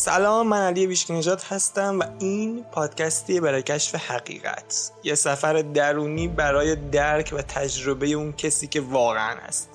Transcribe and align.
سلام 0.00 0.48
من 0.48 0.66
علی 0.66 0.86
ویشکی 0.86 1.12
نجات 1.12 1.52
هستم 1.52 1.98
و 1.98 2.04
این 2.18 2.64
پادکستی 2.72 3.40
برای 3.40 3.62
کشف 3.62 3.94
حقیقت. 3.94 4.92
یه 5.04 5.14
سفر 5.14 5.52
درونی 5.52 6.28
برای 6.28 6.76
درک 6.76 7.34
و 7.36 7.42
تجربه 7.42 8.06
اون 8.06 8.32
کسی 8.32 8.66
که 8.66 8.80
واقعا 8.80 9.36
هست. 9.36 9.70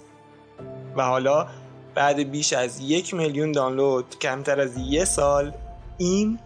و 0.96 1.04
حالا 1.04 1.48
بعد 1.96 2.32
بیش 2.32 2.54
از 2.54 2.80
یک 2.80 3.14
میلیون 3.14 3.52
دانلود 3.52 4.20
کمتر 4.22 4.62
از 4.62 4.78
یه 4.78 5.06
سال 5.06 5.54
این 5.98 6.40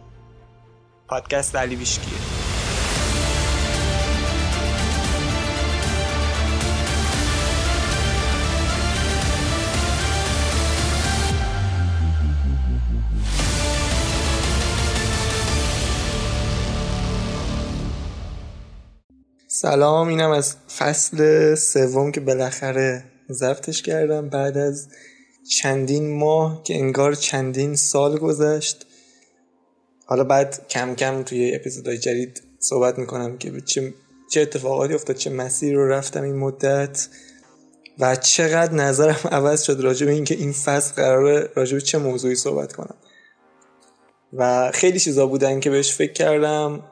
پادکست 1.07 1.55
علی 1.55 1.75
ویشکیه 1.75 2.38
سلام 19.61 20.07
اینم 20.07 20.29
از 20.31 20.55
فصل 20.77 21.55
سوم 21.55 22.11
که 22.11 22.19
بالاخره 22.19 23.03
ضبطش 23.31 23.81
کردم. 23.81 24.29
بعد 24.29 24.57
از 24.57 24.87
چندین 25.61 26.17
ماه 26.17 26.63
که 26.63 26.75
انگار 26.75 27.15
چندین 27.15 27.75
سال 27.75 28.17
گذشت 28.17 28.85
حالا 30.05 30.23
بعد 30.23 30.67
کم 30.69 30.95
کم 30.95 31.23
توی 31.23 31.55
اپیزودهای 31.55 31.97
جدید 31.97 32.41
صحبت 32.59 32.99
می‌کنم 32.99 33.37
که 33.37 33.61
چه, 33.61 33.93
چه 34.31 34.41
اتفاقاتی 34.41 34.93
افتاد 34.93 35.15
چه 35.15 35.29
مسیر 35.29 35.75
رو 35.75 35.87
رفتم 35.87 36.23
این 36.23 36.35
مدت 36.35 37.07
و 37.99 38.15
چقدر 38.15 38.73
نظرم 38.73 39.29
عوض 39.31 39.63
شد 39.63 39.79
راجع 39.79 40.05
به 40.05 40.11
اینکه 40.11 40.35
این 40.35 40.51
فصل 40.51 40.93
قراره 40.93 41.49
راجع 41.55 41.73
به 41.73 41.81
چه 41.81 41.97
موضوعی 41.97 42.35
صحبت 42.35 42.73
کنم. 42.73 42.95
و 44.33 44.71
خیلی 44.73 44.99
چیزا 44.99 45.27
بودن 45.27 45.59
که 45.59 45.69
بهش 45.69 45.93
فکر 45.93 46.13
کردم. 46.13 46.83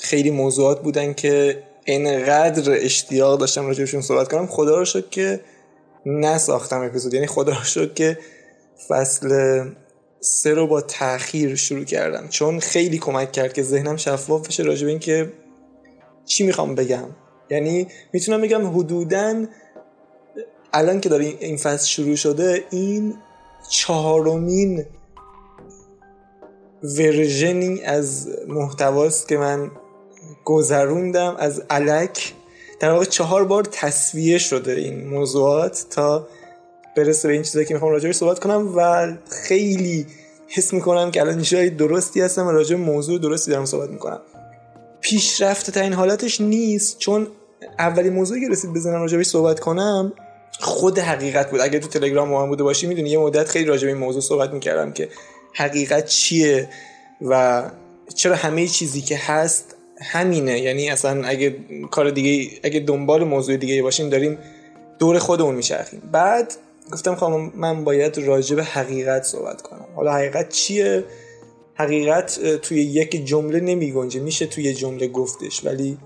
خیلی 0.00 0.30
موضوعات 0.30 0.82
بودن 0.82 1.12
که 1.12 1.62
اینقدر 1.84 2.72
اشتیاق 2.72 3.40
داشتم 3.40 3.66
راجبشون 3.66 4.00
صحبت 4.00 4.28
کنم. 4.28 4.46
خدا 4.46 4.78
رو 4.78 4.84
شد 4.84 5.10
که 5.10 5.40
نساختم 6.06 6.80
اپیزود. 6.80 7.14
یعنی 7.14 7.26
خدا 7.26 7.52
رو 7.52 7.64
شد 7.64 7.94
که 7.94 8.18
فصل 8.88 9.62
سه 10.20 10.54
رو 10.54 10.66
با 10.66 10.80
تاخیر 10.80 11.54
شروع 11.54 11.84
کردم. 11.84 12.28
چون 12.28 12.60
خیلی 12.60 12.98
کمک 12.98 13.32
کرد 13.32 13.52
که 13.52 13.62
ذهنم 13.62 13.96
شفاف 13.96 14.46
بشه 14.46 14.62
راجب 14.62 14.86
این 14.86 14.98
که 14.98 15.32
چی 16.24 16.44
می‌خوام 16.44 16.74
بگم. 16.74 17.04
یعنی 17.50 17.86
می‌تونم 18.12 18.40
بگم 18.40 18.78
حدودا 18.78 19.46
الان 20.72 21.00
که 21.00 21.08
داره 21.08 21.24
این 21.24 21.56
فصل 21.56 21.86
شروع 21.86 22.14
شده 22.16 22.64
این 22.70 23.14
چهارمین 23.70 24.84
ورژنی 26.82 27.82
از 27.82 28.28
محتواست 28.48 29.28
که 29.28 29.36
من 29.36 29.70
گذروندم 30.44 31.36
از 31.38 31.62
علک. 31.70 32.32
در 32.80 32.90
واقع 32.90 33.04
چهار 33.04 33.44
بار 33.44 33.64
تصویه 33.64 34.38
شده 34.38 34.72
این 34.72 35.08
موضوعات 35.08 35.86
تا 35.90 36.28
برسه 36.96 37.28
به 37.28 37.34
این 37.34 37.42
چیزایی 37.42 37.66
که 37.66 37.74
می‌خوام 37.74 37.92
راجعش 37.92 38.14
صحبت 38.16 38.38
کنم 38.38 38.72
و 38.76 39.12
خیلی 39.30 40.06
حس 40.48 40.72
می‌کنم 40.72 41.10
که 41.10 41.20
الان 41.20 41.42
جای 41.42 41.70
درستی 41.70 42.20
هستم 42.20 42.46
و 42.46 42.50
راجع 42.50 42.76
موضوع 42.76 43.18
درستی 43.18 43.50
دارم 43.50 43.64
صحبت 43.64 43.90
می‌کنم. 43.90 44.20
پیشرفته 45.00 45.72
تا 45.72 45.80
این 45.80 45.92
حالتش 45.92 46.40
نیست 46.40 46.98
چون 46.98 47.26
اولین 47.78 48.12
موضوعی 48.12 48.40
که 48.40 48.48
رسید 48.48 48.72
بزنم 48.72 49.00
راجبش 49.00 49.26
صحبت 49.26 49.60
کنم 49.60 50.12
خود 50.60 50.98
حقیقت 50.98 51.50
بود. 51.50 51.60
اگه 51.60 51.78
تو 51.78 51.88
تلگرام 51.88 52.28
ما 52.28 52.46
بوده 52.46 52.62
باشی 52.62 52.86
می‌دونی 52.86 53.10
یه 53.10 53.18
مدت 53.18 53.48
خیلی 53.48 53.64
راجع 53.64 53.82
به 53.82 53.92
این 53.92 54.02
موضوع 54.02 54.22
صحبت 54.22 54.52
می‌کردم 54.52 54.92
که 54.92 55.08
حقیقت 55.54 56.06
چیه 56.06 56.68
و 57.22 57.62
چرا 58.14 58.36
همه 58.36 58.66
چیزی 58.66 59.00
که 59.00 59.16
هست 59.16 59.76
همینه. 60.02 60.60
یعنی 60.60 60.90
اصلا 60.90 61.24
اگه 61.24 61.56
کار 61.90 62.10
دیگه 62.10 62.58
اگه 62.62 62.80
دنبال 62.80 63.24
موضوع 63.24 63.56
دیگه 63.56 63.82
باشیم 63.82 64.08
داریم 64.08 64.38
دور 64.98 65.18
خودمون 65.18 65.54
میچرخیم. 65.54 66.02
بعد 66.12 66.54
گفتم 66.92 67.14
خواهم 67.14 67.52
من 67.54 67.84
باید 67.84 68.18
راجع 68.18 68.56
به 68.56 68.64
حقیقت 68.64 69.22
صحبت 69.22 69.62
کنم. 69.62 69.86
حالا 69.96 70.12
حقیقت 70.12 70.48
چیه؟ 70.48 71.04
حقیقت 71.74 72.56
توی 72.56 72.80
یک 72.80 73.24
جمله 73.26 73.60
نمی 73.60 73.92
گنجه 73.92 74.20
میشه 74.20 74.46
توی 74.46 74.74
جمله 74.74 75.08
گفتش 75.08 75.64
ولی 75.64 75.98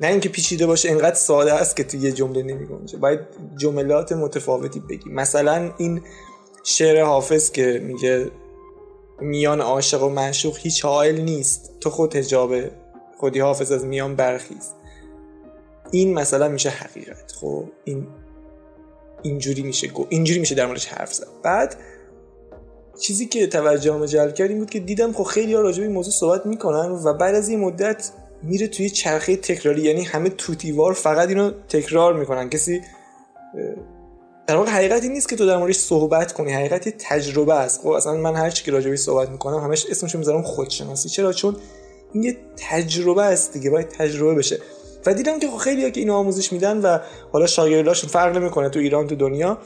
نه 0.00 0.06
اینکه 0.06 0.28
پیچیده 0.28 0.66
باشه 0.66 0.90
انقدر 0.90 1.14
ساده 1.14 1.52
است 1.52 1.76
که 1.76 1.84
توی 1.84 2.00
یه 2.00 2.12
جمله 2.12 2.42
نمی 2.42 2.66
گنجه 2.66 2.98
باید 2.98 3.20
جملات 3.56 4.12
متفاوتی 4.12 4.80
بگی 4.80 5.10
مثلا 5.10 5.70
این 5.78 6.02
شعر 6.64 7.02
حافظ 7.02 7.50
که 7.50 7.80
میگه 7.84 8.30
میان 9.20 9.60
عاشق 9.60 10.02
و 10.02 10.08
معشوق 10.08 10.58
هیچ 10.58 10.84
حائل 10.84 11.20
نیست. 11.20 11.70
تو 11.80 11.90
خود 11.90 12.16
هجاب 12.16 12.54
خودی 13.16 13.40
حافظ 13.40 13.72
از 13.72 13.84
میان 13.84 14.16
برخیز. 14.16 14.72
این 15.90 16.14
مثلا 16.14 16.48
میشه 16.48 16.70
حقیقت. 16.70 17.32
خب 17.32 17.64
این 17.84 18.06
اینجوری 19.22 19.62
میشه 19.62 19.88
گو 19.88 20.06
اینجوری 20.08 20.40
میشه 20.40 20.54
در 20.54 20.66
موردش 20.66 20.86
حرف 20.86 21.14
زد. 21.14 21.26
بعد 21.42 21.76
چیزی 23.00 23.26
که 23.26 23.46
توجهم 23.46 24.06
جلب 24.06 24.34
کرد 24.34 24.50
این 24.50 24.58
بود 24.58 24.70
که 24.70 24.80
دیدم 24.80 25.12
خب 25.12 25.22
خیلی 25.22 25.54
ها 25.54 25.60
راجع 25.60 25.78
به 25.78 25.86
این 25.86 25.94
موضوع 25.94 26.12
صحبت 26.12 26.46
می‌کنن 26.46 26.90
و 26.90 27.12
بعد 27.12 27.34
از 27.34 27.48
این 27.48 27.60
مدت 27.60 28.10
میره 28.42 28.68
توی 28.68 28.90
چرخه 28.90 29.36
تکراری. 29.36 29.82
یعنی 29.82 30.02
همه 30.02 30.28
توتیوار 30.28 30.92
فقط 30.92 31.28
اینو 31.28 31.50
تکرار 31.68 32.14
می‌کنن. 32.14 32.50
کسی 32.50 32.82
در 34.46 34.56
واقع 34.56 34.70
حقیقتی 34.70 35.08
نیست 35.08 35.28
که 35.28 35.36
تو 35.36 35.46
در 35.46 35.56
موردش 35.56 35.76
صحبت 35.76 36.32
کنی. 36.32 36.52
حقیقتی 36.52 36.90
تجربه 36.98 37.54
است. 37.54 37.80
خب 37.80 37.88
اصلا 37.88 38.14
من 38.14 38.36
هر 38.36 38.50
چی 38.50 38.64
که 38.64 38.72
راجبش 38.72 38.98
صحبت 38.98 39.28
می‌کنم 39.28 39.58
همش 39.58 39.86
اسمشو 39.90 40.18
می‌ذارم 40.18 40.42
خودشناسی. 40.42 41.08
چرا؟ 41.08 41.32
چون 41.32 41.56
این 42.12 42.22
یه 42.22 42.36
تجربه 42.70 43.22
است 43.22 43.52
دیگه 43.52 43.70
باید 43.70 43.88
تجربه 43.88 44.34
بشه. 44.34 44.60
و 45.06 45.14
دیدم 45.14 45.38
که 45.38 45.48
خب 45.48 45.56
خیلی 45.56 45.90
که 45.90 46.00
اینو 46.00 46.14
آموزش 46.14 46.52
میدن 46.52 46.80
و 46.80 46.98
حالا 47.32 47.46
شاگرداشون 47.46 48.10
فرق 48.10 48.36
نمی‌کنه 48.36 48.68
تو 48.68 48.78
ایران 48.78 49.06
تو 49.06 49.14
دنیا. 49.14 49.58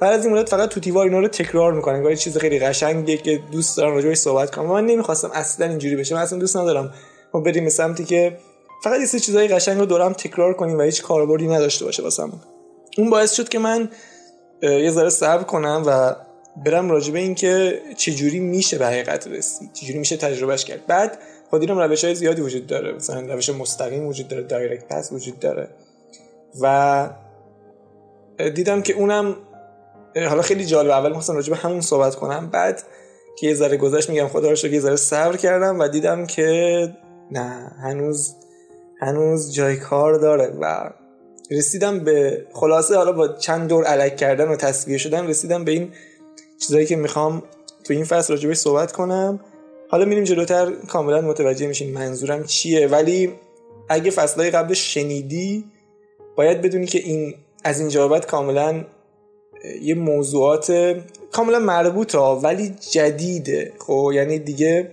بعد 0.00 0.18
از 0.18 0.24
این 0.24 0.34
مدت 0.34 0.48
فقط 0.48 0.68
تو 0.68 0.80
تیوار 0.80 1.04
اینا 1.04 1.18
رو 1.18 1.28
تکرار 1.28 1.72
می‌کنن. 1.72 2.04
یه 2.04 2.16
چیز 2.16 2.38
خیلی 2.38 2.58
قشنگه 2.58 3.16
که 3.16 3.40
دوست 3.52 3.76
دارم 3.76 3.94
راجبش 3.94 4.16
صحبت 4.16 4.54
کنم. 4.54 4.66
من 4.66 4.86
نمی‌خواستم 4.86 5.30
اصلا 5.34 5.66
اینجوری 5.66 5.96
بشه. 5.96 6.14
من 6.14 6.20
اصلا 6.20 6.38
دوست 6.38 6.56
ندارم 6.56 6.94
ما 7.34 7.40
بریم 7.40 7.64
به 7.64 7.70
سمتی 7.70 8.04
که 8.04 8.38
فقط 8.84 9.00
یه 9.00 9.20
چیزای 9.20 9.48
قشنگ 9.48 9.78
رو 9.78 9.86
دورم 9.86 10.12
تکرار 10.12 10.54
کنیم 10.54 10.78
و 10.78 10.82
هیچ 10.82 11.02
کاربردی 11.02 11.48
نداشته 11.48 11.84
باشه 11.84 12.02
واسمون. 12.02 12.40
اون 12.98 13.10
باعث 13.10 13.32
شد 13.32 13.48
که 13.48 13.58
من 13.58 13.90
یه 14.62 14.90
ذره 14.90 15.08
صبر 15.08 15.42
کنم 15.42 15.82
و 15.86 16.14
برم 16.64 16.90
راجع 16.90 17.12
به 17.12 17.18
این 17.18 17.34
که 17.34 17.82
چجوری 17.96 18.40
میشه 18.40 18.78
به 18.78 18.86
حقیقت 18.86 19.26
رسید 19.26 19.72
چجوری 19.72 19.98
میشه 19.98 20.16
تجربهش 20.16 20.64
کرد. 20.64 20.86
بعد 20.86 21.18
خود 21.50 21.60
دیدم 21.60 21.78
روش 21.78 22.04
های 22.04 22.14
زیادی 22.14 22.42
وجود 22.42 22.66
داره. 22.66 22.92
مثلا 22.92 23.34
روش 23.34 23.50
مستقیم 23.50 24.06
وجود 24.06 24.28
داره. 24.28 24.42
دایرکت 24.42 24.84
پس 24.88 25.12
وجود 25.12 25.40
داره. 25.40 25.68
و 26.60 27.08
دیدم 28.54 28.82
که 28.82 28.92
اونم 28.92 29.36
حالا 30.16 30.42
خیلی 30.42 30.64
جالب 30.64 30.90
اول 30.90 31.16
مثلا 31.16 31.36
راجع 31.36 31.50
به 31.50 31.56
همون 31.56 31.80
صحبت 31.80 32.14
کنم. 32.14 32.50
بعد 32.50 32.82
که 33.38 33.46
یه 33.46 33.54
ذره 33.54 33.76
گذشت 33.76 34.10
میگم 34.10 34.28
خدا 34.28 34.50
رو 34.50 34.68
یه 34.68 34.80
ذره 34.80 34.96
صبر 34.96 35.36
کردم 35.36 35.80
و 35.80 35.88
دیدم 35.88 36.26
که 36.26 36.88
نه 37.30 37.72
هنوز 37.82 38.34
هنوز 39.00 39.54
جای 39.54 39.76
کار 39.76 40.14
داره 40.14 40.52
و 40.60 40.90
رسیدم 41.50 41.98
به 41.98 42.46
خلاصه 42.52 42.96
حالا 42.96 43.12
با 43.12 43.28
چند 43.28 43.68
دور 43.68 43.84
علک 43.84 44.16
کردن 44.16 44.48
و 44.48 44.56
تصویه 44.56 44.98
شدن 44.98 45.26
رسیدم 45.26 45.64
به 45.64 45.72
این 45.72 45.92
چیزایی 46.58 46.86
که 46.86 46.96
می‌خوام 46.96 47.42
تو 47.84 47.94
این 47.94 48.04
فصل 48.04 48.32
راجبش 48.32 48.56
صحبت 48.56 48.92
کنم. 48.92 49.40
حالا 49.88 50.04
میریم 50.04 50.24
جلوتر 50.24 50.72
کاملا 50.88 51.20
متوجه 51.20 51.66
میشین 51.66 51.92
منظورم 51.92 52.44
چیه. 52.44 52.86
ولی 52.86 53.32
اگه 53.88 54.10
فصلهای 54.10 54.50
قبلش 54.50 54.94
شنیدی 54.94 55.64
باید 56.36 56.62
بدونی 56.62 56.86
که 56.86 56.98
این 56.98 57.34
از 57.64 57.80
این 57.80 57.88
جوابت 57.88 58.26
کاملا 58.26 58.84
یه 59.82 59.94
موضوعات 59.94 60.96
کاملا 61.32 61.58
مربوطه 61.58 62.18
ولی 62.18 62.74
جدیده. 62.90 63.72
خب 63.78 64.10
یعنی 64.14 64.38
دیگه 64.38 64.90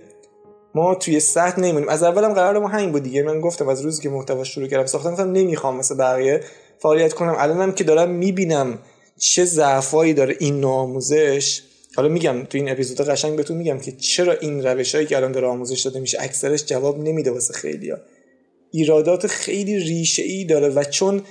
ما 0.76 0.94
توی 0.94 1.20
سطح 1.20 1.60
نمیمونیم. 1.60 1.88
از 1.88 2.02
اولم 2.02 2.34
قرار 2.34 2.58
ما 2.58 2.68
همین 2.68 2.92
بود 2.92 3.02
دیگه. 3.02 3.22
من 3.22 3.40
گفتم 3.40 3.68
از 3.68 3.80
روزی 3.80 4.02
که 4.02 4.08
محتوا 4.08 4.44
شروع 4.44 4.66
کردم 4.66 4.86
ساختن 4.86 5.10
گفتم 5.10 5.32
نمی‌خوام 5.32 5.76
مثل 5.76 5.96
بقیه 5.96 6.40
فعالیت 6.78 7.12
کنم. 7.12 7.34
الانم 7.38 7.72
که 7.72 7.84
دارم 7.84 8.10
می‌بینم 8.10 8.78
چه 9.18 9.44
ضعفایی 9.44 10.14
داره 10.14 10.36
این 10.40 10.64
آموزش. 10.64 11.62
حالا 11.96 12.08
میگم 12.08 12.44
تو 12.44 12.58
این 12.58 12.70
اپیزود 12.70 13.08
قشنگ 13.08 13.36
بهتون 13.36 13.56
میگم 13.56 13.78
که 13.78 13.92
چرا 13.92 14.32
این 14.32 14.66
روشهایی 14.66 15.06
که 15.06 15.16
الان 15.16 15.32
داره 15.32 15.46
آموزش 15.46 15.80
داده 15.80 16.00
میشه 16.00 16.18
اکثرش 16.20 16.64
جواب 16.64 16.98
نمیده 16.98 17.30
واسه 17.30 17.54
خیلیا 17.54 17.98
ایرادات 18.70 19.26
خیلی 19.26 19.78
ریشه 19.78 20.22
ای 20.22 20.44
داره 20.44 20.68
و 20.68 20.84
چون 20.84 21.22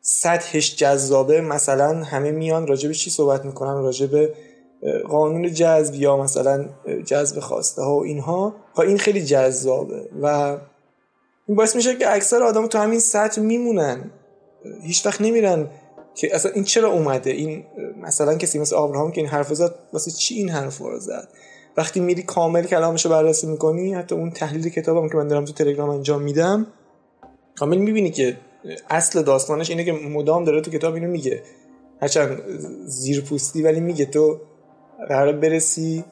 سطحش 0.00 0.76
جذابه 0.76 1.40
مثلا 1.40 2.04
همه 2.04 2.30
میان 2.30 2.66
راجب 2.66 2.92
چی 2.92 3.10
صحبت 3.10 3.44
می‌کنن؟ 3.44 3.82
راجب 3.82 4.30
قانون 5.08 5.52
جذب 5.52 5.94
یا 5.94 6.16
مثلا 6.16 6.68
جذب 7.04 7.40
خواسته 7.40 7.82
ها 7.82 7.96
و 7.96 8.02
اینها 8.02 8.54
خب 8.72 8.80
این 8.80 8.98
خیلی 8.98 9.24
جذابه 9.24 10.08
و 10.22 10.26
این 11.46 11.56
باعث 11.56 11.76
میشه 11.76 11.96
که 11.96 12.14
اکثر 12.14 12.42
آدم 12.42 12.66
تو 12.66 12.78
همین 12.78 13.00
سطح 13.00 13.40
میمونن. 13.40 14.10
هیچ 14.82 15.06
وقت 15.06 15.20
نمیرن 15.20 15.70
که 16.14 16.34
اصلا 16.34 16.52
این 16.52 16.64
چرا 16.64 16.92
اومده؟ 16.92 17.30
این 17.30 17.64
مثلا 18.02 18.34
کسی 18.34 18.58
مثل 18.58 18.76
آبراهام 18.76 19.12
که 19.12 19.20
این 19.20 19.30
حرف 19.30 19.54
زد 19.54 19.74
واسه 19.92 20.10
چی 20.10 20.34
این 20.34 20.48
حرف 20.48 20.78
رو 20.78 20.98
زد؟ 20.98 21.28
وقتی 21.76 22.00
میری 22.00 22.22
کامل 22.22 22.62
کلامشو 22.62 23.08
بررسی 23.08 23.46
می‌کنی 23.46 23.94
حتی 23.94 24.14
اون 24.14 24.30
تحلیل 24.30 24.68
کتابم 24.68 25.08
که 25.08 25.16
من 25.16 25.28
دارم 25.28 25.44
تو 25.44 25.52
تلگرام 25.52 25.90
انجام 25.90 26.22
میدم 26.22 26.66
کامل 27.56 27.76
می‌بینی 27.76 28.10
که 28.10 28.36
اصل 28.90 29.22
داستانش 29.22 29.70
اینه 29.70 29.84
که 29.84 29.92
مدام 29.92 30.44
داره 30.44 30.60
تو 30.60 30.70
کتاب 30.70 30.94
اینو 30.94 31.08
میگه. 31.08 31.42
هرچند 32.00 32.42
زیرپوستی 32.86 33.62
ولی 33.62 33.80
میگه 33.80 34.04
تو 34.04 34.40
قرار 35.08 35.32
برسی 35.32 36.04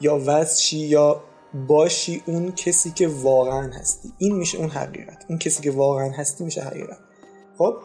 یا 0.00 0.20
وزشی 0.26 0.78
یا 0.78 1.22
باشی 1.68 2.22
اون 2.26 2.52
کسی 2.52 2.90
که 2.90 3.08
واقعا 3.08 3.70
هستی. 3.72 4.12
این 4.18 4.34
میشه 4.34 4.58
اون 4.58 4.68
حقیقت. 4.68 5.24
اون 5.28 5.38
کسی 5.38 5.62
که 5.62 5.70
واقعا 5.70 6.10
هستی 6.10 6.44
میشه 6.44 6.62
حقیقت. 6.62 6.98
خب؟ 7.58 7.76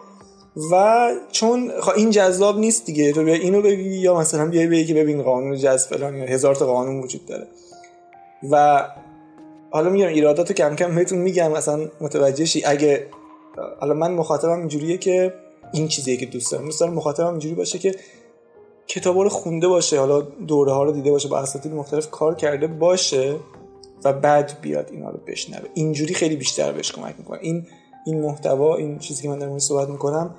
و 0.71 1.07
چون 1.31 1.71
این 1.95 2.09
جذاب 2.09 2.59
نیست 2.59 2.85
دیگه. 2.85 3.13
تو 3.13 3.23
بیا 3.23 3.33
اینو 3.33 3.61
بگی 3.61 3.97
یا 3.97 4.19
مثلا 4.19 4.45
بیای 4.45 4.67
بگی 4.67 4.85
که 4.85 4.93
ببین 4.93 5.23
قانون 5.23 5.57
جذب 5.57 5.89
فلان 5.89 6.15
یا 6.15 6.25
هزار 6.25 6.55
تا 6.55 6.65
قانون 6.65 6.99
وجود 6.99 7.25
داره. 7.25 7.47
و 8.51 8.85
حالا 9.71 9.89
میگم 9.89 10.07
ایراداتو 10.07 10.53
کم 10.53 10.75
کم 10.75 10.95
بهتون 10.95 11.19
میگم. 11.19 11.51
مثلا 11.51 11.87
متوجه 12.01 12.45
شی. 12.45 12.65
اگه 12.65 13.07
حالا 13.79 13.93
من 13.93 14.11
مخاطبم 14.11 14.59
اینجوریه 14.59 14.97
که 14.97 15.33
این 15.73 15.87
چیزیه 15.87 16.17
که 16.17 16.25
دوست 16.25 16.51
دارم. 16.51 16.65
دوست 16.65 16.79
دارم 16.79 16.93
مخاطبم 16.93 17.27
اینجوری 17.29 17.55
باشه 17.55 17.79
که 17.79 17.95
کتابا 18.89 19.23
رو 19.23 19.29
خونده 19.29 19.67
باشه 19.67 19.99
حالا 19.99 20.21
دوره 20.21 20.71
ها 20.71 20.83
رو 20.83 20.91
دیده 20.91 21.11
باشه 21.11 21.29
با 21.29 21.39
اساتید 21.39 21.73
مختلف 21.73 22.09
کار 22.09 22.35
کرده 22.35 22.67
باشه 22.67 23.35
و 24.03 24.13
بعد 24.13 24.61
بیاد 24.61 24.89
اینا 24.91 25.09
رو 25.09 25.19
بشنوه. 25.27 25.69
اینجوری 25.73 26.13
خیلی 26.13 26.35
بیشتر 26.35 26.71
بهش 26.71 26.91
کمک 26.91 27.15
می‌کنه. 27.17 27.39
این 27.41 27.65
این 28.05 28.21
محتوا 28.21 28.75
این 28.75 28.99
چیزی 28.99 29.23
که 29.23 29.29
من 29.29 29.39
در 29.39 29.59
صحبت 29.59 29.89
می‌کنم 29.89 30.35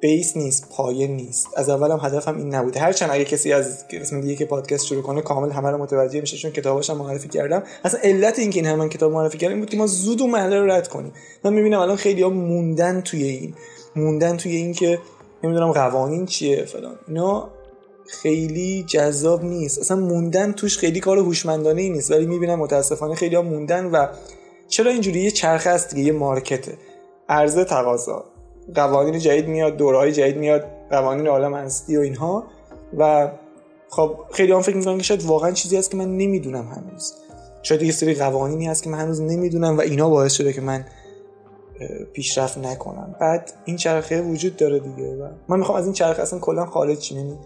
بیس 0.00 0.36
نیست 0.36 0.68
پایه 0.76 1.06
نیست. 1.06 1.48
از 1.56 1.68
اولم 1.68 2.00
هدفم 2.02 2.36
این 2.36 2.54
نبوده. 2.54 2.80
هرچند 2.80 3.10
اگه 3.12 3.24
کسی 3.24 3.52
از 3.52 3.88
قسم 3.88 4.20
دیگه 4.20 4.36
که 4.36 4.44
پادکست 4.44 4.86
شروع 4.86 5.02
کنه 5.02 5.22
کامل 5.22 5.50
همه 5.50 5.70
رو 5.70 5.78
متوجه 5.78 6.20
میشه 6.20 6.36
چون 6.36 6.50
کتاباشم 6.50 6.96
معرفی 6.96 7.28
کردم. 7.28 7.62
اصلا 7.84 8.00
علت 8.02 8.38
اینکه 8.38 8.60
این 8.60 8.68
همه 8.68 8.88
کتاب 8.88 9.12
معرفی 9.12 9.38
کردم 9.38 9.60
بود 9.60 9.70
که 9.70 9.76
ما 9.76 9.86
زود 9.86 10.20
و 10.20 10.26
محله 10.26 10.60
رو 10.60 10.70
رد 10.70 10.88
کنیم. 10.88 11.12
من 11.44 11.52
می‌بینم 11.52 11.80
الان 11.80 11.96
خیلی 11.96 12.22
ها 12.22 12.28
موندن 12.28 13.00
توی 13.00 13.22
این. 13.22 13.54
موندن 13.96 14.36
توی 14.36 14.56
این 14.56 14.72
که 14.72 14.98
نمی‌دونم 15.44 15.72
قوانین 15.72 16.26
چیه 16.26 16.64
فلان. 16.64 16.98
اینا 17.08 17.50
خیلی 18.06 18.82
جذاب 18.82 19.44
نیست. 19.44 19.78
اصلا 19.78 19.96
موندن 19.96 20.52
توش 20.52 20.78
خیلی 20.78 21.00
کار 21.00 21.18
هوشمندانه 21.18 21.82
ای 21.82 21.90
نیست. 21.90 22.10
ولی 22.10 22.26
می‌بینم 22.26 22.58
متاسفانه 22.58 23.14
خیلی 23.14 23.36
ها 23.36 23.42
موندن 23.42 23.86
و 23.86 24.06
چرا 24.68 24.90
اینجوری؟ 24.90 25.20
یه 25.20 25.30
چرخه 25.30 25.70
است 25.70 25.94
دیگه 25.94 26.06
یه 26.06 26.12
مارکته. 26.12 26.72
عرضه 27.28 27.64
تقاضا. 27.64 28.24
قوانین 28.74 29.18
جدید 29.18 29.48
میاد 29.48 29.76
دورهای 29.76 30.12
جدید 30.12 30.36
میاد 30.36 30.64
قوانین 30.90 31.26
عالم 31.26 31.54
هستی 31.54 31.96
و 31.96 32.00
اینها. 32.00 32.44
و 32.98 33.30
خب 33.88 34.16
خیلی 34.32 34.52
هم 34.52 34.62
فکر 34.62 34.76
می‌کنن 34.76 34.96
که 34.96 35.02
شاید 35.02 35.24
واقعا 35.24 35.52
چیزی 35.52 35.76
هست 35.76 35.90
که 35.90 35.96
من 35.96 36.16
نمی‌دونم 36.16 36.64
هنوز. 36.64 37.14
شاید 37.62 37.82
یه 37.82 37.92
سری 37.92 38.14
قوانینی 38.14 38.66
هست 38.66 38.82
که 38.82 38.90
من 38.90 38.98
هنوز 38.98 39.20
نمی‌دونم 39.20 39.78
و 39.78 39.80
اینا 39.80 40.10
باعث 40.10 40.32
شده 40.32 40.52
که 40.52 40.60
من 40.60 40.84
پیشرفت 42.12 42.58
نکنم 42.58 43.14
بعد 43.20 43.52
این 43.64 43.76
چرخه 43.76 44.22
وجود 44.22 44.56
داره 44.56 44.78
دیگه 44.78 45.16
و 45.16 45.28
من 45.48 45.58
می‌خوام 45.58 45.78
از 45.78 45.84
این 45.84 45.92
چرخه 45.92 46.22
اصلا 46.22 46.38
کلا 46.38 46.66
خارج 46.66 46.98
چی 46.98 47.14
یعنی 47.14 47.38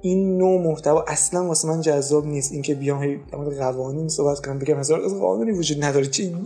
این 0.00 0.38
نوع 0.38 0.60
محتوا 0.60 1.04
اصلا 1.08 1.46
واسه 1.46 1.68
من 1.68 1.80
جذاب 1.80 2.26
نیست. 2.26 2.52
اینکه 2.52 2.74
بیام 2.74 3.02
هی 3.02 3.18
قوانین 3.58 4.08
صحبت 4.08 4.46
کنم 4.46 4.58
بگم 4.58 4.78
هزار 4.78 5.00
از 5.04 5.14
قانونی 5.14 5.50
وجود 5.50 5.84
نداره. 5.84 6.06
چی 6.06 6.36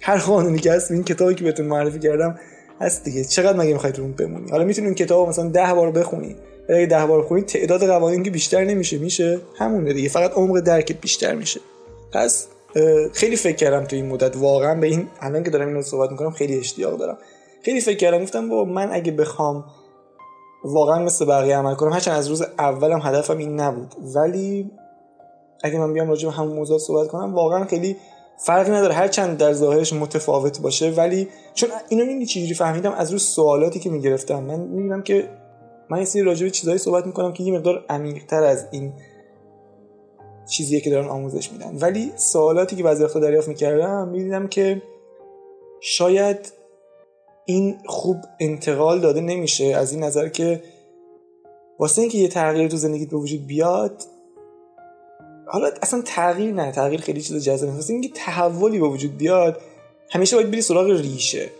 هر 0.00 0.18
قانونی 0.18 0.58
که 0.58 0.72
هست 0.72 0.90
این 0.90 1.04
کتابی 1.04 1.34
که 1.34 1.44
بهتون 1.44 1.66
معرفی 1.66 1.98
کردم 1.98 2.38
هست 2.80 3.04
دیگه. 3.04 3.24
چقدر 3.24 3.58
مگه 3.58 3.72
می‌خواید 3.72 4.00
اون 4.00 4.12
بمونی؟ 4.12 4.50
حالا 4.50 4.64
می‌تونید 4.64 4.88
اون 4.88 4.94
کتاب 4.94 5.28
مثلا 5.28 5.48
ده 5.48 5.74
بار 5.74 5.90
بخونی. 5.90 6.36
اگه 6.68 6.86
ده 6.86 7.06
بار 7.06 7.22
بخونی 7.22 7.42
تعداد 7.42 7.86
قوانین 7.86 8.22
که 8.22 8.30
بیشتر 8.30 8.64
نمیشه 8.64 8.98
میشه 8.98 9.40
همونه 9.54 9.92
دیگه. 9.92 10.08
فقط 10.08 10.32
عمق 10.32 10.60
درکت 10.60 11.00
بیشتر 11.00 11.34
میشه. 11.34 11.60
پس 12.12 12.46
خیلی 13.12 13.36
فکر 13.36 13.56
کردم 13.56 13.84
تو 13.84 13.96
این 13.96 14.06
مدت. 14.06 14.36
واقعا 14.36 14.80
به 14.80 14.86
این 14.86 15.08
الان 15.20 15.44
که 15.44 15.50
دارم 15.50 15.68
اینو 15.68 15.82
صحبت 15.82 16.10
می‌کنم 16.10 16.30
خیلی 16.30 16.58
اشتیاق 16.58 16.98
دارم. 16.98 17.18
خیلی 17.62 17.80
فکر 17.80 17.96
کردم 17.96 18.22
گفتم 18.22 18.48
با 18.48 18.64
من 18.64 18.88
اگه 18.92 19.12
بخوام 19.12 19.64
واقعا 20.64 21.04
مثل 21.04 21.24
بقیه 21.24 21.56
عمل 21.56 21.74
کنم 21.74 21.92
هرچند 21.92 22.18
از 22.18 22.28
روز 22.28 22.42
اولم 22.58 23.00
هدفم 23.02 23.38
این 23.38 23.60
نبود. 23.60 23.94
ولی 24.14 24.70
اگه 25.62 25.78
من 25.78 25.92
بیام 25.92 26.08
راجع 26.08 26.28
به 26.28 26.34
همون 26.34 26.56
موضوع 26.56 26.78
صحبت 26.78 27.08
کنم 27.08 27.34
واقعا 27.34 27.64
خیلی 27.64 27.96
فرقی 28.46 28.70
نداره. 28.70 28.94
هرچند 28.94 29.38
در 29.38 29.52
ظاهرش 29.52 29.92
متفاوت 29.92 30.60
باشه 30.60 30.90
ولی 30.90 31.28
چون 31.54 31.68
اینو 31.88 32.04
این 32.04 32.26
چجوری 32.26 32.54
فهمیدم؟ 32.54 32.92
از 32.92 33.12
روز 33.12 33.22
سوالاتی 33.22 33.80
که 33.80 33.90
می‌گرفتم. 33.90 34.42
من 34.42 34.60
می‌بینم 34.60 35.02
که 35.02 35.28
من 35.90 35.98
یه 35.98 36.04
سری 36.04 36.22
راجع 36.22 36.44
به 36.44 36.50
چیزایی 36.50 36.78
صحبت 36.78 37.06
می‌کنم 37.06 37.32
که 37.32 37.42
یه 37.42 37.52
مقدار 37.52 37.84
عمیق‌تر 37.88 38.42
از 38.42 38.66
این 38.70 38.92
چیزیه 40.48 40.80
که 40.80 40.90
دارن 40.90 41.08
آموزش 41.08 41.52
میدن. 41.52 41.76
ولی 41.80 42.12
سوالاتی 42.16 42.76
که 42.76 42.82
بعضی 42.82 43.04
وقتا 43.04 43.20
دریافت 43.20 43.48
می‌کردم 43.48 44.08
می‌دیدم 44.08 44.48
که 44.48 44.82
شاید 45.80 46.52
این 47.44 47.78
خوب 47.86 48.16
انتقال 48.40 49.00
داده 49.00 49.20
نمیشه. 49.20 49.64
از 49.64 49.92
این 49.92 50.04
نظر 50.04 50.28
که 50.28 50.62
واسه 51.78 52.00
اینکه 52.00 52.18
یه 52.18 52.28
تغییر 52.28 52.68
تو 52.68 52.76
زندگیت 52.76 53.10
به 53.10 53.16
وجود 53.16 53.46
بیاد 53.46 54.02
حالا 55.46 55.70
اصلا 55.82 56.02
تغییر 56.02 56.54
نه 56.54 56.72
تغییر 56.72 57.00
خیلی 57.00 57.20
چیز 57.20 57.44
جذاب 57.44 57.74
واسه 57.74 57.92
اینکه 57.92 58.08
تحولی 58.08 58.78
به 58.78 58.88
وجود 58.88 59.16
بیاد 59.16 59.60
همیشه 60.10 60.36
باید 60.36 60.50
بری 60.50 60.62
سراغ 60.62 60.90
ریشه. 60.90 61.50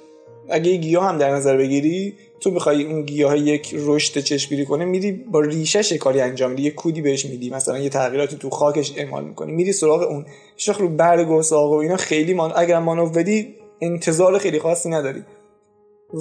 اگه 0.48 0.70
یه 0.70 0.76
گیاه 0.76 1.04
هم 1.04 1.18
در 1.18 1.30
نظر 1.30 1.56
بگیری 1.56 2.14
تو 2.40 2.50
بخوای 2.50 2.84
اون 2.84 3.02
گیاه 3.02 3.38
یک 3.38 3.74
رشد 3.78 4.20
چشمگیری 4.20 4.66
کنه 4.66 4.84
میری 4.84 5.12
با 5.12 5.40
ریشش 5.40 5.92
کاری 5.92 6.20
انجام 6.20 6.50
میدی 6.50 6.62
یه 6.62 6.70
کودی 6.70 7.02
بهش 7.02 7.26
میدی 7.26 7.50
مثلا 7.50 7.78
یه 7.78 7.88
تغییراتی 7.88 8.36
تو 8.36 8.50
خاکش 8.50 8.92
اعمال 8.96 9.24
می‌کنی 9.24 9.52
میری 9.52 9.72
سراغ 9.72 10.02
اون. 10.02 10.26
شخ 10.56 10.80
رو 10.80 10.88
برگ 10.88 11.30
و 11.30 11.42
ساق 11.42 11.72
و 11.72 11.74
اینا 11.74 11.96
خیلی 11.96 12.34
مان... 12.34 12.52
اگر 12.56 12.78
مانو 12.78 13.06
بدی 13.06 13.54
انتظار 13.80 14.38
خیلی 14.38 14.58
خاصی 14.58 14.88
نداری. 14.88 15.22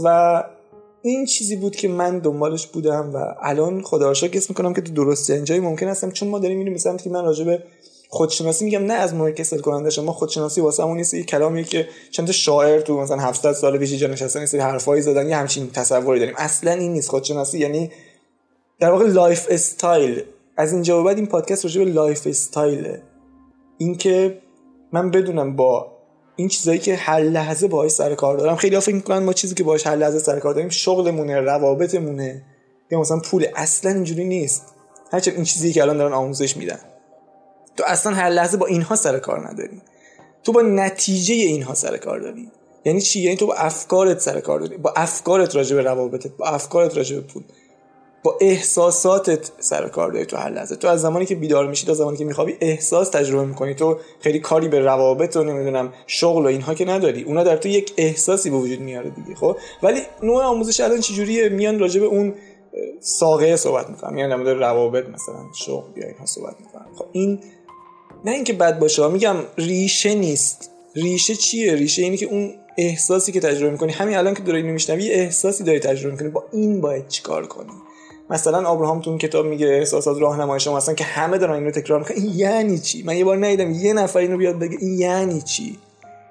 و 0.04 0.44
این 1.02 1.26
چیزی 1.26 1.56
بود 1.56 1.76
که 1.76 1.88
من 1.88 2.20
دنبالش 2.20 2.68
بودم 2.68 3.12
و 3.14 3.36
الان 3.42 3.82
خدا 3.82 4.08
رو 4.08 4.14
شکر 4.14 4.42
می‌کنم 4.50 4.74
که 4.74 4.82
تو 4.82 4.94
درست 4.94 5.32
جایی 5.32 5.62
ممکن 5.62 5.88
هستم 5.88 6.12
چون 6.12 6.30
ما 6.30 6.40
داریم 6.40 6.58
میریم 6.58 6.74
مثلا 6.74 6.98
که 6.98 7.10
من 7.10 7.26
راجع 7.26 7.46
به 7.46 7.64
خودشناسی 8.10 8.66
میگم 8.66 8.86
نه 8.86 8.94
از 8.94 9.14
موقع 9.14 9.32
کسل 9.32 9.60
کننده 9.60 9.90
شما 9.90 10.12
خودشناسی 10.12 10.62
واسه 10.62 10.84
همون 10.84 10.98
نیست. 10.98 11.14
یه 11.14 11.24
کلامیه 11.24 11.64
که 11.64 11.88
چند 12.12 12.32
شاعر 12.32 12.82
تو 12.82 12.98
مثلا 12.98 13.18
700 13.18 13.54
سال 13.54 13.78
پیش 13.78 13.94
جا 13.94 14.08
نشستن 14.08 14.40
این 14.54 14.62
حرفایی 14.62 15.02
زدن 15.02 15.30
یه 15.30 15.36
همچین 15.36 15.72
تصوری 15.72 16.20
داریم. 16.20 16.36
اصلا 16.38 16.72
این 16.72 16.94
نیست. 16.94 17.10
خودشناسی 17.10 17.60
یعنی 17.60 17.92
در 18.80 18.92
واقع 18.92 19.08
لایف 19.08 19.48
استایل. 19.50 20.24
از 20.58 20.74
اینجا 20.74 21.04
بعد 21.04 21.18
این 21.18 21.28
پادکست 21.28 21.66
راجع 21.66 21.84
به 21.84 21.92
lifestyle 21.92 22.98
اینکه 23.78 24.42
من 24.94 25.12
بدونم 25.12 25.56
با 25.56 25.98
این 26.36 26.48
چیزایی 26.48 26.80
که 26.80 26.96
هر 26.96 27.20
لحظه 27.20 27.68
باهاش 27.68 27.92
سر 27.92 28.16
کار 28.16 28.38
دارم. 28.38 28.56
خیلی 28.56 28.80
فکر 28.80 28.96
می‌کنن 28.96 29.18
ما 29.18 29.34
چیزی 29.34 29.56
که 29.56 29.64
باهاش 29.64 29.88
هر 29.88 29.96
لحظه 29.96 30.20
سر 30.20 30.40
کار 30.40 30.54
داریم 30.54 30.70
شغلمونه 30.70 31.40
روابطمونه 31.40 32.46
یا 32.92 33.00
مثلا 33.00 33.20
پول 33.20 33.46
اصلا 33.56 33.92
اینجوری 33.92 34.26
نیست. 34.26 34.66
هرچند 35.12 35.36
این 35.36 35.44
چیزی 35.44 35.74
که 35.74 35.82
الان 35.82 35.98
دارن 35.98 36.14
آموزش 36.14 36.58
میدن. 36.58 36.80
تو 37.78 37.84
اصلا 37.88 38.14
هر 38.14 38.30
لحظه 38.30 38.58
با 38.58 38.66
اینها 38.66 38.96
سر 38.96 39.20
کار 39.20 39.50
نداری. 39.50 39.82
تو 40.44 40.52
با 40.52 40.62
نتیجه 40.62 41.36
اینها 41.36 41.74
سر 41.74 41.98
کار 41.98 42.20
داری. 42.20 42.52
یعنی 42.86 43.02
چی؟ 43.02 43.20
یعنی 43.22 43.38
تو 43.38 43.48
با 43.48 43.54
افکارت 43.54 44.20
سر 44.20 44.40
کار 44.40 44.60
داری. 44.60 44.78
با 44.78 44.94
افکارت 44.96 45.56
راجع 45.56 45.76
به 45.76 45.82
روابطت 45.82 46.38
با 46.38 46.46
افکارت 46.46 46.98
راجع 46.98 47.16
به 47.16 47.22
پول. 47.22 47.44
با 48.24 48.38
احساساتت 48.42 49.52
سر 49.60 49.88
کار 49.88 50.12
داری 50.12 50.26
تو 50.26 50.38
هر 50.38 50.50
لحظه. 50.50 50.76
تو 50.76 50.88
از 50.88 51.02
زمانی 51.02 51.26
که 51.26 51.36
بیدار 51.36 51.68
میشی 51.68 51.88
تا 51.88 51.94
زمانی 51.94 52.18
که 52.18 52.26
میخوابی 52.26 52.58
احساس 52.62 53.10
تجربه 53.10 53.46
می‌کنی. 53.46 53.74
تو 53.74 54.00
خیلی 54.20 54.40
کاری 54.40 54.68
به 54.68 54.80
روابط 54.80 55.36
و 55.36 55.44
نمی‌دونم 55.44 55.94
شغل 56.08 56.44
و 56.44 56.48
اینها 56.48 56.74
که 56.74 56.86
نداری. 56.86 57.24
اونا 57.24 57.44
در 57.44 57.58
تو 57.58 57.70
یک 57.70 57.94
احساسی 57.98 58.50
به 58.50 58.56
وجود 58.58 58.80
میاره 58.80 59.10
دیگه 59.10 59.36
خب؟ 59.36 59.58
ولی 59.84 60.02
نوع 60.24 60.44
آموزش 60.44 60.80
الان 60.80 61.00
چجوریه 61.00 61.50
میان 61.50 61.80
راجع 61.80 62.00
به 62.00 62.06
اون 62.06 62.34
ساقه 63.00 63.56
صحبت 63.56 63.90
می‌کنم 63.90 64.14
میان 64.14 64.44
در 64.44 64.54
روابط 64.54 65.10
مثلا 65.10 65.36
شغل 65.56 65.98
یا 65.98 66.08
اینها 66.08 66.26
صحبت 66.26 66.56
می‌کنم 66.60 66.88
خب 66.96 67.06
این 67.12 67.40
نه 68.26 68.32
اینکه 68.32 68.54
بد 68.54 68.80
باشه 68.80 69.08
میگم 69.08 69.36
ریشه 69.58 70.16
نیست. 70.16 70.72
ریشه 70.96 71.36
چیه؟ 71.36 71.76
ریشه 71.76 72.02
اینه 72.02 72.18
که 72.18 72.26
اون 72.26 72.54
احساسی 72.78 73.32
که 73.32 73.40
تجربه 73.40 73.72
می‌کنی 73.72 73.92
همین 73.92 74.18
الان 74.18 74.34
که 74.34 74.44
داری 74.44 74.64
میشنوی 74.64 75.10
احساسی 75.12 75.64
داری 75.64 75.80
تجربه 75.80 76.12
می‌کنی. 76.12 76.30
با 76.30 76.44
این 76.52 76.82
باید 76.82 77.08
چیکار 77.08 77.48
کنی؟ 77.48 77.72
مثلا 78.30 78.70
ابراهام 78.70 79.02
تو 79.02 79.10
اون 79.10 79.20
کتاب 79.20 79.46
میگه 79.46 79.68
احساسات 79.68 80.22
راهنمای 80.22 80.60
شما 80.60 80.78
مثلا 80.78 80.96
که 80.96 81.04
همه 81.04 81.38
دارن 81.38 81.54
اینو 81.54 81.72
تکرار 81.72 82.00
می‌کنن. 82.00 82.18
این 82.18 82.32
یعنی 82.36 82.80
چی؟ 82.80 83.04
من 83.04 83.18
یه 83.18 83.26
بار 83.26 83.38
ندیدم 83.38 83.72
یه 83.72 83.94
نفر 83.94 84.20
اینو 84.20 84.38
بیاد 84.38 84.60
بگه. 84.60 84.78
این 84.82 85.00
یعنی 85.00 85.42
چی؟ 85.42 85.78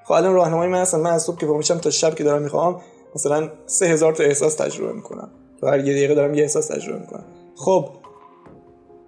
خب 0.05 0.12
الان 0.12 0.35
راهنمای 0.35 0.69
من 0.69 0.81
هستن. 0.81 1.00
من 1.00 1.11
از 1.11 1.23
صبح 1.23 1.38
که 1.38 1.45
پا 1.45 1.47
میشم 1.47 1.78
تا 1.78 1.90
شب 1.90 2.14
که 2.14 2.25
دارم 2.25 2.43
می‌خوابم 2.42 2.80
مثلا 3.14 3.50
سه 3.66 3.87
هزار 3.87 4.12
تا 4.14 4.25
احساس 4.25 4.55
تجربه 4.55 4.93
می‌کنم. 4.93 5.31
تو 5.61 5.66
هر 5.66 5.78
یه 5.78 5.93
دقیقه 5.93 6.14
دارم 6.14 6.35
یه 6.35 6.43
احساس 6.43 6.66
تجربه 6.66 7.00
می‌کنم. 7.00 7.25
خب 7.57 7.88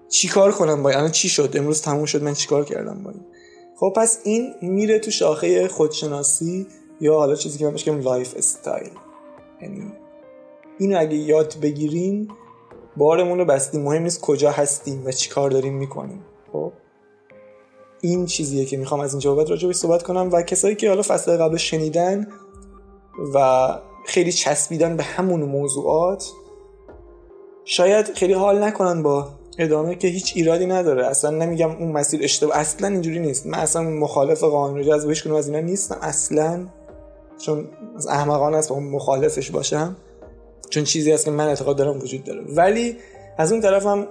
چیکار 0.09 0.53
کنم 0.53 0.83
با 0.83 0.91
الان 0.91 1.11
چی 1.11 1.29
شد؟ 1.29 1.51
امروز 1.55 1.83
تموم 1.83 2.05
شد 2.05 2.23
من 2.23 2.35
چیکار 2.35 2.65
کردم 2.65 3.03
با 3.03 3.11
این 3.11 3.25
خب 3.77 3.93
پس 3.97 4.21
این 4.25 4.55
میره 4.63 4.99
تو 4.99 5.11
شاخه 5.11 5.69
خودشناسی 5.69 6.67
یا 7.01 7.15
حالا 7.15 7.35
چیزی 7.35 7.59
که 7.59 7.65
من 7.65 7.71
بهش 7.71 7.89
lifestyle 7.89 8.91
یعنی 9.63 9.93
اینو 10.79 11.01
اگه 11.01 11.17
یاد 11.17 11.57
بگیریم 11.63 12.29
بارمون 12.97 13.39
رو 13.39 13.45
بستیم. 13.45 13.83
مهم 13.83 14.03
نیست 14.03 14.21
کجا 14.21 14.51
هستیم 14.51 15.07
و 15.07 15.13
چی 15.13 15.31
کار 15.31 15.51
داریم 15.51 15.75
می‌کنیم. 15.75 16.25
خب؟ 16.53 16.73
این 18.01 18.27
چیزیه 18.27 18.65
که 18.65 18.77
می‌خوام 18.77 19.01
از 19.01 19.13
اینجا 19.13 19.35
بعد 19.35 19.51
راجع 19.51 19.73
صحبت 19.73 20.03
کنم 20.03 20.29
و 20.33 20.43
کسایی 20.43 20.75
که 20.75 20.89
حالا 20.89 21.03
فصل 21.03 21.37
قبل 21.37 21.57
شنیدن 21.57 22.29
و 23.35 23.69
خیلی 24.07 24.33
چسبیدن 24.33 24.97
به 24.97 25.03
همون 25.03 25.43
موضوعات 25.43 26.31
شاید 27.65 28.15
خیلی 28.15 28.33
حال 28.33 28.65
نکنن 28.65 29.03
با 29.03 29.38
ادامه 29.59 29.95
که 29.95 30.09
هیچ 30.09 30.33
ایرادی 30.37 30.67
نداره. 30.67 31.07
اصلا 31.07 31.31
نمیگم 31.31 31.71
اون 31.71 31.93
مسیر 31.93 32.25
اشتباه 32.25 32.57
اصلا 32.57 32.89
اینجوری 32.89 33.19
نیست. 33.19 33.47
من 33.47 33.59
اصلا 33.59 33.83
مخالف 33.83 34.45
قانون 34.45 34.83
جذب 34.83 35.09
هیچ 35.09 35.27
از 35.27 35.49
اینا 35.49 35.61
نیستم. 35.61 35.99
اصلا 36.03 36.67
چون 37.39 37.69
از 37.97 38.07
احمقانه 38.07 38.57
است 38.57 38.73
اون 38.73 38.85
مخالفش 38.85 39.51
باشم. 39.51 39.97
چون 40.71 40.85
چیزی 40.85 41.13
هست 41.13 41.25
که 41.25 41.31
من 41.31 41.49
اعتقاد 41.49 41.77
دارم 41.77 41.99
وجود 41.99 42.25
داره. 42.25 42.41
ولی 42.49 42.97
از 43.39 43.53
اون 43.53 43.61
طرف 43.61 43.87
هم 43.87 44.07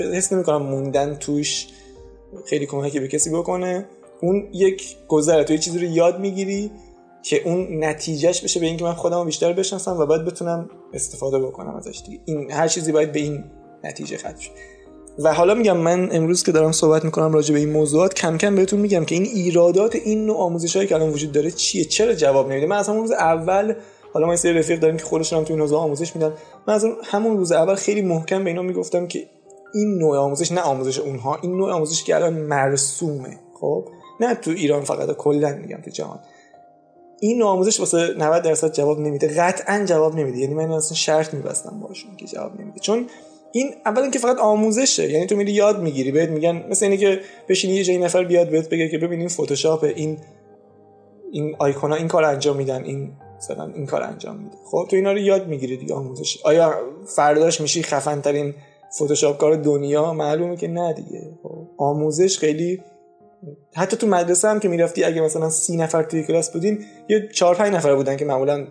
حس 0.00 0.32
نمی 0.32 0.44
کنم 0.44 0.62
موندن 0.62 1.14
توش 1.14 1.66
خیلی 2.46 2.66
کمکی 2.66 3.00
به 3.00 3.08
کسی 3.08 3.30
بکنه. 3.30 3.86
اون 4.20 4.48
یک 4.52 4.96
گذره. 5.08 5.44
تو 5.44 5.52
یه 5.52 5.58
چیزی 5.58 5.78
رو 5.78 5.84
یاد 5.84 6.20
می‌گیری 6.20 6.70
که 7.22 7.48
اون 7.48 7.84
نتیجهش 7.84 8.40
بشه 8.40 8.60
به 8.60 8.66
اینکه 8.66 8.84
من 8.84 8.94
خودم 8.94 9.24
بیشتر 9.24 9.52
بشناسم 9.52 9.96
و 9.98 10.06
باید 10.06 10.24
بتونم 10.24 10.70
استفاده 10.92 11.38
بکنم 11.38 11.76
ازش 11.76 12.02
دیگه. 12.06 12.20
این 12.24 12.50
هر 12.50 12.68
چیزی 12.68 12.92
باید 12.92 13.12
به 13.12 13.20
این 13.20 13.44
نتیجه 13.84 14.16
ختم 14.16 14.38
شه 14.38 14.50
و 15.18 15.34
حالا 15.34 15.54
میگم 15.54 15.76
من 15.76 16.08
امروز 16.12 16.42
که 16.42 16.52
دارم 16.52 16.72
صحبت 16.72 17.04
می‌کنم 17.04 17.32
راجع 17.32 17.52
به 17.52 17.60
این 17.60 17.72
موضوعات 17.72 18.14
کم 18.14 18.38
کم 18.38 18.54
بهتون 18.54 18.80
میگم 18.80 19.04
که 19.04 19.14
این 19.14 19.24
ایرادات 19.24 19.96
این 19.96 20.26
نوع 20.26 20.36
آموزش 20.36 20.76
هایی 20.76 20.88
که 20.88 20.94
الان 20.94 21.10
وجود 21.10 21.32
داره 21.32 21.50
چیه؟ 21.50 21.84
چرا 21.84 22.14
جواب 22.14 22.50
نمیده؟ 22.50 22.66
من 22.66 22.76
از 22.76 22.88
همون 22.88 23.00
روز 23.00 23.10
اول 23.10 23.74
حالا 24.12 24.26
این 24.26 24.36
سری 24.36 24.58
رفیق 24.58 24.80
داریم 24.80 24.96
که 24.96 25.04
خودشون 25.04 25.38
هم 25.38 25.44
تو 25.44 25.52
این 25.52 25.60
حوزه 25.60 25.76
آموزش 25.76 26.16
میدن. 26.16 26.32
من 26.68 26.74
از 26.74 26.86
همون 27.04 27.36
روز 27.36 27.52
اول 27.52 27.74
خیلی 27.74 28.02
محکم 28.02 28.44
به 28.44 28.50
اینا 28.50 28.62
می‌گفتم 28.62 29.06
که 29.06 29.26
این 29.74 29.98
نوع 29.98 30.18
آموزش 30.18 30.52
نه 30.52 30.60
آموزش 30.60 30.98
اونها 30.98 31.38
این 31.42 31.56
نوع 31.56 31.72
آموزش 31.72 32.04
که 32.04 32.14
الان 32.14 32.32
مرسومه. 32.32 33.38
خب؟ 33.60 33.88
نه 34.20 34.34
تو 34.34 34.50
ایران 34.50 34.82
فقط 34.84 35.16
کلا 35.16 35.48
میگم 35.48 35.80
تو 35.84 35.90
جهان. 35.90 36.18
این 37.20 37.42
آموزش 37.42 37.80
واسه 37.80 38.14
90 38.18 38.42
درصد 38.42 38.72
جواب 38.72 39.00
نمیده. 39.00 39.28
قطعا 39.28 39.84
جواب 39.84 40.16
نمیده. 40.16 40.38
یعنی 40.38 40.54
من 40.54 40.70
اصلا 40.70 40.96
شرط 40.96 41.34
میبستم 41.34 41.80
باشون 41.80 42.16
که 42.16 42.26
جواب 42.26 42.60
نمیده. 42.60 42.80
چون 42.80 43.06
این 43.56 43.74
اولا 43.86 44.10
که 44.10 44.18
فقط 44.18 44.38
آموزشه. 44.38 45.10
یعنی 45.10 45.26
تو 45.26 45.36
میری 45.36 45.52
یاد 45.52 45.82
می‌گیری 45.82 46.12
بهت 46.12 46.28
میگن 46.28 46.64
مثل 46.70 46.84
اینی 46.84 46.98
که 46.98 47.20
بشینی 47.48 47.74
یه 47.74 47.84
جایی 47.84 47.98
نفر 47.98 48.24
بیاد 48.24 48.50
بهت 48.50 48.68
بگه 48.68 48.88
که 48.88 48.98
ببین 48.98 49.18
این 49.18 49.28
فتوشاپ 49.28 49.84
این 49.84 50.18
این 51.32 51.56
آیکونا 51.58 51.94
این 51.94 52.08
کار 52.08 52.24
انجام 52.24 52.56
میدن 52.56 52.84
این 52.84 53.12
مثلا 53.36 53.72
این 53.74 53.86
کار 53.86 54.02
انجام 54.02 54.36
میده. 54.36 54.56
خب 54.64 54.86
تو 54.90 54.96
اینا 54.96 55.12
رو 55.12 55.18
یاد 55.18 55.48
می‌گیری 55.48 55.76
دیگه 55.76 55.94
آموزش 55.94 56.38
آیا 56.44 56.74
فرداش 57.06 57.60
میشی 57.60 57.82
خفن 57.82 58.20
ترین 58.20 58.54
فتوشاپ 58.94 59.38
کار 59.38 59.56
دنیا؟ 59.56 60.12
معلومه 60.12 60.56
که 60.56 60.68
نه 60.68 60.92
دیگه. 60.92 61.30
خب 61.42 61.68
آموزش 61.78 62.38
خیلی 62.38 62.80
حتی 63.74 63.96
تو 63.96 64.06
مدرسه 64.06 64.48
هم 64.48 64.60
که 64.60 64.68
می‌رفتی 64.68 65.04
اگه 65.04 65.20
مثلا 65.20 65.50
سی 65.50 65.76
نفر 65.76 66.02
توی 66.02 66.22
کلاس 66.22 66.52
بودین 66.52 66.84
یه 67.08 67.28
چهار 67.32 67.54
پنج 67.54 67.74
نفر 67.74 67.94
بودن 67.94 68.16
که 68.16 68.24
معمولا 68.24 68.66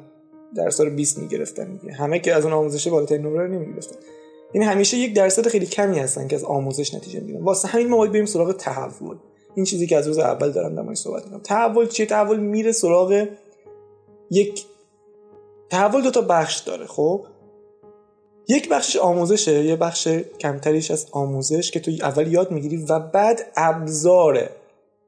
درس 0.56 0.82
رو 0.82 0.90
20 0.90 1.18
می‌گرفتن 1.18 1.78
دیگه. 1.78 1.94
همه 1.94 2.20
که 2.20 2.34
از 2.34 2.44
اون 2.44 2.54
آموزش 2.54 2.88
بالاترین 2.88 3.22
نمره 3.22 3.48
نمی‌گرفتن. 3.48 3.96
یعنی 4.54 4.68
همیشه 4.68 4.98
یک 4.98 5.14
درصد 5.14 5.48
خیلی 5.48 5.66
کمی 5.66 6.00
هستن 6.00 6.28
که 6.28 6.36
از 6.36 6.44
آموزش 6.44 6.94
نتیجه 6.94 7.20
می‌گیرن. 7.20 7.44
واسه 7.44 7.68
همین 7.68 7.90
ما 7.90 7.98
باید 7.98 8.12
بریم 8.12 8.26
سراغ 8.26 8.52
تحول. 8.52 9.18
این 9.56 9.66
چیزی 9.66 9.88
که 9.88 9.98
از 9.98 10.08
روز 10.08 10.18
اول 10.18 10.52
دارم 10.52 10.76
در 10.76 10.96
صحبت 10.96 11.24
می‌کنم. 11.24 11.42
تحول 11.42 11.88
چیه؟ 11.88 12.06
تحول 12.06 12.40
میره 12.40 12.72
سراغ 12.72 13.28
یک 14.32 14.66
تحول 15.70 16.02
دو 16.02 16.12
تا 16.12 16.22
بخش 16.22 16.60
داره 16.60 16.86
خب؟ 16.86 17.26
یک 18.48 18.70
بخشش 18.70 18.96
آموزشه 18.96 19.66
یه 19.66 19.76
بخش 19.76 20.08
کمتریش 20.40 20.92
از 20.92 21.08
آموزش 21.12 21.72
که 21.72 21.80
تو 21.80 21.92
اول 22.02 22.32
یاد 22.32 22.52
می‌گیری 22.52 22.78
و 22.78 23.00
بعد 23.00 23.52
ابزاره. 23.56 24.50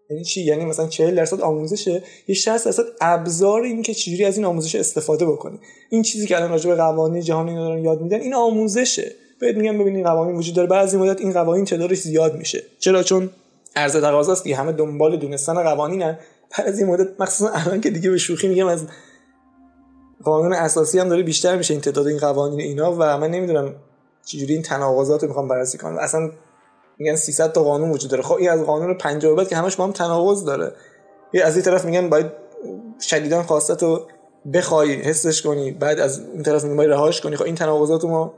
یعنی 0.10 0.24
چی؟ 0.24 0.42
یعنی 0.42 0.66
مثلا 0.66 0.88
40 0.88 1.16
درصد 1.16 1.42
آموزشه 1.42 2.04
یه 2.28 2.36
60 2.36 2.66
درصد 2.66 2.84
ابزار 3.02 3.62
این 3.62 3.82
که 3.82 3.94
چجوری 3.94 4.26
از 4.26 4.38
این 4.38 4.46
آموزش 4.46 4.76
استفاده 4.76 5.26
بکنی. 5.26 5.60
این 5.90 6.02
چیزی 6.02 6.28
که 6.28 6.36
الان 6.36 6.50
راجع 6.50 6.70
به 6.70 6.76
قوانین 6.76 7.22
جهانی 7.22 7.56
دارن 7.56 7.84
یاد 7.84 8.02
میدن 8.02 8.22
این 8.22 8.34
آموزشه. 8.34 9.16
بهت 9.40 9.56
میگم 9.56 9.78
ببینید 9.78 10.06
قوانین 10.06 10.36
وجود 10.36 10.56
داره. 10.56 10.68
بعضی 10.68 10.98
مدت 10.98 11.22
این 11.22 11.34
قوانین 11.34 11.66
تعدادش 11.66 11.98
زیاد 11.98 12.36
میشه. 12.36 12.64
چرا؟ 12.80 13.04
چون 13.04 13.30
عرضه 13.76 14.02
تقاضاست 14.02 14.44
دیگه. 14.44 14.56
همه 14.56 14.72
دنبال 14.72 15.18
دونستن 15.18 15.64
قوانینن. 15.64 16.18
این 16.78 16.86
مدت 16.86 17.22
مخصوصا 17.22 17.52
الان 17.54 17.82
که 17.82 17.90
دیگه 17.90 18.10
به 18.10 18.18
شوخی 18.18 18.48
میگم 18.48 18.68
از 18.68 18.88
قانون 20.24 20.54
اساسی 20.54 21.00
هم 21.00 21.10
داره 21.10 21.24
بیشتر 21.24 21.56
میشه 21.56 21.74
این 21.74 21.82
تعداد 21.82 22.08
این 22.08 22.18
قوانین 22.18 22.60
اینا 22.60 22.92
و 22.92 23.18
من 23.18 23.32
نمی‌دونم 23.32 23.76
چجوری 24.26 24.54
این 24.54 24.62
تناقضات 24.62 25.22
رو 25.22 25.28
می‌خوام 25.28 25.48
بررسی 25.48 25.78
کنم. 25.78 25.98
اصلا 25.98 26.32
میگن 26.98 27.16
300 27.16 27.52
تا 27.52 27.64
قانون 27.64 27.92
وجود 27.92 28.12
داره. 28.12 28.24
خب 28.24 28.36
این 28.36 28.50
از 28.50 28.62
قانون 28.62 28.94
50 28.94 29.36
بعد 29.36 29.48
که 29.48 29.56
همش 29.56 29.76
با 29.76 29.84
هم 29.84 29.92
تناقض 29.92 30.46
داره. 30.46 30.72
یه 31.34 31.44
از 31.44 31.56
این 31.56 31.66
طرف 31.66 31.86
میگن 31.86 32.10
باید 32.10 32.26
شدیدان 33.02 33.44
خواستت 33.44 33.84
رو 33.84 34.08
بخوای 34.54 34.94
حسش 34.94 35.42
کنی. 35.42 35.72
بعد 35.72 36.00
از 36.00 36.20
اون 36.20 36.44
طرف 36.44 36.64
میگن 36.64 36.78
باید 36.78 36.90
رهاش 36.90 37.22
کنی. 37.22 37.36
خب 37.36 37.44
این 37.44 37.56
تناقضات 37.56 38.04
رو 38.04 38.10
ما 38.10 38.34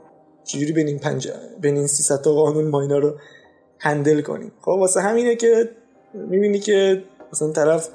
چجوری 0.48 0.72
بین 0.72 0.86
این 0.86 0.98
پنج 0.98 1.28
بین 1.60 1.76
این 1.76 1.86
300 1.86 2.20
تا 2.20 2.32
قانون 2.32 2.68
ما 2.68 2.80
رو 2.80 3.14
هندل 3.78 4.20
کنیم؟ 4.20 4.52
خب 4.60 4.68
واسه 4.68 5.00
همینه 5.00 5.36
که 5.36 5.70
می‌بینی 6.14 6.58
که 6.58 7.04
مثلا 7.32 7.52
طرف 7.52 7.88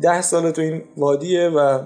ده 0.00 0.22
سال 0.22 0.50
تو 0.50 0.62
این 0.62 0.82
وادیه 0.96 1.48
و 1.48 1.82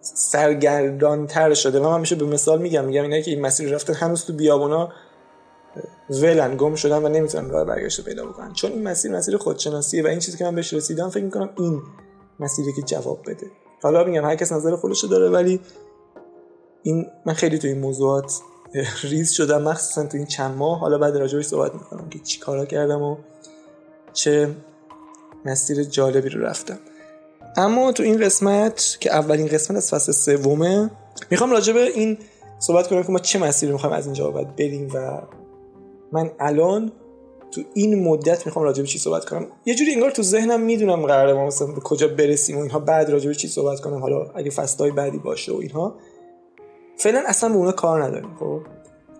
سرگردان 0.00 1.26
تر 1.26 1.54
شده. 1.54 1.80
من 1.80 2.00
میشه 2.00 2.16
به 2.16 2.24
مثال 2.24 2.62
میگم 2.62 2.84
میگم 2.84 3.02
اینا 3.02 3.20
که 3.20 3.30
این 3.30 3.40
مسیر 3.40 3.74
رفتن 3.74 3.94
هنوز 3.94 4.24
تو 4.24 4.32
بیابونا 4.32 4.92
ولن 6.10 6.56
گم 6.56 6.74
شدن 6.74 7.04
و 7.04 7.08
نمی‌تونن 7.08 7.50
راه 7.50 7.64
برگشت 7.64 8.04
پیدا 8.04 8.26
بکنن. 8.26 8.52
چون 8.52 8.72
این 8.72 8.82
مسیر 8.82 9.12
مسیر 9.12 9.36
خودشناسیه 9.36 10.04
و 10.04 10.06
این 10.06 10.18
چیزی 10.18 10.38
که 10.38 10.44
من 10.44 10.54
بهش 10.54 10.74
رسیدم 10.74 11.10
فکر 11.10 11.24
می‌کنم 11.24 11.50
این 11.58 11.82
مسیری 12.40 12.72
که 12.72 12.82
جواب 12.82 13.20
بده. 13.26 13.46
حالا 13.82 14.04
میگم 14.04 14.24
هر 14.24 14.36
کس 14.36 14.52
نظر 14.52 14.76
خودش 14.76 15.04
داره 15.04 15.28
ولی 15.28 15.60
این 16.82 17.06
من 17.26 17.34
خیلی 17.34 17.58
تو 17.58 17.68
این 17.68 17.80
موضوعات 17.80 18.40
ریز 19.02 19.32
شدم 19.32 19.62
مخصوصا 19.62 20.06
تو 20.06 20.16
این 20.16 20.26
چند 20.26 20.56
ماه. 20.56 20.78
حالا 20.78 20.98
بعد 20.98 21.16
راجعش 21.16 21.46
صحبت 21.46 21.74
می‌کنم 21.74 22.08
که 22.08 22.18
چی 22.18 22.40
کارا 22.40 22.64
کردم 22.64 23.02
و 23.02 23.16
چه 24.12 24.50
مسیر 25.44 25.84
جالبی 25.84 26.28
رو 26.28 26.42
رفتم. 26.42 26.78
اما 27.56 27.92
تو 27.92 28.02
این 28.02 28.20
قسمت 28.20 28.96
که 29.00 29.12
اولین 29.12 29.46
قسمت 29.46 29.76
از 29.76 29.90
فصل 29.90 30.12
سومه 30.12 30.90
می‌خوام 31.30 31.50
راجع 31.50 31.72
به 31.72 31.80
این 31.80 32.18
صحبت 32.58 32.88
کنم 32.88 33.02
که 33.02 33.12
ما 33.12 33.18
چه 33.18 33.38
مسیری 33.38 33.72
می‌خوایم 33.72 33.96
از 33.96 34.06
اینجا 34.06 34.30
باید 34.30 34.56
بریم 34.56 34.90
و 34.94 35.22
من 36.12 36.30
الان 36.40 36.92
تو 37.52 37.62
این 37.74 38.04
مدت 38.04 38.46
می‌خوام 38.46 38.64
راجع 38.64 38.82
به 38.82 38.88
چی 38.88 38.98
صحبت 38.98 39.24
کنم. 39.24 39.46
یه 39.64 39.74
جوری 39.74 39.94
انگار 39.94 40.10
تو 40.10 40.22
ذهنم 40.22 40.60
می‌دونم 40.60 41.06
قراره 41.06 41.32
ما 41.32 41.46
مثلا 41.46 41.66
به 41.66 41.80
کجا 41.80 42.08
برسیم 42.08 42.58
و 42.58 42.60
اینها 42.60 42.78
بعد 42.78 43.10
راجع 43.10 43.28
به 43.28 43.34
چی 43.34 43.48
صحبت 43.48 43.80
کنم. 43.80 44.00
حالا 44.00 44.30
اگه 44.34 44.50
فصلهای 44.50 44.90
بعدی 44.90 45.18
باشه 45.18 45.52
و 45.52 45.56
اینها. 45.56 45.94
فعلا 46.96 47.22
اصلا 47.26 47.48
به 47.48 47.56
اونا 47.56 47.72
کار 47.72 48.04
نداریم 48.04 48.36
خب؟ 48.40 48.60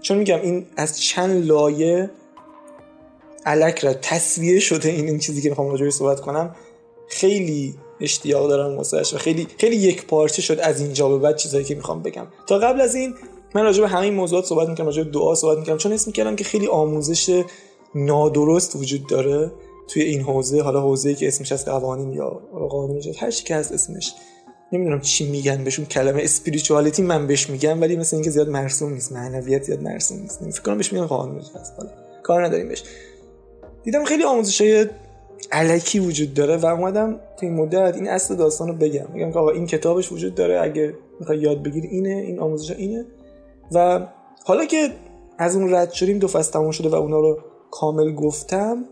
چون 0.01 0.19
میگم 0.19 0.41
این 0.41 0.67
از 0.77 1.01
چند 1.01 1.47
لایه 1.47 2.11
الک 3.47 3.79
را 3.79 3.95
تصویه 3.95 4.61
شده 4.61 4.89
این 4.89 5.09
این 5.09 5.19
چیزی 5.19 5.43
که 5.43 5.49
می‌خوام 5.49 5.71
راجع 5.71 5.91
صحبت 5.91 6.21
کنم 6.21 6.57
خیلی 7.09 7.75
اشتیاق 8.01 8.49
دارم 8.49 8.77
واسهش 8.77 9.15
و 9.15 9.19
خیلی 9.19 9.47
خیلی 9.59 9.77
یک 9.77 10.07
پارچه 10.07 10.43
شد 10.43 10.59
از 10.61 10.81
اینجا 10.81 11.09
به 11.09 11.19
بعد 11.19 11.37
چیزایی 11.37 11.65
که 11.65 11.75
می‌خوام 11.75 12.03
بگم. 12.03 12.27
تا 12.47 12.59
قبل 12.59 12.81
از 12.81 12.95
این 12.95 13.15
من 13.55 13.63
راجع 13.63 13.81
به 13.81 13.89
همه 13.89 14.01
این 14.01 14.15
موضوعات 14.15 14.45
صحبت 14.45 14.69
می‌کنم 14.69 14.87
راجع 14.87 15.03
به 15.03 15.11
دعا 15.11 15.35
صحبت 15.35 15.59
می‌کنم 15.59 15.79
چون 15.79 15.93
اسم 15.93 16.05
می‌کردم 16.07 16.37
که 16.37 16.45
خیلی 16.45 16.67
آموزش 16.67 17.45
نادرست 17.95 18.77
وجود 18.77 19.07
داره 19.07 19.53
توی 19.89 20.03
این 20.03 20.21
حوزه 20.21 20.63
حالا 20.63 20.81
حوزه‌ای 20.81 21.15
که 21.15 21.29
اسمش 21.29 21.53
از 21.53 21.65
قوانین 21.65 22.13
یا 22.13 22.29
قانون 22.71 23.03
هر 23.19 23.31
چی 23.31 23.45
که 23.45 23.55
از 23.55 23.73
اسمش. 23.73 24.13
نمی‌دونم 24.75 25.01
چی 25.01 25.31
میگن 25.31 25.65
بهشون. 25.65 25.85
کلمه 25.85 26.23
اسپریچوالیتی 26.23 27.03
من 27.03 27.27
بهش 27.27 27.51
میگم 27.51 27.81
ولی 27.81 27.97
مثل 27.97 28.17
اینکه 28.17 28.31
زیاد 28.31 28.49
مرسوم 28.49 28.93
نیست 28.93 29.13
معنویت 29.13 29.63
زیاد 29.63 29.83
مرسوم 29.83 30.21
نیست. 30.21 30.51
فکر 30.51 30.63
کنم 30.63 30.77
بهش 30.77 30.93
میگن 30.93 31.07
قانون 31.07 31.41
حالا 31.77 31.91
کار 32.23 32.47
نداریم 32.47 32.69
بهش. 32.69 32.85
دیدم 33.85 34.05
خیلی 34.05 34.25
آموزش 34.25 34.61
های 34.61 34.87
علکی 35.53 35.99
وجود 35.99 36.35
داره 36.35 36.57
و 36.57 36.67
اومدم 36.67 37.13
تو 37.13 37.47
این 37.47 37.55
مدت 37.55 37.95
این 37.95 38.09
اصل 38.09 38.37
داستان 38.37 38.69
رو 38.69 38.75
بگم. 38.75 39.07
میگم 39.15 39.33
که 39.33 39.39
آقا 39.39 39.51
این 39.51 39.67
کتابش 39.67 40.13
وجود 40.13 40.35
داره 40.35 40.61
اگه 40.61 40.95
می‌خوای 41.21 41.39
یاد 41.39 41.63
بگیری 41.63 41.89
اینه 41.89 42.09
این 42.09 42.41
آموزش 42.41 42.71
اینه. 42.71 43.05
و 43.73 44.07
حالا 44.45 44.65
که 44.65 44.91
از 45.39 45.57
اون 45.57 45.75
رد 45.75 45.93
شدیم 45.93 46.19
دو 46.19 46.29
فصل 46.29 46.53
تموم 46.53 46.71
شده 46.71 46.89
و 46.89 46.95
اونا 46.95 47.21
رو 47.21 47.39
کامل 47.71 48.15
گفتم 48.15 48.85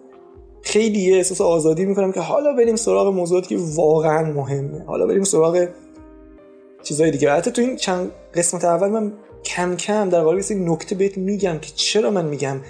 خیلی 0.63 1.13
احساس 1.13 1.41
آزادی 1.41 1.85
می‌کنم 1.85 2.13
که 2.13 2.21
حالا 2.21 2.53
بریم 2.53 2.77
سراغ 2.77 3.15
موضوعاتی 3.15 3.57
که 3.57 3.63
واقعا 3.75 4.33
مهمه. 4.33 4.85
حالا 4.85 5.07
بریم 5.07 5.25
سراغ 5.25 5.69
چیزای 6.83 7.11
دیگه. 7.11 7.33
حتی 7.33 7.51
تو 7.51 7.63
این 7.63 7.77
چند 7.77 8.11
قسمت 8.35 8.65
اول 8.65 8.89
من 8.89 9.13
کم 9.45 9.77
کم 9.77 10.09
در 10.09 10.23
قالب 10.23 10.45
این 10.51 10.69
نکته 10.69 10.95
بهت 10.95 11.19
میگم 11.19 11.59
که 11.59 11.71
چرا 11.75 12.11
من 12.11 12.27
میگم 12.27 12.61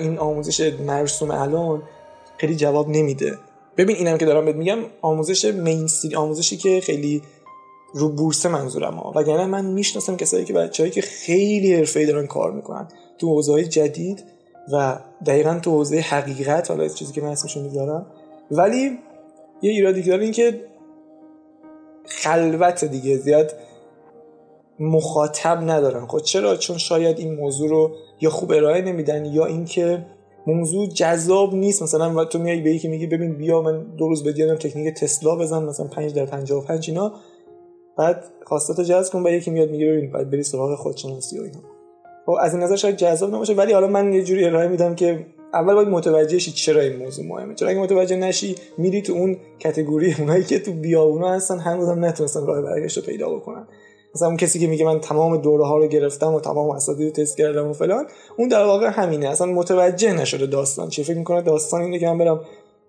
این 0.00 0.18
آموزش 0.18 0.72
مرسوم 0.86 1.30
الان 1.30 1.82
خیلی 2.38 2.56
جواب 2.56 2.88
نمیده. 2.88 3.38
ببین 3.76 3.96
اینم 3.96 4.18
که 4.18 4.24
دارم 4.24 4.44
بهت 4.44 4.56
میگم 4.56 4.78
آموزش 5.02 5.44
مینستری 5.44 6.14
آموزشی 6.14 6.56
که 6.56 6.80
خیلی 6.80 7.22
رو 7.94 8.08
بورس 8.08 8.46
منظورم 8.46 8.94
ها. 8.94 9.12
وگرنه 9.16 9.46
من 9.46 9.64
می‌شناسم 9.64 10.16
کسایی 10.16 10.44
که 10.44 10.52
بچه‌ای 10.52 10.90
که 10.90 11.00
خیلی 11.00 11.74
حرفه‌ای 11.74 12.06
دارن 12.06 12.26
کار 12.26 12.52
می‌کنن. 12.52 12.88
تو 13.18 13.28
حوزه‌های 13.28 13.64
جدید 13.64 14.24
و 14.72 14.98
دقیقا 15.26 15.58
تو 15.62 15.70
حوزه 15.70 15.98
حقیقت 15.98 16.70
حالا 16.70 16.88
چیزی 16.88 17.12
که 17.12 17.20
من 17.20 17.28
اسمش 17.28 17.56
می‌ذارم 17.56 18.06
ولی 18.50 18.98
یه 19.62 19.70
ایرادی 19.70 20.02
داره 20.02 20.22
این 20.22 20.32
که 20.32 20.60
خلوت 22.06 22.84
دیگه 22.84 23.16
زیاد 23.16 23.52
مخاطب 24.80 25.70
ندارن. 25.70 26.06
خب 26.06 26.18
چرا؟ 26.18 26.56
چون 26.56 26.78
شاید 26.78 27.18
این 27.18 27.34
موضوع 27.34 27.68
رو 27.68 27.90
یا 28.20 28.30
خوب 28.30 28.52
ارائه 28.52 28.82
نمیدن 28.82 29.24
یا 29.24 29.46
اینکه 29.46 30.06
موضوع 30.46 30.86
جذاب 30.86 31.54
نیست. 31.54 31.82
مثلا 31.82 32.24
تو 32.24 32.38
میای 32.38 32.60
به 32.60 32.70
یکی 32.70 32.88
میگی 32.88 33.06
ببین 33.06 33.36
بیا 33.36 33.62
من 33.62 33.82
دو 33.82 34.08
روز 34.08 34.24
بدیدم 34.24 34.56
تکنیک 34.56 34.94
تسلا 34.94 35.36
بزن 35.36 35.62
مثلا 35.62 35.86
5 35.86 36.14
در 36.14 36.26
55 36.26 36.90
اینا. 36.90 37.12
بعد 37.98 38.24
خواستات 38.46 38.80
جذب 38.80 39.12
کن 39.12 39.22
بعد 39.22 39.34
یکی 39.34 39.50
میاد 39.50 39.70
میگه 39.70 39.86
ببین 39.86 40.12
بعد 40.12 40.30
بری 40.30 40.42
سراغ 40.42 40.78
خودشناسی 40.78 41.38
و 41.38 41.42
اینا. 41.42 41.60
خب 42.32 42.38
از 42.40 42.54
این 42.54 42.62
نظر 42.62 42.76
شاید 42.76 42.96
جذاب 42.96 43.34
نباشه 43.34 43.54
ولی 43.54 43.72
حالا 43.72 43.86
من 43.86 44.12
یه 44.12 44.24
جوری 44.24 44.44
ارائه 44.44 44.68
میدم 44.68 44.94
که 44.94 45.26
اول 45.54 45.74
باید 45.74 45.88
متوجه 45.88 46.38
شی 46.38 46.50
چرا 46.50 46.80
این 46.80 46.96
موضوع 46.96 47.26
مهمه. 47.26 47.54
چرا 47.54 47.68
اگه 47.68 47.80
متوجه 47.80 48.16
نشی 48.16 48.56
میری 48.78 49.02
تو 49.02 49.12
اون 49.12 49.36
کاتگوری 49.62 50.14
اونایی 50.18 50.44
که 50.44 50.58
تو 50.58 50.72
بیابونا 50.72 51.32
هستن 51.32 51.58
هنوزم 51.58 52.04
نتونستن 52.04 52.46
راه 52.46 52.62
برگشت 52.62 52.96
رو 52.96 53.02
پیدا 53.02 53.30
بکنن. 53.30 53.66
مثلا 54.14 54.28
اون 54.28 54.36
کسی 54.36 54.58
که 54.58 54.66
میگه 54.66 54.84
من 54.84 55.00
تمام 55.00 55.36
دوره 55.36 55.66
ها 55.66 55.76
رو 55.76 55.86
گرفتم 55.86 56.34
و 56.34 56.40
تمام 56.40 56.70
اساتید 56.70 57.06
رو 57.06 57.24
تست 57.24 57.36
کردم 57.36 57.68
و 57.68 57.72
فلان 57.72 58.06
اون 58.36 58.48
در 58.48 58.64
واقع 58.64 58.86
همینه. 58.86 59.28
اصلا 59.28 59.46
متوجه 59.46 60.12
نشده 60.12 60.46
داستان 60.46 60.88
چی 60.88 61.04
فکر 61.04 61.18
می‌کنه 61.18 61.42
داستان 61.42 61.80
اینه 61.80 61.98
که 61.98 62.06
من 62.06 62.18
برم 62.18 62.40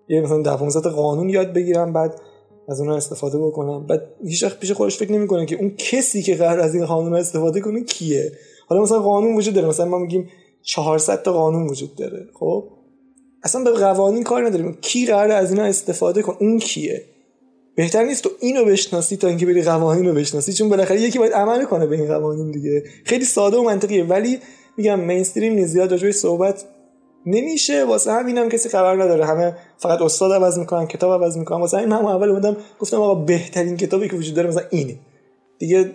یه 0.08 0.20
مثلا 0.20 0.42
دفعه 0.42 0.90
قانون 0.90 1.28
یاد 1.28 1.52
بگیرم 1.52 1.92
بعد 1.92 2.20
از 2.68 2.80
اون 2.80 2.90
استفاده 2.90 3.38
بکنم. 3.38 3.86
بعد 3.86 4.02
هیچ 4.24 4.42
وقت 4.42 4.60
پیش 4.60 4.72
خودش 4.72 4.96
فکر 4.96 5.12
نمی‌کنه 5.12 5.46
که 5.46 5.56
اون 5.56 5.74
کسی 5.76 6.22
که 6.22 6.34
قرار 6.34 6.60
از 6.60 6.74
این 6.74 6.86
قانون 6.86 7.14
استفاده 7.14 7.60
کنه 7.60 7.84
کیه. 7.84 8.32
حالا 8.66 8.82
مثلا 8.82 8.98
قانون 8.98 9.36
وجود 9.36 9.54
داره. 9.54 9.68
مثلا 9.68 9.86
ما 9.86 9.98
میگیم 9.98 10.28
400 10.62 11.22
تا 11.22 11.32
قانون 11.32 11.66
وجود 11.66 11.94
داره. 11.94 12.28
خب؟ 12.34 12.68
اصلا 13.42 13.64
به 13.64 13.70
قوانین 13.70 14.22
کار 14.22 14.46
نداریم. 14.46 14.78
کی 14.80 15.06
قرار 15.06 15.30
از 15.30 15.50
اینا 15.50 15.64
استفاده 15.64 16.22
کن 16.22 16.36
اون 16.40 16.58
کیه؟ 16.58 17.04
بهتر 17.76 18.04
نیست 18.04 18.24
تو 18.24 18.30
اینو 18.40 18.64
بشناسی 18.64 19.16
تا 19.16 19.28
اینکه 19.28 19.46
بری 19.46 19.62
قوانین 19.62 20.06
رو 20.06 20.14
بشناسی 20.14 20.52
چون 20.52 20.68
بالاخره 20.68 21.00
یکی 21.00 21.18
باید 21.18 21.32
عمل 21.32 21.64
کنه 21.64 21.86
به 21.86 21.96
این 21.96 22.06
قوانین 22.06 22.50
دیگه. 22.50 22.84
خیلی 23.04 23.24
ساده 23.24 23.56
و 23.56 23.62
منطقیه. 23.62 24.04
ولی 24.04 24.38
میگم 24.76 25.00
مینستریم 25.00 25.52
نیست. 25.52 25.72
زیاد 25.72 25.92
راجع 25.92 26.10
صحبت 26.10 26.64
نمیشه. 27.26 27.84
واسه 27.84 28.12
همینم 28.12 28.42
هم 28.42 28.48
کسی 28.48 28.68
خبر 28.68 29.02
نداره. 29.02 29.26
همه 29.26 29.56
فقط 29.78 30.02
استاد 30.02 30.32
عوض 30.32 30.58
می‌کنن 30.58 30.86
کتاب 30.86 31.22
عوض 31.22 31.36
می‌کنن. 31.36 31.60
واسه 31.60 31.76
همین 31.76 31.92
هم 31.92 32.06
اول 32.06 32.28
اومدم 32.28 32.56
گفتم 32.80 32.96
آقا 32.96 33.14
بهترین 33.14 33.76
کتابی 33.76 34.08
که 34.08 34.16
وجود 34.16 34.34
داره 34.34 34.48
مثلا 34.48 34.64
اینه. 34.70 34.96
دیگه 35.58 35.90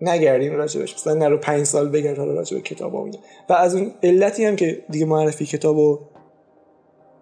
نگردیم 0.00 0.52
راجبش 0.52 0.94
مثلا 0.94 1.14
نرو 1.14 1.38
پنج 1.38 1.64
سال 1.66 1.88
بگرد 1.88 2.18
حالا 2.18 2.32
راجب 2.32 2.58
کتاب 2.58 2.94
و 2.94 3.52
از 3.52 3.74
اون 3.74 3.92
علتی 4.02 4.44
هم 4.44 4.56
که 4.56 4.84
دیگه 4.90 5.06
معرفی 5.06 5.46
کتاب 5.46 5.76
و 5.76 6.00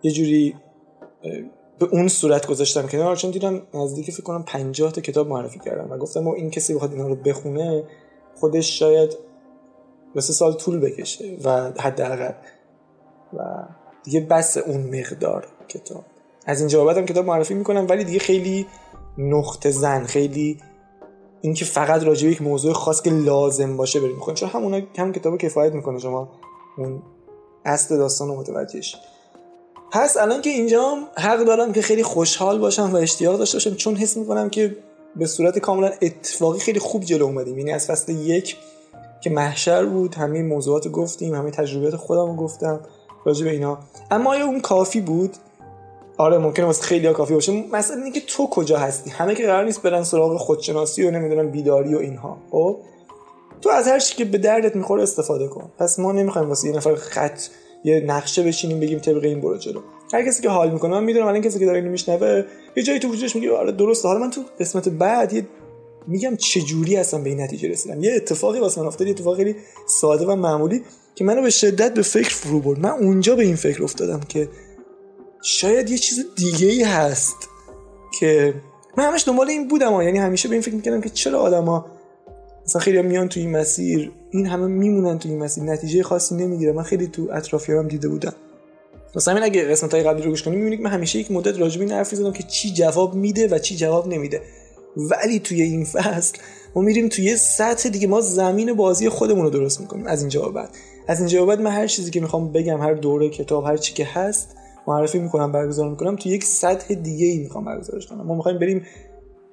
یه 0.03 0.11
جوری 0.11 0.55
به 1.79 1.87
اون 1.93 2.09
صورت 2.09 2.47
گذاشتم 2.47 2.87
کنار. 2.87 3.17
چون 3.17 3.31
دیدم 3.31 3.63
نزدیک 3.75 4.11
فکر 4.11 4.23
کنم 4.23 4.43
50 4.43 4.93
تا 4.93 5.01
کتاب 5.01 5.29
معرفی 5.29 5.59
کردم. 5.59 5.91
و 5.93 5.99
گفتم 5.99 6.29
این 6.29 6.51
کسی 6.51 6.75
بخواد 6.75 6.93
اینا 6.93 7.09
رو 7.09 7.15
بخونه 7.15 7.85
خودش 8.35 8.79
شاید 8.79 9.17
سه 10.19 10.33
سال 10.33 10.53
طول 10.53 10.81
بکشه 10.81 11.37
و 11.45 11.73
حداقل. 11.81 12.33
و 13.37 13.43
دیگه 14.05 14.21
بس 14.21 14.57
اون 14.57 14.99
مقدار 14.99 15.47
کتاب. 15.69 16.05
از 16.47 16.59
اینجا 16.59 16.85
بعدم 16.85 17.07
کتاب 17.07 17.27
معرفی 17.27 17.55
می‌کنم 17.55 17.87
ولی 17.89 18.05
دیگه 18.05 18.19
خیلی 18.19 18.67
نقطه 19.19 19.71
زن 19.71 20.05
خیلی 20.05 20.59
اینکه 21.43 21.65
فقط 21.65 22.03
راجع 22.03 22.29
یک 22.29 22.43
موضوع 22.43 22.73
خاص 22.73 23.03
که 23.03 23.11
لازم 23.11 23.77
باشه 23.77 24.01
بریم 24.01 24.15
می‌خوان 24.15 24.37
چون 24.37 24.49
همونا 24.49 24.81
هم 24.99 25.13
کتاب 25.13 25.37
کفایت 25.37 25.73
می‌کنه 25.73 25.99
شما 25.99 26.29
اون 26.79 27.03
اصل 27.65 27.97
داستان 27.97 28.29
رو 28.29 28.37
متوجه 28.37 28.81
پس 29.93 30.17
الان 30.17 30.43
که 30.43 30.51
اینجا 30.51 30.99
حق 31.17 31.45
دارم 31.45 31.73
که 31.73 31.83
خیلی 31.83 32.03
خوشحال 32.03 32.59
باشم 32.59 32.91
و 32.93 32.97
اشتیاق 32.97 33.39
داشته 33.39 33.57
باشم 33.57 33.75
چون 33.75 33.97
حس 33.97 34.17
می‌کنم 34.17 34.51
که 34.51 34.77
به 35.17 35.27
صورت 35.27 35.59
کاملا 35.59 35.91
اتفاقی 36.03 36.59
خیلی 36.59 36.79
خوب 36.79 37.05
جلو 37.05 37.25
اومدیم. 37.25 37.59
یعنی 37.59 37.73
از 37.73 37.87
فصل 37.87 38.13
یک 38.13 38.57
که 39.21 39.31
محشر 39.31 39.87
بود 39.87 40.15
همه 40.15 40.43
موضوعات 40.43 40.89
گفتیم 40.89 41.35
همه 41.35 41.51
تجربیات 41.51 41.97
خودم 41.97 42.27
رو 42.27 42.37
گفتم 42.37 42.81
راجع 43.25 43.45
به 43.45 43.51
اینا. 43.51 43.79
اما 44.11 44.31
آیا 44.31 44.47
اون 44.47 44.61
کافی 44.61 45.01
بود؟ 45.01 45.37
آره 46.17 46.39
ممکنه 46.39 46.67
واسه 46.67 46.83
خیلی 46.83 47.13
کافی 47.13 47.35
باشه. 47.35 47.65
مثلا 47.73 47.97
اینه 47.97 48.11
که 48.11 48.21
تو 48.27 48.47
کجا 48.47 48.79
هستی؟ 48.79 49.11
همه 49.11 49.35
که 49.35 49.47
قرار 49.47 49.65
نیست 49.65 49.83
برن 49.83 50.03
سراغ 50.03 50.37
خودشناسی 50.37 51.05
و 51.05 51.11
نمی‌دونم 51.11 51.51
بیداری 51.51 51.95
و 51.95 51.99
اینها. 51.99 52.39
خب؟ 52.51 52.79
تو 53.61 53.71
از 53.71 53.89
هر 53.89 53.99
چی 53.99 54.17
که 54.17 54.25
به 54.25 54.39
دردت 54.39 54.77
می‌خوره 54.77 55.03
استفاده 55.03 55.49
کن. 55.49 55.73
پس 55.79 55.99
ما 55.99 56.13
نمی‌خوایم 56.13 56.49
واسه 56.49 56.69
یه 56.69 56.77
نفر 56.77 56.95
خط 56.95 57.41
یه 57.85 58.01
نقشه 58.07 58.43
بچینیم 58.43 58.81
بگیم 58.81 58.99
طبق 58.99 59.25
این 59.25 59.41
برو 59.41 59.57
جلو. 59.57 59.81
هر 60.13 60.27
کسی 60.27 60.43
که 60.43 60.49
حال 60.49 60.71
می‌کنه 60.71 60.91
من 60.91 61.05
می‌دونم 61.05 61.27
الان 61.27 61.41
کسی 61.41 61.59
که 61.59 61.67
داره 61.67 61.79
اینو 61.79 61.91
میشنوه 61.91 62.45
یه 62.77 62.83
جایی 62.83 62.99
تو 62.99 63.09
وجودش 63.09 63.37
میگه 63.37 63.53
آره 63.53 63.73
درسته. 63.73 64.09
حالا 64.09 64.21
من 64.21 64.31
تو 64.31 64.41
قسمت 64.61 64.89
بعد 64.89 65.33
یه 65.33 65.47
میگم 66.07 66.37
چه 66.37 66.61
جوری 66.61 66.97
هستم 66.97 67.23
به 67.23 67.31
این 67.31 67.41
نتیجه 67.41 67.69
رسیدم. 67.69 68.03
یه 68.03 68.13
اتفاقی 68.17 68.59
واسه 68.59 68.81
من 68.81 68.87
افتاد 68.87 69.07
یه 69.07 69.13
اتفاق 69.13 69.37
خیلی 69.37 69.57
ساده 69.87 70.27
و 70.27 70.37
معمولی 70.37 70.83
که 71.15 71.25
منو 71.25 71.43
به 71.43 71.51
شدت 71.51 71.95
به 71.95 72.03
فکر 72.03 72.35
فرو 72.35 72.61
برد. 72.61 72.79
من 72.79 72.91
اونجا 72.91 73.37
به 73.37 73.43
این 73.43 73.57
فکر 73.57 73.83
افتادم 73.83 74.21
که 74.29 74.49
شاید 75.43 75.91
یه 75.91 75.99
چیز 75.99 76.25
دیگه 76.37 76.67
ای 76.67 76.83
هست 76.83 77.37
که 78.21 78.55
من 78.97 79.05
همش 79.05 79.25
دنبال 79.27 79.51
این 79.51 79.69
بودم 79.69 80.03
یعنی 80.03 80.19
همیشه 80.19 80.49
به 80.49 80.55
این 80.55 80.63
فکر 80.63 80.75
می‌کردم 80.75 81.01
که 81.01 81.09
چرا 81.09 81.41
آدما 81.41 81.87
مثلا 82.65 82.83
خیلی 82.83 83.03
میان 83.03 83.29
تو 83.29 83.41
این 83.41 83.57
مسیر 83.57 84.13
این 84.31 84.47
همه 84.47 84.67
میمونن 84.67 85.19
تو 85.19 85.29
این 85.29 85.39
مسیر 85.39 85.65
نتیجه 85.65 86.03
خاصی 86.03 86.35
نمی‌گیره 86.35 86.73
من 86.73 86.83
خیلی 86.83 87.07
تو 87.07 87.29
اطرافیانم 87.33 87.89
دیده 87.89 88.09
بودم. 88.09 88.35
مثلا 89.17 89.35
همین 89.35 89.45
اگه 89.45 89.65
قسمت 89.65 89.95
های 89.95 90.03
قبلی 90.03 90.23
رو 90.23 90.31
گوش 90.31 90.43
کنیم 90.43 90.59
می‌بینید 90.59 90.81
من 90.81 90.91
همیشه 90.91 91.19
یک 91.19 91.31
مدت 91.31 91.61
این 91.61 91.93
حرف 91.93 92.15
زدم 92.15 92.33
که 92.33 92.43
چی 92.43 92.73
جواب 92.73 93.15
میده 93.15 93.49
و 93.49 93.59
چی 93.59 93.77
جواب 93.77 94.09
نمیده. 94.09 94.43
ولی 94.97 95.41
توی 95.41 95.63
این 95.63 95.85
فصل 95.85 96.39
ما 96.75 96.83
میریم 96.83 97.09
توی 97.09 97.37
سطح 97.37 97.89
دیگه. 97.89 98.07
ما 98.07 98.21
زمین 98.21 98.73
بازی 98.73 99.09
خودمون 99.09 99.45
رو 99.45 99.51
درست 99.51 99.81
می‌کنیم. 99.81 100.07
از 100.07 100.21
اینجا 100.21 100.43
بعد. 100.43 100.71
از 101.09 101.19
اینجا 101.19 101.47
بعد 101.47 101.61
من 101.61 101.71
هر 101.71 101.87
چیزی 101.87 102.11
که 102.11 102.21
می‌خوام 102.21 102.53
بگم 102.53 102.81
هر 102.81 102.95
دوره 102.95 103.29
کتاب 103.29 103.65
هر 103.65 103.77
چی 103.77 103.95
که 103.95 104.05
هست 104.05 104.57
معرفی 104.87 105.19
می‌کنم 105.19 105.53
برگزار 105.53 105.91
می‌کنم 105.91 106.17
تو 106.17 106.29
یک 106.29 106.45
سطح 106.45 106.95
دیگه 106.95 107.27
ای 107.27 107.39
می‌خوام 107.39 107.65
برگزارش 107.65 108.07
کنم. 108.07 108.27
ما 108.27 108.35
می‌خوایم 108.35 108.59
بریم 108.59 108.87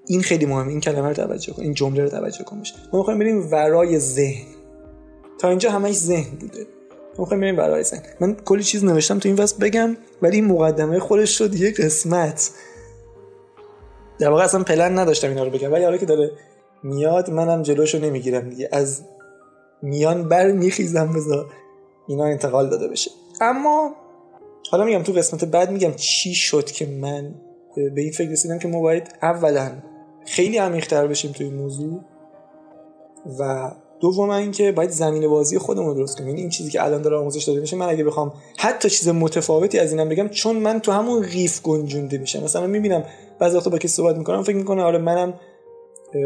این 0.07 0.21
خیلی 0.21 0.45
مهمه 0.45 0.69
این 0.69 0.79
کلمه 0.79 1.07
رو 1.07 1.13
توجه 1.13 1.53
کن 1.53 1.61
این 1.61 1.73
جمله 1.73 2.03
رو 2.03 2.09
توجه 2.09 2.43
کن 2.43 2.61
ما 2.93 2.99
می‌خوایم 2.99 3.19
بریم 3.19 3.51
ورای 3.51 3.99
ذهن. 3.99 4.45
تا 5.39 5.49
اینجا 5.49 5.71
همش 5.71 5.95
ذهن 5.95 6.37
بوده. 6.39 6.59
ما 7.17 7.23
می‌خوایم 7.23 7.41
بریم 7.41 7.57
ورای 7.57 7.83
ذهن. 7.83 8.01
من 8.19 8.35
کلی 8.45 8.63
چیز 8.63 8.83
نوشتم 8.83 9.19
تو 9.19 9.29
این 9.29 9.37
واسه 9.37 9.57
بگم 9.57 9.97
ولی 10.21 10.35
این 10.35 10.45
مقدمه 10.45 10.99
خودش 10.99 11.37
شد 11.37 11.55
یک 11.55 11.81
قسمت. 11.81 12.51
در 14.19 14.29
واقع 14.29 14.43
اصلا 14.43 14.63
پلن 14.63 14.99
نداشتم 14.99 15.29
اینا 15.29 15.43
رو 15.43 15.49
بگم 15.49 15.71
ولی 15.71 15.83
حالا 15.83 15.97
که 15.97 16.05
داره 16.05 16.31
میاد 16.83 17.29
منم 17.29 17.61
جلوشو 17.61 17.99
نمی‌گیرم 17.99 18.49
دیگه. 18.49 18.69
از 18.71 19.01
میان 19.81 20.27
بر 20.27 20.51
میخیزم 20.51 21.13
بذار 21.13 21.45
اینا 22.07 22.25
انتقال 22.25 22.69
داده 22.69 22.87
بشه. 22.87 23.11
اما 23.41 23.95
حالا 24.71 24.83
میگم 24.83 25.03
تو 25.03 25.11
قسمت 25.11 25.45
بعد 25.45 25.71
میگم 25.71 25.93
چی 25.95 26.33
شد 26.33 26.65
که 26.65 26.85
من 26.85 27.35
به 27.75 28.01
این 28.01 28.11
فکر 28.11 28.29
رسیدم 28.29 28.59
که 28.59 28.67
ما 28.67 28.81
باید 28.81 29.15
اولا 29.21 29.71
خیلی 30.25 30.57
عمیق‌تر 30.57 31.07
بشیم 31.07 31.31
توی 31.31 31.45
این 31.45 31.55
موضوع 31.55 31.99
و 33.39 33.71
دوم 33.99 34.29
اینکه 34.29 34.71
باید 34.71 34.89
زمین 34.89 35.27
بازی 35.27 35.57
خودمون 35.57 35.95
درست 35.95 36.17
کنیم. 36.17 36.27
یعنی 36.27 36.41
این 36.41 36.49
چیزی 36.49 36.69
که 36.69 36.83
الان 36.83 37.01
داره 37.01 37.17
آموزش 37.17 37.43
داده 37.43 37.59
میشه 37.59 37.77
من 37.77 37.89
اگه 37.89 38.03
بخوام 38.03 38.33
حتی 38.57 38.89
چیز 38.89 39.07
متفاوتی 39.07 39.79
از 39.79 39.91
اینم 39.91 40.09
بگم 40.09 40.27
چون 40.27 40.55
من 40.55 40.79
تو 40.79 40.91
همون 40.91 41.21
قیف 41.21 41.61
گنجونده 41.61 42.17
میشم. 42.17 42.43
مثلا 42.43 42.67
می‌بینم 42.67 43.03
بعضی 43.39 43.57
وقتا 43.57 43.69
با 43.69 43.77
کسی 43.77 43.87
صحبت 43.87 44.15
می‌کنم 44.15 44.43
فکر 44.43 44.55
می‌کنه 44.55 44.83
آره 44.83 44.97
منم 44.97 45.33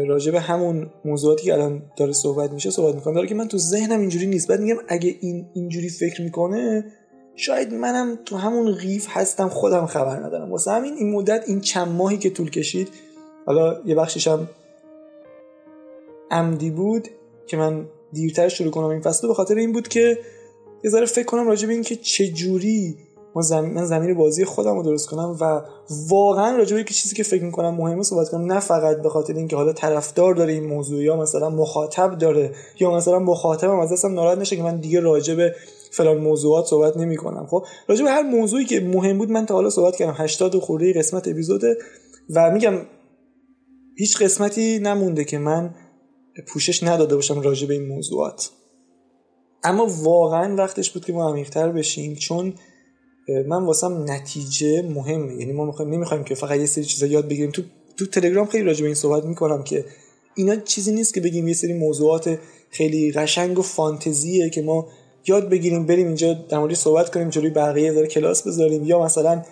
راجع 0.06 0.32
به 0.32 0.40
همون 0.40 0.90
موضوعاتی 1.04 1.44
که 1.44 1.52
الان 1.52 1.82
داره 1.96 2.12
صحبت 2.12 2.52
میشه 2.52 2.70
صحبت 2.70 2.94
می‌کنم. 2.94 3.14
داره 3.14 3.26
که 3.26 3.34
من 3.34 3.48
تو 3.48 3.58
ذهنم 3.58 4.00
اینجوری 4.00 4.26
نیست. 4.26 4.48
بعد 4.48 4.60
میگم 4.60 4.76
اگه 4.88 5.14
این 5.20 5.46
اینجوری 5.54 5.88
فکر 5.88 6.22
می‌کنه 6.22 6.84
شاید 7.36 7.74
منم 7.74 8.18
تو 8.24 8.36
همون 8.36 8.74
قیف 8.74 9.06
هستم 9.08 9.48
خودم 9.48 9.86
خبر 9.86 10.16
ندارم. 10.16 10.50
واسه 10.50 10.70
همین 10.70 10.94
این 10.94 11.12
مدت 11.12 11.44
این 11.46 11.60
چند 11.60 11.88
ماهی 11.88 12.18
که 12.18 12.30
طول 12.30 12.50
کشید 12.50 12.88
حالا 13.46 13.80
یه 13.84 13.94
بخشش 13.94 14.28
هم 14.28 14.48
عمدی 16.30 16.70
بود 16.70 17.08
که 17.46 17.56
من 17.56 17.86
دیرتر 18.12 18.48
شروع 18.48 18.70
کنم 18.70 18.84
این 18.84 19.00
فصل 19.00 19.28
به 19.28 19.34
خاطر 19.34 19.54
این 19.54 19.72
بود 19.72 19.88
که 19.88 20.18
یه 20.84 20.90
ذره 20.90 21.06
فکر 21.06 21.24
کنم 21.24 21.48
راجع 21.48 21.66
به 21.66 21.72
این 21.72 21.82
که 21.82 21.96
چه 21.96 22.28
جوری 22.28 22.98
ما 23.34 23.42
زمین 23.42 23.74
من 23.74 23.84
زمین 23.84 24.14
بازی 24.14 24.44
خودم 24.44 24.76
رو 24.76 24.82
درست 24.82 25.08
کنم 25.08 25.36
و 25.40 25.62
واقعا 26.08 26.56
راجع 26.56 26.76
به 26.76 26.84
چیزی 26.84 27.16
که 27.16 27.22
فکر 27.22 27.44
می‌کنم 27.44 27.74
مهمه 27.74 28.02
صحبت 28.02 28.28
کنم. 28.28 28.52
نه 28.52 28.60
فقط 28.60 29.02
به 29.02 29.08
خاطر 29.08 29.34
اینکه 29.34 29.56
حالا 29.56 29.72
طرفدار 29.72 30.34
داره 30.34 30.52
این 30.52 30.64
موضوع 30.64 31.02
یا 31.02 31.16
مثلا 31.16 31.50
مخاطب 31.50 32.18
داره 32.18 32.54
یا 32.80 32.90
مثلا 32.90 33.18
مخاطبم 33.18 33.78
از 33.78 33.92
دستم 33.92 34.14
ناراحت 34.14 34.38
نشه 34.38 34.56
که 34.56 34.62
من 34.62 34.76
دیگه 34.76 35.00
راجع 35.00 35.34
به 35.34 35.54
فلان 35.96 36.16
موضوعات 36.16 36.66
صحبت 36.66 36.96
نمی 36.96 37.16
کنم 37.16 37.46
خب؟ 37.46 37.64
راجع 37.88 38.04
به 38.04 38.10
هر 38.10 38.22
موضوعی 38.22 38.64
که 38.64 38.80
مهم 38.80 39.18
بود 39.18 39.30
من 39.30 39.46
تا 39.46 39.54
حالا 39.54 39.70
صحبت 39.70 39.96
کردم. 39.96 40.14
80 40.16 40.58
خورده 40.58 40.92
قسمت 40.92 41.28
اپیزوده 41.28 41.78
و 42.30 42.50
میگم 42.50 42.74
هیچ 43.98 44.22
قسمتی 44.22 44.78
نمونده 44.78 45.24
که 45.24 45.38
من 45.38 45.74
پوشش 46.48 46.82
نداده 46.82 47.14
باشم 47.14 47.40
راجع 47.40 47.66
به 47.66 47.74
این 47.74 47.86
موضوعات. 47.86 48.50
اما 49.64 49.86
واقعا 50.02 50.56
وقتش 50.56 50.90
بود 50.90 51.04
که 51.04 51.12
ما 51.12 51.30
عمیقتر 51.30 51.68
بشیم 51.68 52.14
چون 52.14 52.54
من 53.46 53.64
واسم 53.64 54.04
نتیجه 54.10 54.82
مهمه. 54.82 55.34
یعنی 55.34 55.52
ما 55.52 55.64
می‌خوایم 55.64 55.90
نمی‌خوایم 55.90 56.24
که 56.24 56.34
فقط 56.34 56.58
یه 56.58 56.66
سری 56.66 56.84
چیزا 56.84 57.06
یاد 57.06 57.28
بگیریم. 57.28 57.50
تو 57.50 57.62
تو 57.96 58.06
تلگرام 58.06 58.46
خیلی 58.46 58.64
راجع 58.64 58.80
به 58.80 58.86
این 58.86 58.94
صحبت 58.94 59.24
می‌کنم 59.24 59.62
که 59.62 59.84
اینا 60.34 60.56
چیزی 60.56 60.92
نیست 60.92 61.14
که 61.14 61.20
بگیم 61.20 61.48
یه 61.48 61.54
سری 61.54 61.72
موضوعات 61.72 62.38
خیلی 62.70 63.12
قشنگ 63.12 63.58
و 63.58 63.62
فانتزیه 63.62 64.50
که 64.50 64.62
ما 64.62 64.88
یاد 65.26 65.48
بگیریم 65.48 65.86
بریم 65.86 66.06
اینجا 66.06 66.32
در 66.32 66.58
مورد 66.58 66.74
صحبت 66.74 67.10
کنیم 67.14 67.28
جلوی 67.28 67.50
بقیه 67.50 67.92
داره 67.92 68.06
کلاس 68.06 68.46
بذاریم. 68.46 68.84
یا 68.84 69.02
مثلا 69.02 69.42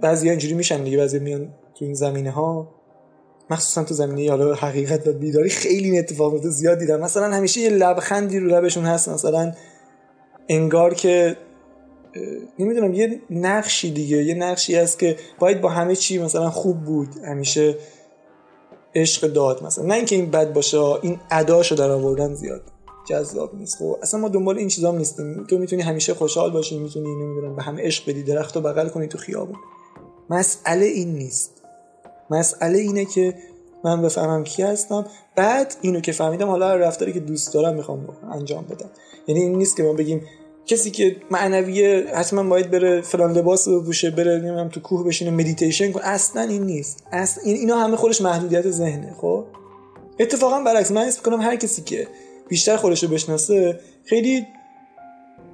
بعضی 0.00 0.30
اینجوری 0.30 0.54
میشن 0.54 0.84
دیگه 0.84 0.96
بعضی 0.96 1.18
میان 1.18 1.48
تو 1.74 1.84
این 1.84 1.94
زمینه 1.94 2.30
ها 2.30 2.68
مخصوصا 3.50 3.84
تو 3.84 3.94
زمینه 3.94 4.30
حالا 4.30 4.54
حقیقت 4.54 5.06
و 5.06 5.12
بیداری 5.12 5.50
خیلی 5.50 5.90
این 5.90 5.98
اتفاقات 5.98 6.42
زیاد 6.42 6.78
دیدم 6.78 7.00
مثلا 7.00 7.30
همیشه 7.30 7.60
یه 7.60 7.70
لبخندی 7.70 8.38
رو 8.38 8.46
لبشون 8.46 8.84
هست 8.84 9.08
مثلا 9.08 9.52
انگار 10.48 10.94
که 10.94 11.36
نمی‌دونم 12.58 12.94
یه 12.94 13.20
نقشی 13.30 13.90
دیگه 13.90 14.16
یه 14.16 14.34
نقشی 14.34 14.76
هست 14.76 14.98
که 14.98 15.16
باید 15.38 15.60
با 15.60 15.68
همه 15.68 15.96
چی 15.96 16.18
مثلا 16.18 16.50
خوب 16.50 16.84
بود. 16.84 17.08
همیشه 17.24 17.74
عشق 18.94 19.26
داد 19.26 19.64
مثلا. 19.64 19.84
نه 19.84 19.94
اینکه 19.94 20.16
این 20.16 20.30
بد 20.30 20.52
باشه 20.52 20.78
این 20.78 21.20
اداشو 21.30 21.74
در 21.74 21.90
آوردن 21.90 22.34
زیاد. 22.34 22.62
جذاب 23.08 23.54
نیست. 23.54 23.76
خب 23.78 23.98
اصلا 24.02 24.20
ما 24.20 24.28
دنبال 24.28 24.58
این 24.58 24.68
چیزام 24.68 24.98
نیستیم. 24.98 25.44
تو 25.44 25.58
می‌تونی 25.58 25.82
همیشه 25.82 26.14
خوشحال 26.14 26.50
باشی 26.50 26.78
می‌تونی 26.78 27.14
نمی‌دونم 27.14 27.56
به 27.56 27.62
همه 27.62 27.82
عشق 27.82 28.10
بدی 28.10 28.22
درخت 28.22 28.56
و 28.56 28.60
بغل 28.60 28.88
کنی 28.88 29.06
تو 29.06 29.18
خیابون. 29.18 29.56
مسئله 30.30 30.86
این 30.86 31.14
نیست. 31.14 31.62
مسئله 32.30 32.78
اینه 32.78 33.04
که 33.04 33.34
من 33.84 34.02
بفهمم 34.02 34.44
کی 34.44 34.62
هستم. 34.62 35.06
بعد 35.36 35.74
اینو 35.80 36.00
که 36.00 36.12
فهمیدم 36.12 36.48
حالا 36.48 36.76
رفتاری 36.76 37.12
که 37.12 37.20
دوست 37.20 37.54
دارم 37.54 37.74
می‌خوام 37.74 38.16
انجام 38.32 38.64
بدم. 38.64 38.90
یعنی 39.26 39.40
این 39.40 39.58
نیست 39.58 39.76
که 39.76 39.82
ما 39.82 39.92
بگیم 39.92 40.22
کسی 40.66 40.90
که 40.90 41.16
معنویه 41.30 42.06
حتما 42.14 42.42
باید 42.42 42.70
بره 42.70 43.00
فلان 43.00 43.32
لباس 43.32 43.68
بپوشه 43.68 44.10
بره 44.10 44.38
نمی‌دونم 44.38 44.68
تو 44.68 44.80
کوه 44.80 45.04
بشینه 45.06 45.30
مدیتیشن 45.30 45.92
کنه. 45.92 46.06
اصلا 46.06 46.42
این 46.42 46.62
نیست. 46.62 47.04
اصلا 47.12 47.44
این 47.44 47.56
اینا 47.56 47.76
همه 47.76 47.96
خودش 47.96 48.20
محدودیت 48.20 48.70
ذهنه 48.70 49.14
خب؟ 49.20 49.44
اتفاقا 50.20 50.60
برعکس 50.60 50.90
من 50.90 51.02
اسم 51.02 51.22
کنم 51.22 51.40
هر 51.40 51.56
کسی 51.56 51.82
که 51.82 52.08
بیشتر 52.48 52.76
خودش 52.76 53.02
رو 53.02 53.08
بشناسه 53.08 53.80
خیلی 54.04 54.46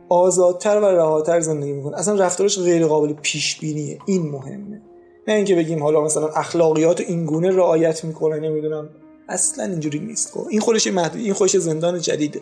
آزادتر 0.09 0.77
و 0.79 0.85
رهاتر 0.85 1.41
زندگی 1.41 1.73
می‌کنه. 1.73 1.99
اصلا 1.99 2.15
رفتارش 2.15 2.59
غیر 2.59 2.87
قابل 2.87 3.13
پیش 3.13 3.59
بینیه 3.61 3.99
این 4.07 4.31
مهمه. 4.31 4.83
نه 5.29 5.35
اینکه 5.35 5.55
بگیم 5.55 5.83
حالا 5.83 6.05
مثلا 6.05 6.29
اخلاقیات 6.29 7.01
این 7.01 7.27
گونه 7.27 7.51
رعایت 7.51 8.05
می‌کنه 8.05 8.41
نمی‌دونم. 8.41 8.89
اصلا 9.29 9.65
اینجوری 9.65 9.99
نیست 9.99 10.33
خب. 10.33 10.47
این 10.51 10.61
خودش 10.61 10.87
محدود 10.87 11.21
این 11.21 11.33
خودش 11.33 11.57
زندان 11.57 12.01
جدیده. 12.01 12.41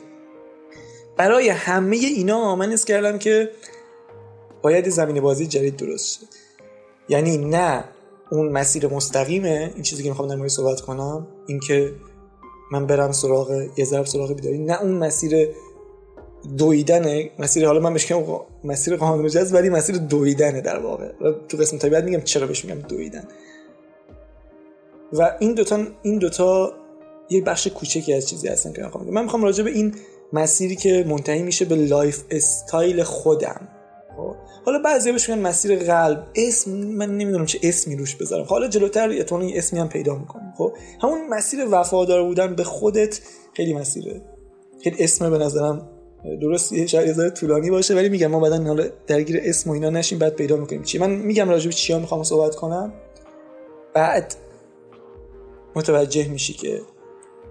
برای 1.17 1.49
همه 1.49 1.97
اینا 1.97 2.57
من 2.57 2.73
اس 2.73 2.85
کردم 2.85 3.19
که 3.19 3.51
باید 4.63 4.89
زمین 4.89 5.21
بازی 5.21 5.47
جدید 5.47 5.77
درست 5.77 6.21
شه. 6.21 6.27
یعنی 7.09 7.39
نه 7.39 7.85
اون 8.31 8.49
مسیر 8.49 8.87
مستقیمه. 8.87 9.71
این 9.75 9.83
چیزی 9.83 10.03
که 10.03 10.09
می‌خوام 10.09 10.29
در 10.29 10.37
مورد 10.37 10.49
صحبت 10.51 10.81
کنم 10.81 11.27
اینکه 11.47 11.93
من 12.73 12.87
برم 12.87 13.13
سراغ 13.13 13.69
یه 13.77 13.85
ضرب 13.85 14.07
سراغ 14.07 14.33
بیداری. 14.33 14.59
نه 14.59 14.83
اون 14.83 14.91
مسیر 14.91 15.49
دویدنه 16.59 17.31
مسیر 17.39 17.67
حالا 17.67 17.81
من 17.81 17.93
بهش 17.93 18.13
مسیر 18.65 18.97
قانون 18.97 19.29
جذب 19.29 19.55
ولی 19.55 19.69
مسیر 19.69 19.97
دویدنه 19.97 20.61
در 20.61 20.79
واقع. 20.79 21.13
تو 21.49 21.57
قسم 21.57 21.79
طبیعت 21.79 22.05
میگم 22.05 22.21
چرا 22.21 22.47
بهش 22.47 22.65
میگم 22.65 22.81
دویدن. 22.81 23.25
و 25.13 25.37
این 25.41 25.55
دوتا 25.55 25.87
این 26.03 26.19
دوتا 26.19 26.73
یه 27.31 27.41
بخش 27.41 27.67
کوچکی 27.67 28.15
از 28.15 28.29
چیزی 28.29 28.49
هستن 28.49 28.73
که 28.73 28.83
من 28.83 29.11
من 29.11 29.23
می‌خوام 29.23 29.45
راجع 29.45 29.65
به 29.65 29.71
این 29.71 29.95
مسیری 30.33 30.77
که 30.77 31.05
منتهی 31.09 31.43
میشه 31.43 31.65
به 31.65 31.75
lifestyle 31.75 33.03
خودم. 33.03 33.69
خب؟ 34.17 34.35
حالا 34.65 34.79
بعضی 34.79 35.13
بهش 35.13 35.31
میگن 35.31 35.43
مسیر 35.43 35.79
قلب. 35.79 36.27
اسم 36.35 36.71
من 36.71 37.17
نمی‌دونم 37.17 37.47
چه 37.47 37.59
اسمی 37.63 37.97
روش 37.97 38.17
بذارم. 38.17 38.45
حالا 38.45 38.69
جلوتر 38.69 39.11
احتمالاً 39.11 39.45
یه 39.45 39.59
اسمی 39.59 39.81
هم 39.81 39.89
پیدا 39.89 40.15
می‌کنم 40.15 40.55
خب؟ 40.59 40.73
همون 41.03 41.29
مسیر 41.29 41.67
وفادار 41.71 42.23
بودن 42.25 42.55
به 42.55 42.65
خودت 42.65 43.21
خیلی 43.55 43.75
مسیره. 43.75 44.23
خیلی 44.85 45.05
اسم 45.05 45.31
به 45.31 45.39
نظرم 45.39 45.89
درست 46.41 46.73
یه 46.73 46.87
شاید 46.87 47.19
یه 47.19 47.31
طولانی 47.31 47.71
باشه 47.71 47.95
ولی 47.95 48.09
میگم 48.09 48.27
ما 48.27 48.41
بعدا 48.41 48.63
حالا 48.63 48.85
درگیر 49.07 49.41
اسم 49.45 49.71
و 49.71 49.73
اینا 49.73 49.91
نشیم 49.91 50.19
بعد 50.19 50.35
پیدا 50.35 50.57
می‌کنیم. 50.57 50.83
چی؟ 50.83 50.99
من 50.99 51.11
میگم 51.11 51.49
راجع 51.49 51.67
به 51.67 51.73
چیا 51.73 51.99
می‌خوام 51.99 52.23
صحبت 52.23 52.55
کنم. 52.55 52.93
بعد 53.95 54.35
متوجه 55.77 56.29
میشی 56.29 56.53
که 56.53 56.81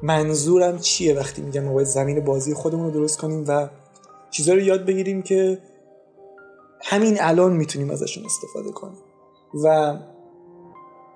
منظورم 0.03 0.79
چیه 0.79 1.13
وقتی 1.13 1.41
میگم 1.41 1.63
ما 1.63 1.73
باید 1.73 1.87
زمین 1.87 2.19
بازی 2.19 2.53
خودمون 2.53 2.85
رو 2.85 2.91
درست 2.91 3.17
کنیم 3.17 3.45
و 3.47 3.69
چیزا 4.31 4.53
رو 4.53 4.59
یاد 4.59 4.85
بگیریم 4.85 5.21
که 5.21 5.57
همین 6.83 7.17
الان 7.21 7.53
می‌تونیم 7.53 7.89
ازشون 7.89 8.25
استفاده 8.25 8.71
کنیم. 8.71 8.97
و 9.63 9.97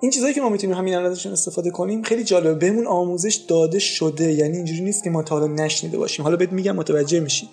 این 0.01 0.11
چیزایی 0.11 0.33
که 0.33 0.41
ما 0.41 0.49
می‌تونیم 0.49 0.75
همین 0.75 0.95
الان 0.95 1.11
ازشون 1.11 1.31
استفاده 1.31 1.71
کنیم 1.71 2.01
خیلی 2.01 2.23
جالبه. 2.23 2.53
بهمون 2.53 2.87
آموزش 2.87 3.35
داده 3.35 3.79
شده. 3.79 4.33
یعنی 4.33 4.55
اینجوری 4.55 4.81
نیست 4.81 5.03
که 5.03 5.09
ما 5.09 5.23
تا 5.23 5.39
حالا 5.39 5.53
نشنیده 5.53 5.97
باشیم. 5.97 6.23
حالا 6.23 6.35
بهت 6.35 6.51
میگم 6.51 6.75
متوجه 6.75 7.19
میشیم. 7.19 7.49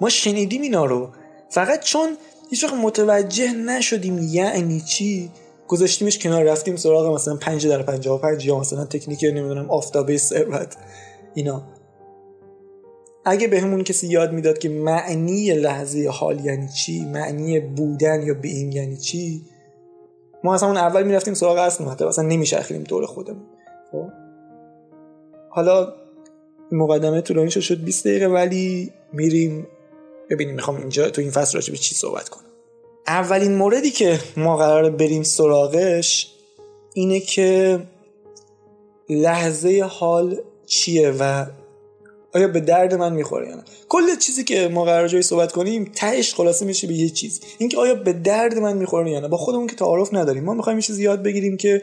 ما 0.00 0.08
شنیدیم 0.08 0.62
اینا 0.62 0.84
رو. 0.84 1.08
فقط 1.50 1.84
چون 1.84 2.16
هیچ 2.50 2.64
وقت 2.64 2.74
متوجه 2.74 3.52
نشدیم 3.52 4.18
یعنی 4.22 4.80
چی 4.80 5.30
گذاشتیمش 5.68 6.18
کنار 6.18 6.42
رفتیم 6.42 6.76
سراغ 6.76 7.14
مثلا 7.14 7.36
5 7.36 7.66
در 7.66 7.82
55 7.82 8.46
یا 8.46 8.58
مثلا 8.58 8.84
تکنیک 8.84 9.24
نمی‌دونم 9.24 9.70
آفتابه 9.70 10.16
ثروت 10.16 10.76
اینا. 11.34 11.62
اگه 13.24 13.48
بهمون 13.48 13.76
به 13.78 13.84
کسی 13.84 14.06
یاد 14.06 14.32
می‌داد 14.32 14.58
که 14.58 14.68
معنی 14.68 15.52
لحظه 15.52 16.08
حال 16.08 16.44
یعنی 16.44 16.68
چی 16.68 17.04
معنی 17.04 17.60
بودن 17.60 18.22
یا 18.22 18.36
این 18.42 18.72
یعنی 18.72 18.96
چی 18.96 19.42
ما 20.44 20.54
اصلا 20.54 20.68
اون 20.68 20.76
اول 20.76 21.02
می‌رفتیم 21.02 21.34
سراغ 21.34 21.58
اصل 21.58 21.84
حتی 21.84 22.04
اصلا 22.04 22.24
نمیشخیریم 22.24 22.82
دور 22.82 23.06
خودمون. 23.06 23.46
خب؟ 23.92 24.08
حالا 25.50 25.92
مقدمه 26.72 27.20
طولانی 27.20 27.50
شد 27.50 27.84
20 27.84 28.06
دقیقه 28.06 28.26
ولی 28.26 28.92
میریم 29.12 29.66
ببینیم 30.30 30.54
می‌خوام 30.54 30.76
اینجا 30.76 31.10
تو 31.10 31.20
این 31.20 31.30
فصل 31.30 31.54
راجع 31.54 31.72
به 31.72 31.78
چی 31.78 31.94
صحبت 31.94 32.28
کنم. 32.28 32.44
اولین 33.06 33.54
موردی 33.54 33.90
که 33.90 34.18
ما 34.36 34.56
قرار 34.56 34.90
بریم 34.90 35.22
سراغش 35.22 36.34
اینه 36.94 37.20
که 37.20 37.80
لحظه 39.08 39.88
حال 39.90 40.36
چیه 40.66 41.14
و 41.20 41.46
آیا 42.34 42.48
به 42.48 42.60
درد 42.60 42.94
من 42.94 43.12
می‌خوره 43.12 43.48
یا 43.48 43.54
نه؟ 43.54 43.62
کل 43.88 44.16
چیزی 44.16 44.44
که 44.44 44.68
ما 44.68 44.84
قرار 44.84 45.08
جایی 45.08 45.22
صحبت 45.22 45.52
کنیم 45.52 45.92
تهش 45.94 46.34
خلاصه 46.34 46.66
میشه 46.66 46.86
به 46.86 46.94
یه 46.94 47.08
چیز. 47.08 47.40
اینکه 47.58 47.78
آیا 47.78 47.94
به 47.94 48.12
درد 48.12 48.58
من 48.58 48.76
می‌خوره 48.76 49.10
یا 49.10 49.20
نه؟ 49.20 49.28
با 49.28 49.36
خودمون 49.36 49.66
که 49.66 49.76
تعارف 49.76 50.14
نداریم. 50.14 50.44
ما 50.44 50.54
می‌خوایم 50.54 50.78
یه 50.78 50.82
چیزی 50.82 51.02
یاد 51.02 51.22
بگیریم 51.22 51.56
که 51.56 51.82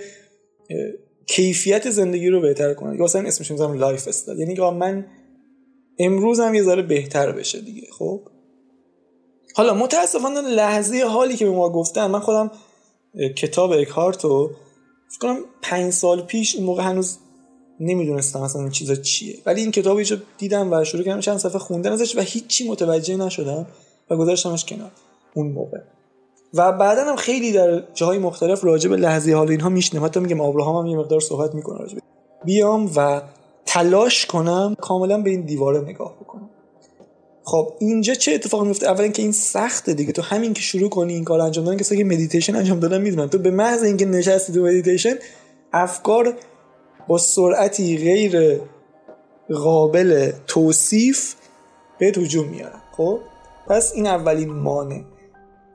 کیفیت 1.28 1.90
زندگی 1.90 2.30
رو 2.30 2.42
بهتر 2.42 2.74
کنه. 2.74 2.98
یا 2.98 3.04
مثلا 3.04 3.28
اسمش 3.28 3.52
می‌ذارم 3.52 3.74
lifestyle 3.74 4.39
یعنی 4.40 4.56
که 4.56 4.62
من 4.62 5.06
امروز 6.00 6.40
هم 6.40 6.56
یه 6.56 6.64
ذره 6.64 6.82
بهتر 6.82 7.32
بشه 7.32 7.62
دیگه 7.62 7.88
خب؟ 7.98 8.22
حالا 9.56 9.74
متاسفانه 9.74 10.42
لحظه 10.42 11.04
حالی 11.04 11.36
که 11.36 11.46
به 11.46 11.52
ما 11.52 11.70
گفتن 11.70 12.08
من 12.08 12.20
خودم 12.20 12.52
کتاب 13.38 13.72
اکهارت 13.72 14.24
رو 14.24 14.52
فکر 15.10 15.20
کنم 15.20 15.40
پنج 15.62 15.94
سال 15.94 16.22
پیش 16.22 16.56
اون 16.56 16.66
موقع 16.66 16.84
هنوز 16.84 17.18
نمی‌دونستم 17.82 18.41
اصلا 18.41 18.62
این 18.62 18.72
چیزا 18.72 18.96
چیه. 18.96 19.38
ولی 19.46 19.62
این 19.62 19.72
کتاب 19.72 19.98
اینجا 19.98 20.17
دیدم 20.38 20.74
و 20.74 20.84
شروع 20.84 21.04
کردم 21.04 21.20
چند 21.20 21.38
صفحه 21.38 21.60
خوندن 21.60 21.91
ازش 21.91 22.17
و 22.17 22.22
هیچی 22.22 22.70
متوجه 22.70 23.17
نشدم 23.17 23.65
و 24.10 24.15
گذاشتمش 24.15 24.65
کنار. 24.65 24.91
اون 25.34 25.48
موقع. 25.48 25.78
و 26.54 26.72
بعدا 26.72 27.06
هم 27.06 27.15
خیلی 27.15 27.52
در 27.52 27.84
جاهای 27.94 28.17
مختلف 28.17 28.63
راجع 28.63 28.89
به 28.89 28.98
لحظه 28.98 29.34
حال 29.34 29.50
اینها 29.50 29.70
میشنم. 29.70 30.06
حتی 30.06 30.20
میگم 30.20 30.41
آبراهام 30.41 30.76
هم 30.86 30.91
یه 30.91 30.98
مقدار 30.98 31.20
صحبت 31.20 31.56
می‌کنه 31.56 31.80
راجع 31.80 31.98
بیام 32.46 32.91
و 32.96 33.22
تلاش 33.65 34.26
کنم 34.26 34.76
کاملا 34.82 35.22
به 35.22 35.30
این 35.30 35.41
دیواره 35.41 35.80
نگاه 35.80 36.15
بکنم. 36.22 36.50
خب 37.44 37.74
اینجا 37.80 38.13
چه 38.13 38.34
اتفاقی 38.34 38.67
میفته 38.67 38.88
اولا 38.88 39.08
که 39.08 39.22
این 39.22 39.32
سخته 39.32 39.94
دیگه. 39.94 40.12
تو 40.12 40.22
همین 40.22 40.54
که 40.54 40.62
شروع 40.62 40.89
کنی 40.89 41.13
این 41.13 41.24
کار 41.24 41.41
انجام 41.41 41.65
دادن 41.65 41.78
کسایی 41.78 42.02
که 42.02 42.08
مدیتیشن 42.08 42.56
انجام 42.56 42.80
دادن 42.80 43.02
می‌دونن. 43.02 43.30
تو 43.30 43.38
به 43.38 43.52
محض 43.52 43.84
اینکه 43.84 44.06
نشستی 44.06 44.54
تو 44.54 44.63
مدیتیشن 44.63 45.15
افکار 45.74 46.34
با 47.08 47.18
سرعتی 47.18 47.98
غیر 47.98 48.62
قابل 49.54 50.32
توصیف 50.48 51.36
به 52.00 52.06
هجوم 52.06 52.48
میارن 52.48 52.82
خب؟ 52.98 53.20
پس 53.68 53.92
این 53.96 54.08
اولین 54.08 54.50
مانع. 54.50 55.02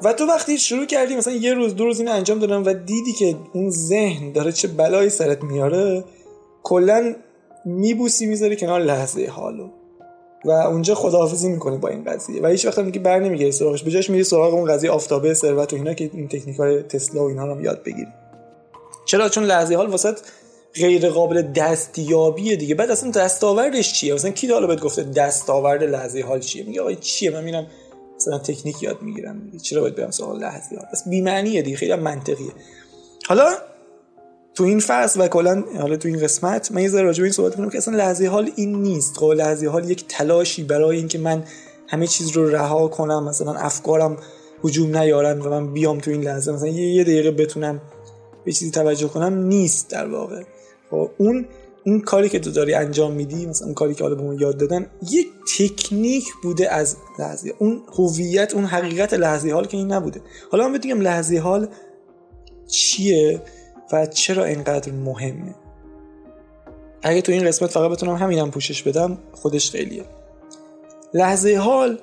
و 0.04 0.12
تو 0.12 0.26
وقتی 0.26 0.58
شروع 0.58 0.86
کردی 0.86 1.16
مثلا 1.16 1.32
یه 1.32 1.54
روز 1.54 1.74
دو 1.74 1.84
روز 1.84 1.98
این 1.98 2.08
انجام 2.08 2.38
دادم 2.38 2.64
و 2.64 2.72
دیدی 2.72 3.12
که 3.12 3.36
اون 3.52 3.70
ذهن 3.70 4.32
داره 4.32 4.52
چه 4.52 4.68
بلایی 4.68 5.10
سرت 5.10 5.44
میاره 5.44 6.04
کلا 6.62 7.14
میبوسی 7.64 8.26
می‌ذاری 8.26 8.56
کنار 8.56 8.80
لحظه 8.80 9.26
حالو. 9.26 9.68
و 10.44 10.50
اونجا 10.50 10.94
خداحافظی 10.94 11.48
می‌کنی 11.48 11.78
با 11.78 11.88
این 11.88 12.04
قضیه. 12.04 12.42
و 12.42 12.46
هیچ 12.46 12.66
وقت 12.66 12.78
میگی 12.78 12.98
بر 12.98 13.20
نمی‌گیری 13.20 13.52
سراغش. 13.52 13.82
به 13.82 13.90
جاش 13.90 14.10
میری 14.10 14.24
سراغ 14.24 14.54
اون 14.54 14.64
قضیه 14.64 14.90
آفتابه 14.90 15.34
ثروت 15.34 15.72
و 15.72 15.76
اینا 15.76 15.94
که 15.94 16.10
این 16.12 16.28
تکنیک 16.28 16.56
های 16.56 16.82
تسلا 16.82 17.24
و 17.24 17.28
اینا 17.28 17.46
رو 17.46 17.62
یاد 17.62 17.82
بگیری. 17.82 18.12
چرا؟ 19.04 19.28
چون 19.28 19.44
لحظه 19.44 19.76
حال 19.76 19.86
واسط 19.86 20.18
غیر 20.80 21.08
قابل 21.08 21.42
دستیابیه 21.42 22.56
دیگه. 22.56 22.74
بعد 22.74 22.90
اصلا 22.90 23.10
دستاوردش 23.10 23.92
چیه؟ 23.92 24.14
مثلا 24.14 24.30
کی 24.30 24.46
حالا 24.46 24.66
بهت 24.66 24.80
گفته 24.80 25.02
دستاورد 25.02 25.82
لحظه 25.82 26.20
حال 26.20 26.40
چیه؟ 26.40 26.64
میگه 26.64 26.80
آقا 26.80 26.92
چیه؟ 26.92 27.30
من 27.30 27.44
میرم 27.44 27.66
مثلا 28.16 28.38
تکنیک 28.38 28.82
یاد 28.82 29.02
می‌گیرم. 29.02 29.52
چرا 29.62 29.80
باید 29.80 29.94
برم 29.94 30.10
سوال 30.10 30.40
لحظه 30.40 30.76
حال؟ 30.76 30.86
بس 30.92 31.08
بی 31.08 31.20
معنیه 31.20 31.62
دیگه. 31.62 31.76
خیلی 31.76 31.94
منطقیه. 31.94 32.52
حالا 33.26 33.50
تو 34.54 34.64
این 34.64 34.80
فصل 34.80 35.20
و 35.20 35.28
کلا 35.28 35.64
حالا 35.80 35.96
تو 35.96 36.08
این 36.08 36.18
قسمت 36.18 36.72
من 36.72 36.82
یه 36.82 36.88
ذره 36.88 37.02
راجع 37.02 37.18
به 37.18 37.24
این 37.24 37.32
صحبت 37.32 37.56
کنم 37.56 37.70
که 37.70 37.78
اصلا 37.78 37.96
لحظه 37.96 38.26
حال 38.26 38.50
این 38.56 38.82
نیست. 38.82 39.16
خب 39.16 39.26
لحظه 39.26 39.68
حال 39.68 39.90
یک 39.90 40.04
تلاشی 40.08 40.64
برای 40.64 40.96
اینکه 40.96 41.18
من 41.18 41.44
همه 41.88 42.06
چیز 42.06 42.30
رو 42.30 42.50
رها 42.50 42.88
کنم 42.88 43.24
مثلا 43.24 43.54
افکارم 43.54 44.16
هجوم 44.64 44.96
نیارن 44.96 45.40
و 45.40 45.50
من 45.50 45.72
بیام 45.72 45.98
تو 45.98 46.10
این 46.10 46.22
لحظه 46.22 46.52
مثلا 46.52 46.68
یه 46.68 47.04
دقیقه 47.04 47.30
بتونم 47.30 47.80
به 48.44 48.52
چیزی 48.52 48.70
توجه 48.70 49.08
کنم 49.08 49.46
نیست 49.46 49.90
در 49.90 50.06
واقع. 50.06 50.42
خب 50.90 51.10
اون 51.18 51.46
اون 51.86 52.00
کاری 52.00 52.28
که 52.28 52.38
تو 52.38 52.50
داری 52.50 52.74
انجام 52.74 53.12
میدی 53.12 53.46
مثلا 53.46 53.66
اون 53.66 53.74
کاری 53.74 53.94
که 53.94 54.04
حالا 54.04 54.14
به 54.14 54.42
یاد 54.42 54.58
دادن 54.58 54.86
یک 55.10 55.26
تکنیک 55.58 56.24
بوده 56.42 56.72
از 56.72 56.96
لحظه 57.18 57.52
اون 57.58 57.82
هویت 57.98 58.54
اون 58.54 58.64
حقیقت 58.64 59.14
لحظه 59.14 59.52
حال 59.52 59.66
که 59.66 59.76
این 59.76 59.92
نبوده. 59.92 60.20
حالا 60.50 60.68
من 60.68 60.78
بگم 60.78 61.00
لحظه 61.00 61.38
حال 61.38 61.68
چیه 62.66 63.42
و 63.92 64.06
چرا 64.06 64.44
اینقدر 64.44 64.92
مهمه؟ 64.92 65.54
اگه 67.02 67.22
تو 67.22 67.32
این 67.32 67.44
قسمت 67.44 67.70
فقط 67.70 67.90
بتونم 67.90 68.16
همینم 68.16 68.50
پوشش 68.50 68.82
بدم 68.82 69.18
خودش 69.32 69.70
خیلیه. 69.70 70.04
لحظه 71.14 71.56
حال 71.56 71.98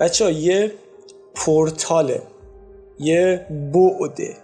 بچه 0.00 0.32
یه 0.32 0.72
پورتاله 1.34 2.22
یه 2.98 3.46
بعده. 3.72 4.36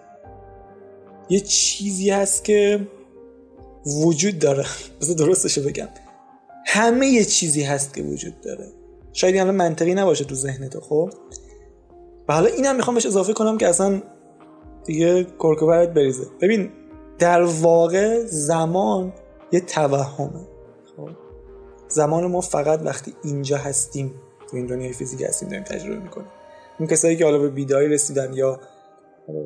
یه 1.29 1.41
چیزی 1.41 2.11
هست 2.11 2.45
که 2.45 2.81
وجود 3.87 4.39
داره. 4.39 4.65
بذار 5.01 5.17
درستشو 5.17 5.63
بگم. 5.63 5.89
همه 6.67 7.07
یه 7.07 7.25
چیزی 7.25 7.63
هست 7.63 7.95
که 7.95 8.03
وجود 8.03 8.41
داره. 8.41 8.67
شاید 9.13 9.35
این 9.35 9.51
منطقی 9.51 9.95
نباشه 9.95 10.25
تو 10.25 10.35
ذهنت 10.35 10.79
خب؟ 10.81 11.11
و 12.29 12.35
حالا 12.35 12.47
اینم 12.47 12.77
می‌خوام 12.77 12.95
بهش 12.95 13.07
اضافه 13.07 13.33
کنم 13.33 13.59
که 13.59 13.69
اصلا 13.69 14.03
دیگه 14.85 15.25
کرکوبرت 15.25 15.95
بریزه. 15.95 16.25
ببین 16.41 16.71
در 17.19 17.43
واقع 17.43 18.25
زمان 18.25 19.13
یه 19.53 19.61
توهمه. 19.61 20.47
خب؟ 20.97 21.09
زمان 21.89 22.27
ما 22.27 22.41
فقط 22.41 22.81
وقتی 22.85 23.15
اینجا 23.25 23.57
هستیم 23.57 24.15
تو 24.51 24.57
این 24.57 24.67
دنیای 24.67 24.93
فیزیک 24.93 25.23
هستیم 25.23 25.49
داریم 25.49 25.65
تجربه 25.65 25.99
می‌کنیم. 25.99 26.29
اون 26.79 26.89
کسایی 26.89 27.17
که 27.17 27.25
حالا 27.25 27.39
به 27.39 27.49
بیداری 27.49 27.89
رسیدن 27.89 28.33
یا 28.33 28.61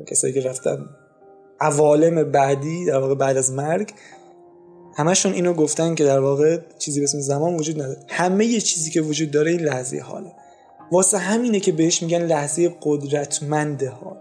کسایی 0.07 0.33
که 0.33 0.41
رفتن 0.41 0.89
عوالم 1.59 2.31
بعدی 2.31 2.85
در 2.85 2.97
واقع 2.97 3.15
بعد 3.15 3.37
از 3.37 3.51
مرگ 3.51 3.91
همشون 4.95 5.33
اینو 5.33 5.53
گفتن 5.53 5.95
که 5.95 6.03
در 6.03 6.19
واقع 6.19 6.57
چیزی 6.79 6.99
به 6.99 7.03
اسم 7.03 7.19
زمان 7.19 7.55
وجود 7.55 7.81
نداره. 7.81 7.99
همه 8.07 8.45
یه 8.45 8.61
چیزی 8.61 8.91
که 8.91 9.01
وجود 9.01 9.31
داره 9.31 9.51
این 9.51 9.59
لحظه 9.59 9.99
حاله. 9.99 10.31
واسه 10.91 11.17
همینه 11.17 11.59
که 11.59 11.71
بهش 11.71 12.01
میگن 12.01 12.21
لحظه 12.21 12.75
قدرتمند 12.81 13.83
حال. 13.83 14.17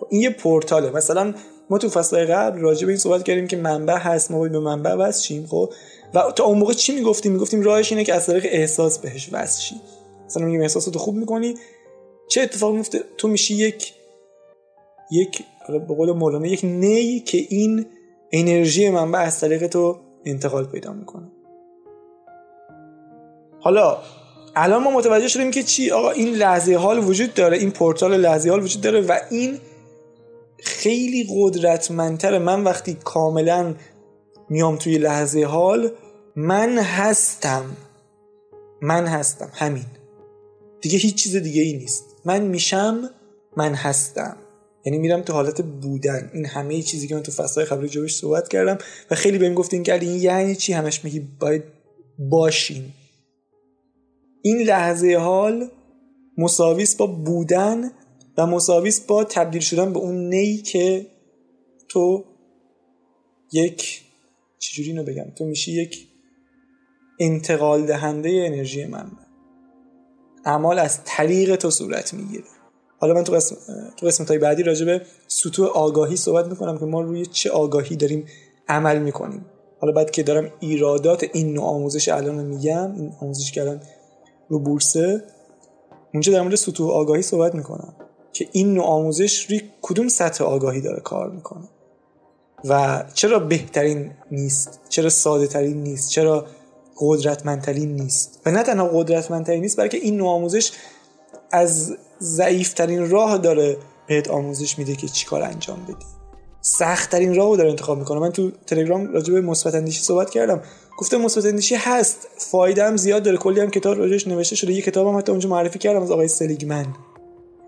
خب 0.00 0.06
این 0.10 0.22
یه 0.22 0.30
پورتاله. 0.30 0.90
مثلا 0.90 1.34
ما 1.70 1.78
تو 1.78 1.88
فصل 1.88 2.24
قبل 2.24 2.60
راجع 2.60 2.86
به 2.86 2.92
این 2.92 2.98
صحبت 2.98 3.22
کردیم 3.22 3.46
که 3.46 3.56
منبع 3.56 3.96
هست 3.96 4.30
ما 4.30 4.38
باید 4.38 4.52
به 4.52 4.58
منبع 4.58 4.94
وصل 4.94 5.22
شیم 5.22 5.46
خب؟ 5.46 5.72
و 6.14 6.32
تا 6.36 6.44
اون 6.44 6.58
موقع 6.58 6.72
چی 6.72 6.94
می‌گفتیم؟ 6.94 7.32
می‌گفتیم 7.32 7.62
راهش 7.62 7.92
اینه 7.92 8.04
که 8.04 8.14
از 8.14 8.26
طریق 8.26 8.46
احساس 8.48 8.98
بهش 8.98 9.28
وصل 9.32 9.62
شی 9.62 9.74
مثلا 10.26 10.44
میگیم 10.44 10.60
احساساتو 10.60 10.98
خوب 10.98 11.14
می‌کنی 11.14 11.54
چه 12.28 12.40
اتفاقی 12.40 12.76
میفته 12.76 13.00
تو 13.18 13.28
میشی 13.28 13.54
یک 13.54 13.92
یک 15.10 15.42
به 15.68 15.94
قول 15.94 16.12
مولانا 16.12 16.46
یک 16.46 16.60
نی 16.64 17.20
که 17.20 17.46
این 17.48 17.86
انرژی 18.32 18.90
منبع 18.90 19.18
از 19.18 19.40
طریق 19.40 19.66
تو 19.66 19.96
انتقال 20.26 20.64
پیدا 20.64 20.92
می‌کنه. 20.92 21.26
حالا 23.60 23.98
الان 24.56 24.82
ما 24.82 24.90
متوجه 24.90 25.28
شدیم 25.28 25.50
که 25.50 25.62
چی؟ 25.62 25.90
آقا 25.90 26.10
این 26.10 26.34
لحظه 26.34 26.76
حال 26.76 26.98
وجود 26.98 27.34
داره 27.34 27.56
این 27.56 27.70
پورتال 27.70 28.16
لحظه 28.16 28.50
حال 28.50 28.62
وجود 28.62 28.82
داره 28.82 29.00
و 29.00 29.18
این 29.30 29.58
خیلی 30.58 31.26
قدرتمندتره 31.30 32.38
من 32.38 32.64
وقتی 32.64 32.94
کاملا 33.04 33.74
میام 34.48 34.76
توی 34.76 34.98
لحظه 34.98 35.44
حال 35.44 35.90
من 36.36 36.78
هستم. 36.78 37.64
من 38.82 39.06
هستم 39.06 39.50
همین. 39.54 39.86
دیگه 40.80 40.98
هیچ 40.98 41.22
چیز 41.22 41.36
دیگه 41.36 41.62
ای 41.62 41.72
نیست. 41.72 42.04
من 42.24 42.40
میشم 42.40 43.10
من 43.56 43.74
هستم. 43.74 44.36
یعنی 44.86 44.98
میرم 44.98 45.22
تو 45.22 45.32
حالت 45.32 45.60
بودن. 45.60 46.30
این 46.34 46.46
همه 46.46 46.82
چیزی 46.82 47.08
که 47.08 47.14
من 47.14 47.22
تو 47.22 47.32
فصلهای 47.32 47.66
قبلی 47.68 47.88
جوش 47.88 48.16
صحبت 48.16 48.48
کردم 48.48 48.78
و 49.10 49.14
خیلی 49.14 49.38
بهم 49.38 49.54
گفتین 49.54 49.82
که 49.82 49.94
این 49.94 50.22
یعنی 50.22 50.56
چی؟ 50.56 50.72
همش 50.72 51.04
میگی 51.04 51.20
باید 51.40 51.62
باشیم 52.18 52.94
این 54.42 54.58
لحظه 54.58 55.16
حال 55.16 55.70
مساویس 56.38 56.96
با 56.96 57.06
بودن 57.06 57.90
و 58.38 58.46
مساویس 58.46 59.00
با 59.00 59.24
تبدیل 59.24 59.60
شدن 59.60 59.92
به 59.92 59.98
اون 59.98 60.28
نی 60.28 60.56
که 60.56 61.06
تو 61.88 62.24
یک 63.52 64.02
چجوری 64.58 64.88
اینو 64.88 65.04
بگم؟ 65.04 65.30
تو 65.38 65.44
میشی 65.44 65.72
یک 65.72 66.08
انتقال 67.20 67.86
دهنده 67.86 68.44
انرژی 68.46 68.84
من. 68.84 69.10
اعمال 70.44 70.78
از 70.78 71.04
طریق 71.04 71.56
تو 71.56 71.70
صورت 71.70 72.14
می‌گیره. 72.14 72.55
حالا 72.98 73.14
من 73.14 73.24
تو 73.24 73.32
قسم 73.32 73.56
تو 73.96 74.06
قسمت 74.06 74.28
های 74.28 74.38
بعدی 74.38 74.62
راجع 74.62 74.84
به 74.84 75.02
سطوح 75.28 75.68
آگاهی 75.68 76.16
صحبت 76.16 76.46
می‌کنم 76.46 76.78
که 76.78 76.84
ما 76.84 77.00
روی 77.00 77.26
چه 77.26 77.50
آگاهی 77.50 77.96
داریم 77.96 78.26
عمل 78.68 78.98
می‌کنیم. 78.98 79.46
حالا 79.80 79.92
بعد 79.92 80.10
که 80.10 80.22
دارم 80.22 80.52
ایرادات 80.60 81.26
این 81.32 81.52
نوع 81.52 81.64
آموزش 81.64 82.08
الان 82.08 82.44
میگم 82.44 82.94
این 82.94 83.12
آموزش 83.20 83.52
کردن 83.52 83.80
رو 84.48 84.58
بورسه 84.58 85.24
اونجا 86.14 86.32
در 86.32 86.42
مورد 86.42 86.54
سطوح 86.54 86.90
آگاهی 86.90 87.22
صحبت 87.22 87.54
می‌کنم 87.54 87.94
که 88.32 88.48
این 88.52 88.74
نوع 88.74 88.84
آموزش 88.84 89.44
روی 89.44 89.60
کدوم 89.82 90.08
سطح 90.08 90.44
آگاهی 90.44 90.80
داره 90.80 91.00
کار 91.00 91.30
می‌کنه. 91.30 91.68
و 92.64 93.04
چرا 93.14 93.38
بهترین 93.38 94.10
نیست؟ 94.30 94.80
چرا 94.88 95.08
ساده 95.08 95.46
ترین 95.46 95.82
نیست؟ 95.82 96.10
چرا 96.10 96.46
قدرتمندترین 96.98 97.94
نیست؟ 97.94 98.40
و 98.46 98.50
نه 98.50 98.62
تنها 98.62 98.88
قدرتمندترین 98.88 99.60
نیست 99.60 99.80
بلکه 99.80 99.98
این 99.98 100.16
نوع 100.16 100.28
آموزش 100.28 100.72
از 101.52 101.96
ضعیفترین 102.20 103.10
راه 103.10 103.38
داره 103.38 103.76
بهت 104.06 104.28
آموزش 104.28 104.78
میده 104.78 104.96
که 104.96 105.08
چیکار 105.08 105.42
انجام 105.42 105.84
بدی. 105.84 106.06
سخت 106.60 107.10
ترین 107.10 107.34
راهو 107.34 107.56
داره 107.56 107.70
انتخاب 107.70 107.98
می‌کنه. 107.98 108.20
من 108.20 108.32
تو 108.32 108.50
تلگرام 108.66 109.12
راجع 109.12 109.34
به 109.34 109.40
مثبت 109.40 109.74
اندیشی 109.74 110.02
صحبت 110.02 110.30
کردم. 110.30 110.60
گفتم 110.98 111.16
مثبت 111.16 111.46
اندیشی 111.46 111.74
هست. 111.74 112.28
فایده 112.38 112.84
هم 112.84 112.96
زیاد 112.96 113.22
داره. 113.22 113.36
کلی 113.36 113.60
هم 113.60 113.70
کتاب 113.70 113.98
راجعش 113.98 114.26
نوشته 114.26 114.56
شده. 114.56 114.72
یه 114.72 114.82
کتابم 114.82 115.18
حتی 115.18 115.32
اونجا 115.32 115.48
معرفی 115.48 115.78
کردم 115.78 116.02
از 116.02 116.10
آقای 116.10 116.28
سلیگمن. 116.28 116.86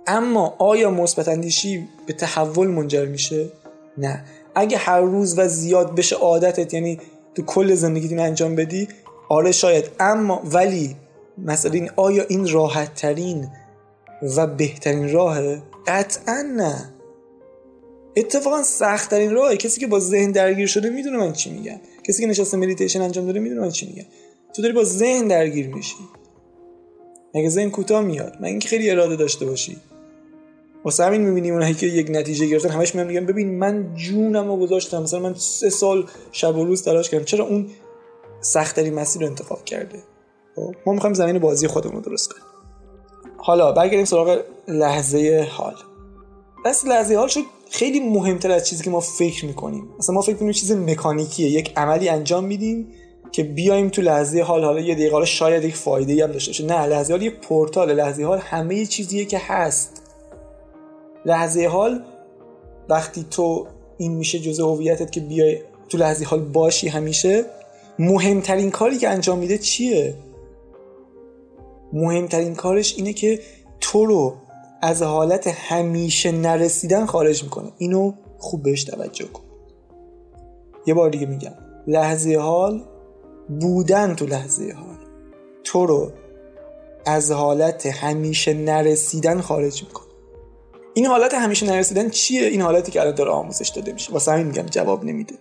اما 0.06 0.54
آیا 0.58 0.90
مثبت 0.90 1.28
اندیشی 1.28 1.88
به 2.06 2.12
تحول 2.12 2.68
منجر 2.68 3.04
میشه؟ 3.04 3.46
نه. 3.98 4.24
اگه 4.54 4.76
هر 4.76 5.00
روز 5.00 5.38
و 5.38 5.48
زیاد 5.48 5.94
بشه 5.94 6.16
عادتت 6.16 6.74
یعنی 6.74 7.00
تو 7.34 7.42
کل 7.42 7.74
زندگیت 7.74 8.18
انجام 8.18 8.56
بدی 8.56 8.88
آره 9.28 9.52
شاید. 9.52 9.90
اما 10.00 10.42
ولی 10.44 10.96
مثلا 11.38 11.72
این 11.72 11.90
آیا 11.96 12.24
این 12.28 12.48
راحت 12.48 12.94
ترین 12.94 13.48
و 14.22 14.46
بهترین 14.46 15.12
راهه 15.12 15.62
قطعا 15.86 16.42
نه. 16.56 16.94
اتفاقا 18.16 18.62
سخت 18.62 19.10
ترین 19.10 19.30
راهه. 19.30 19.56
کسی 19.56 19.80
که 19.80 19.86
با 19.86 20.00
ذهن 20.00 20.32
درگیر 20.32 20.66
شده 20.66 20.90
می‌دونه 20.90 21.18
من 21.18 21.32
چی 21.32 21.50
میگم. 21.50 21.80
کسی 22.04 22.22
که 22.22 22.28
نشسته 22.28 22.56
مدیتیشن 22.56 23.00
انجام 23.00 23.26
داده 23.26 23.40
می‌دونه 23.40 23.60
من 23.60 23.70
چی 23.70 23.86
میگم. 23.86 24.08
تو 24.56 24.62
داری 24.62 24.74
با 24.74 24.84
ذهن 24.84 25.28
درگیر 25.28 25.74
میشی. 25.74 25.96
مگه 27.34 27.48
ذهن 27.48 27.70
کوتاه 27.70 28.02
میاد؟ 28.02 28.36
من 28.40 28.48
اینکه 28.48 28.68
خیلی 28.68 28.90
اراده 28.90 29.16
داشته 29.16 29.46
باشی؟ 29.46 29.76
واسه 30.84 31.04
همین 31.04 31.20
می‌بینیم 31.20 31.54
اونایی 31.54 31.74
که 31.74 31.86
یک 31.86 32.10
نتیجه 32.10 32.46
گرفتن 32.46 32.68
همش 32.68 32.94
میگن 32.94 33.06
میگن 33.08 33.26
ببین 33.26 33.58
من 33.58 33.94
جونم 33.94 34.48
رو 34.48 34.56
گذاشتم. 34.56 35.02
مثلا 35.02 35.20
من 35.20 35.34
سه 35.34 35.70
سال 35.70 36.06
شب 36.32 36.56
و 36.56 36.64
روز 36.64 36.82
تلاش 36.82 37.10
کردم. 37.10 37.24
چرا 37.24 37.44
اون 37.44 37.66
سختترین 38.40 38.94
مسیر 38.94 39.22
رو 39.22 39.28
انتخاب 39.28 39.64
کرده؟ 39.64 39.98
خب، 40.56 40.74
ما 40.86 40.92
می‌خوایم 40.92 41.14
زمین 41.14 41.38
بازی 41.38 41.66
خودمون 41.66 41.94
رو 41.94 42.00
درست 42.00 42.32
کنیم. 42.32 42.47
حالا 43.48 43.72
برگردیم 43.72 44.04
سراغ 44.04 44.40
لحظه 44.68 45.48
حال. 45.50 45.74
بس 46.64 46.84
لحظه 46.84 47.16
حال 47.16 47.28
شد 47.28 47.40
خیلی 47.70 48.00
مهمتر 48.00 48.50
از 48.50 48.68
چیزی 48.68 48.84
که 48.84 48.90
ما 48.90 49.00
فکر 49.00 49.46
می‌کنیم. 49.46 49.88
مثلا 49.98 50.14
ما 50.14 50.22
فکر 50.22 50.32
می‌کنیم 50.32 50.52
چیز 50.52 50.72
مکانیکیه 50.72 51.50
یک 51.50 51.72
عملی 51.76 52.08
انجام 52.08 52.44
میدیم 52.44 52.92
که 53.32 53.42
بیایم 53.42 53.88
تو 53.88 54.02
لحظه 54.02 54.42
حال 54.42 54.64
حالا 54.64 54.80
یه 54.80 54.94
دقیقه 54.94 55.12
حالا 55.12 55.24
شاید 55.24 55.64
یک 55.64 55.76
فایده 55.76 56.24
هم 56.24 56.32
داشته 56.32 56.50
باشه. 56.50 56.64
نه 56.64 56.86
لحظه 56.86 57.12
حال 57.12 57.22
یک 57.22 57.34
پورتال. 57.34 57.92
لحظه 57.92 58.24
حال 58.24 58.38
همه 58.38 58.86
چیزیه 58.86 59.24
که 59.24 59.38
هست. 59.38 60.02
لحظه 61.26 61.66
حال 61.66 62.02
وقتی 62.88 63.26
تو 63.30 63.66
این 63.98 64.12
میشه 64.12 64.38
جزء 64.38 64.64
هویتت 64.64 65.12
که 65.12 65.20
بیای 65.20 65.58
تو 65.88 65.98
لحظه 65.98 66.24
حال 66.24 66.40
باشی 66.40 66.88
همیشه 66.88 67.44
مهمترین 67.98 68.70
کاری 68.70 68.98
که 68.98 69.08
انجام 69.08 69.38
میده 69.38 69.58
چیه؟ 69.58 70.14
مهمترین 71.92 72.54
کارش 72.54 72.96
اینه 72.96 73.12
که 73.12 73.40
تو 73.80 74.06
رو 74.06 74.34
از 74.82 75.02
حالت 75.02 75.46
همیشه 75.46 76.32
نرسیدن 76.32 77.06
خارج 77.06 77.42
می‌کنه. 77.42 77.72
اینو 77.78 78.12
خوب 78.38 78.62
بهش 78.62 78.84
توجه 78.84 79.26
کن. 79.26 79.42
یه 80.86 80.94
بار 80.94 81.10
دیگه 81.10 81.26
میگم. 81.26 81.54
لحظه 81.86 82.36
حال 82.36 82.82
بودن 83.60 84.14
تو 84.14 84.26
لحظه 84.26 84.72
حال. 84.72 84.96
تو 85.64 85.86
رو 85.86 86.12
از 87.06 87.30
حالت 87.30 87.86
همیشه 87.86 88.54
نرسیدن 88.54 89.40
خارج 89.40 89.82
می‌کنه. 89.82 90.08
این 90.94 91.06
حالت 91.06 91.34
همیشه 91.34 91.66
نرسیدن 91.66 92.10
چیه؟ 92.10 92.46
این 92.46 92.60
حالتی 92.60 92.92
که 92.92 93.00
الان 93.00 93.14
داره 93.14 93.30
آموزش 93.30 93.68
داده 93.68 93.92
میشه. 93.92 94.12
واسه 94.12 94.32
همین 94.32 94.46
میگم 94.46 94.66
جواب 94.66 95.04
نمیده. 95.04 95.34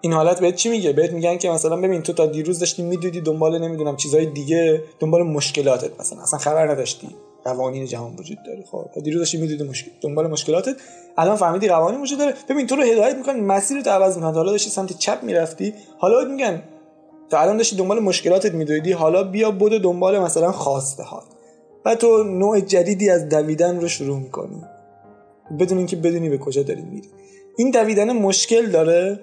این 0.00 0.12
حالت 0.12 0.40
بهت 0.40 0.54
چی 0.54 0.68
میگه؟ 0.68 0.92
بهت 0.92 1.12
میگن 1.12 1.36
که 1.36 1.50
مثلا 1.50 1.76
ببین 1.76 2.02
تو 2.02 2.12
تا 2.12 2.26
دیروز 2.26 2.58
داشتی 2.58 2.82
میدودی 2.82 3.20
دنبال 3.20 3.58
نمی‌دونم 3.58 3.96
چیزای 3.96 4.26
دیگه 4.26 4.82
دنبال 5.00 5.22
مشکلاتت 5.22 6.00
مثلا. 6.00 6.22
اصلا 6.22 6.38
خبر 6.38 6.70
نداشتی. 6.70 7.08
قوانین 7.44 7.86
جهان 7.86 8.16
وجود 8.18 8.38
داره. 8.46 8.64
خب 8.70 8.84
تا 8.94 9.00
دیروز 9.00 9.20
داشتی 9.20 9.38
میدودی 9.38 9.64
مشکل 9.64 9.90
دنبال 10.00 10.26
مشکلاتت. 10.26 10.76
الان 11.18 11.36
فهمیدی 11.36 11.68
قوانین 11.68 12.00
وجود 12.00 12.18
داره. 12.18 12.34
ببین 12.48 12.66
تو 12.66 12.76
رو 12.76 12.82
هدایت 12.82 13.16
می‌کنن 13.16 13.40
مسیر 13.40 13.76
رو 13.76 13.90
عوض 13.90 14.16
می‌کنن 14.16 14.34
حالا 14.34 14.50
داشتی 14.50 14.70
سمت 14.70 14.98
چپ 14.98 15.22
می‌رفتی. 15.22 15.74
حالا 15.98 16.18
بهت 16.18 16.28
میگن 16.28 16.62
تا 17.30 17.38
الان 17.40 17.56
داشتی 17.56 17.76
دنبال 17.76 18.00
مشکلاتت 18.00 18.54
میدویدی. 18.54 18.92
حالا 18.92 19.22
بیا 19.24 19.50
بود 19.50 19.72
دنبال 19.72 20.18
مثلا 20.18 20.52
خواسته 20.52 21.02
ها. 21.02 21.24
و 21.84 21.94
تو 21.94 22.22
نوع 22.22 22.60
جدیدی 22.60 23.10
از 23.10 23.28
دویدن 23.28 23.80
رو 23.80 23.88
شروع 23.88 24.18
می‌کنی. 24.18 24.62
بدون 25.58 25.78
اینکه 25.78 25.96
بدونی 25.96 26.28
به 26.28 26.38
کجا 26.38 26.62
داری 26.62 26.82
میری. 26.82 27.08
این 27.56 27.70
دویدن 27.70 28.12
مشکل 28.12 28.70
داره؟ 28.70 29.20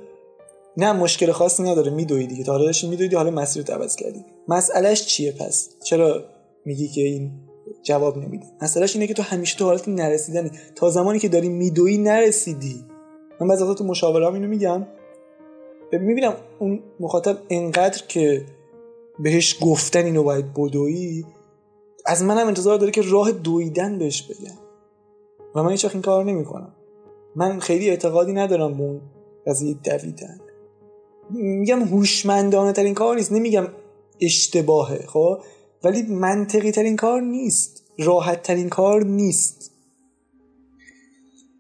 نه 0.78 0.94
مشکل 0.94 1.32
خاصی 1.32 1.64
نداره 1.64 1.92
میدوی 1.92 2.28
دیگه. 2.28 2.44
تا 2.44 2.52
حالا 2.52 2.66
داشتی 2.66 2.90
میدویدی 2.90 3.16
حالا 3.16 3.32
مسیر 3.32 3.66
رو 3.68 3.74
عوض 3.74 3.96
کردی. 3.96 4.26
مسئلهش 4.48 5.06
چیه 5.06 5.32
پس؟ 5.32 5.70
چرا 5.84 6.24
میگی 6.66 6.88
که 6.88 7.02
این 7.02 7.32
جواب 7.84 8.18
نمیده؟ 8.18 8.46
مسئلهش 8.62 8.96
اینه 8.96 9.08
که 9.08 9.14
تو 9.14 9.24
همیشه 9.24 9.58
تو 9.58 9.66
حالت 9.66 9.88
نرسیدنی. 9.88 10.52
تا 10.76 10.90
زمانی 10.90 11.20
که 11.20 11.30
داری 11.30 11.50
میدوی 11.50 11.98
نرسیدی. 11.98 12.86
من 13.42 13.48
بعضی 13.48 13.76
تو 13.76 13.84
مشاوره 13.84 14.34
اینو 14.34 14.48
میگم. 14.48 14.88
می‌بینم 15.92 16.34
اون 16.60 16.84
مخاطب 17.00 17.38
انقدر 17.50 18.04
که 18.08 18.46
بهش 19.20 19.58
گفتن 19.62 20.06
اینو 20.06 20.24
باید 20.24 20.54
بدوی 20.54 21.24
از 22.06 22.24
منم 22.24 22.48
انتظار 22.48 22.78
داره 22.78 22.92
که 22.92 23.02
راه 23.02 23.32
دویدن 23.32 23.98
بهش 23.98 24.22
بگم. 24.22 24.58
و 25.56 25.64
من 25.64 25.72
هیچ 25.72 25.86
این 25.86 26.02
کار 26.02 26.26
نمی‌کنم. 26.26 26.76
من 27.36 27.60
خیلی 27.60 27.90
اعتقادی 27.90 28.34
ندارم 28.34 28.78
به 28.78 28.84
اون 28.84 29.02
قضیه 29.48 29.76
دویدن. 29.84 30.40
میگم 31.30 31.84
هوشمندانه 31.84 32.72
ترین 32.72 32.94
کار 32.94 33.16
نیست 33.16 33.32
نمیگم 33.32 33.68
اشتباهه 34.22 35.06
خب؟ 35.08 35.38
ولی 35.84 36.02
منطقی 36.02 36.72
ترین 36.72 36.96
کار 36.96 37.22
نیست 37.22 37.84
راحت 38.00 38.44
ترین 38.44 38.70
کار 38.70 39.04
نیست. 39.04 39.72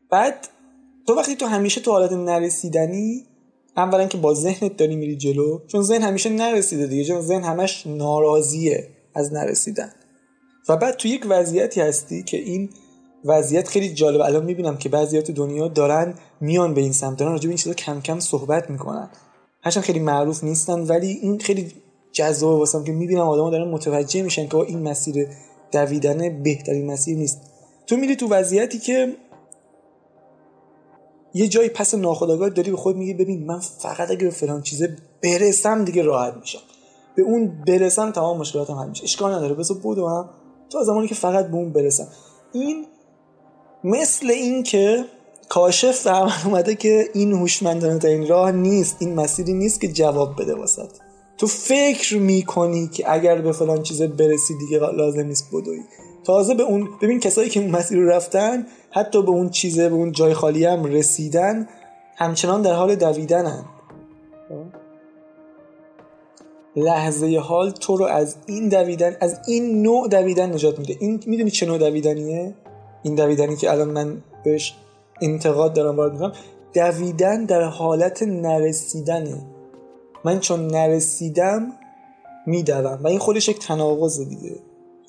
بعد 0.09 0.47
تو 1.07 1.13
وقتی 1.13 1.35
تو 1.35 1.45
همیشه 1.45 1.81
تو 1.81 1.91
حالت 1.91 2.11
نرسیدنی 2.11 3.25
اولا 3.77 4.07
که 4.07 4.17
با 4.17 4.33
ذهنت 4.33 4.77
داری 4.77 4.95
میری 4.95 5.15
جلو 5.15 5.59
چون 5.67 5.81
ذهن 5.81 6.01
همیشه 6.01 6.29
نرسیده 6.29 6.87
دیگه 6.87 7.03
چون 7.03 7.21
ذهن 7.21 7.43
همش 7.43 7.87
ناراضیه 7.87 8.87
از 9.15 9.33
نرسیدن. 9.33 9.91
و 10.69 10.77
بعد 10.77 10.97
تو 10.97 11.07
یک 11.07 11.25
وضعیتی 11.29 11.81
هستی 11.81 12.23
که 12.23 12.37
این 12.37 12.69
وضعیت 13.25 13.67
خیلی 13.67 13.93
جالب. 13.93 14.21
الان 14.21 14.45
می‌بینم 14.45 14.77
که 14.77 14.89
بعضیات 14.89 15.31
دنیا 15.31 15.67
دارن 15.67 16.13
میان 16.41 16.73
به 16.73 16.81
این 16.81 16.93
سمت 16.93 17.17
دارن 17.17 17.31
راجع 17.31 17.43
به 17.43 17.49
این 17.49 17.57
چیزا 17.57 17.73
کم 17.73 18.01
کم 18.01 18.19
صحبت 18.19 18.69
می‌کنن. 18.69 19.09
هرچند 19.63 19.83
خیلی 19.83 19.99
معروف 19.99 20.43
نیستن 20.43 20.79
ولی 20.79 21.07
این 21.07 21.39
خیلی 21.39 21.71
جذاب 22.11 22.59
واسم 22.59 22.83
که 22.83 22.91
می‌بینم 22.91 23.27
آدما 23.27 23.49
دارن 23.49 23.71
متوجه 23.71 24.21
میشن 24.21 24.47
که 24.47 24.55
این 24.57 24.83
مسیر 24.83 25.27
دویدن 25.71 26.43
بهترین 26.43 26.91
مسیر 26.91 27.17
نیست. 27.17 27.41
تو 27.87 27.97
میری 27.97 28.15
تو 28.15 28.27
وضعیتی 28.27 28.79
که 28.79 29.15
یه 31.33 31.47
جایی 31.47 31.69
پس 31.69 31.93
ناخودآگاه 31.93 32.49
داری 32.49 32.71
به 32.71 32.77
خود 32.77 32.97
میگی 32.97 33.13
ببین 33.13 33.45
من 33.45 33.59
فقط 33.59 34.11
اگه 34.11 34.25
به 34.25 34.29
فلان 34.29 34.61
چیزه 34.61 34.97
برسم 35.23 35.85
دیگه 35.85 36.01
راحت 36.01 36.33
میشم. 36.33 36.59
به 37.15 37.21
اون 37.21 37.63
برسم 37.67 38.11
تمام 38.11 38.37
مشکلاتم 38.37 38.73
حل 38.73 38.89
میشه. 38.89 39.03
اشکال 39.03 39.33
نداره 39.33 39.53
بذار 39.53 39.77
هم 39.83 40.29
تو 40.69 40.83
زمانی 40.83 41.07
که 41.07 41.15
فقط 41.15 41.47
به 41.47 41.55
اون 41.55 41.73
برسم. 41.73 42.07
این 42.53 42.85
مثل 43.83 44.29
این 44.29 44.63
که 44.63 45.05
کاشف 45.53 45.91
فهم 45.91 46.49
اومده 46.49 46.75
که 46.75 47.09
این 47.13 47.33
هوشمندانه 47.33 48.05
این 48.05 48.27
راه 48.27 48.51
نیست 48.51 48.97
این 48.99 49.15
مسیری 49.15 49.53
نیست 49.53 49.81
که 49.81 49.87
جواب 49.87 50.41
بده 50.41 50.55
واسط 50.55 50.89
تو 51.37 51.47
فکر 51.47 52.17
می‌کنی 52.17 52.87
که 52.87 53.11
اگر 53.13 53.41
به 53.41 53.51
فلان 53.51 53.83
چیزه 53.83 54.07
برسی 54.07 54.53
دیگه 54.57 54.79
لازم 54.79 55.21
نیست 55.21 55.47
بدوی. 55.53 55.79
تازه 56.23 56.53
به 56.53 56.63
اون 56.63 56.89
ببین 57.01 57.19
کسایی 57.19 57.49
که 57.49 57.59
اون 57.59 57.69
مسیر 57.69 57.97
رو 57.97 58.09
رفتن 58.09 58.67
حتی 58.91 59.21
به 59.21 59.29
اون 59.29 59.49
چیزه 59.49 59.89
به 59.89 59.95
اون 59.95 60.11
جای 60.11 60.33
خالی 60.33 60.65
هم 60.65 60.85
رسیدن 60.85 61.67
همچنان 62.17 62.61
در 62.61 62.73
حال 62.73 62.95
دویدنن. 62.95 63.65
لحظه 66.75 67.37
حال 67.37 67.71
تو 67.71 67.97
رو 67.97 68.05
از 68.05 68.35
این 68.45 68.69
دویدن 68.69 69.15
از 69.21 69.39
این 69.47 69.81
نوع 69.81 70.07
دویدن 70.07 70.53
نجات 70.53 70.79
میده. 70.79 70.97
این 70.99 71.23
می‌دونی 71.25 71.51
چه 71.51 71.65
نوع 71.65 71.77
دویدنیه؟ 71.77 72.55
این 73.03 73.15
دویدنی 73.15 73.55
که 73.55 73.71
الان 73.71 73.89
من 73.89 74.23
بهش 74.43 74.75
انتقاد 75.21 75.73
دارم 75.73 75.97
وارد 75.97 76.13
می‌کنم 76.13 76.33
دویدن 76.73 77.45
در 77.45 77.63
حالت 77.63 78.23
نرسیدنه. 78.23 79.45
من 80.23 80.39
چون 80.39 80.67
نرسیدم 80.67 81.71
میدوم 82.45 82.99
و 83.03 83.07
این 83.07 83.19
خودش 83.19 83.49
یک 83.49 83.59
تناقض 83.59 84.19
دیگه. 84.19 84.55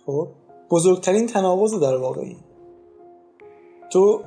خب؟ 0.06 0.28
بزرگترین 0.70 1.26
تناقض 1.26 1.74
در 1.74 1.96
واقعی. 1.96 2.36
تو 3.90 4.20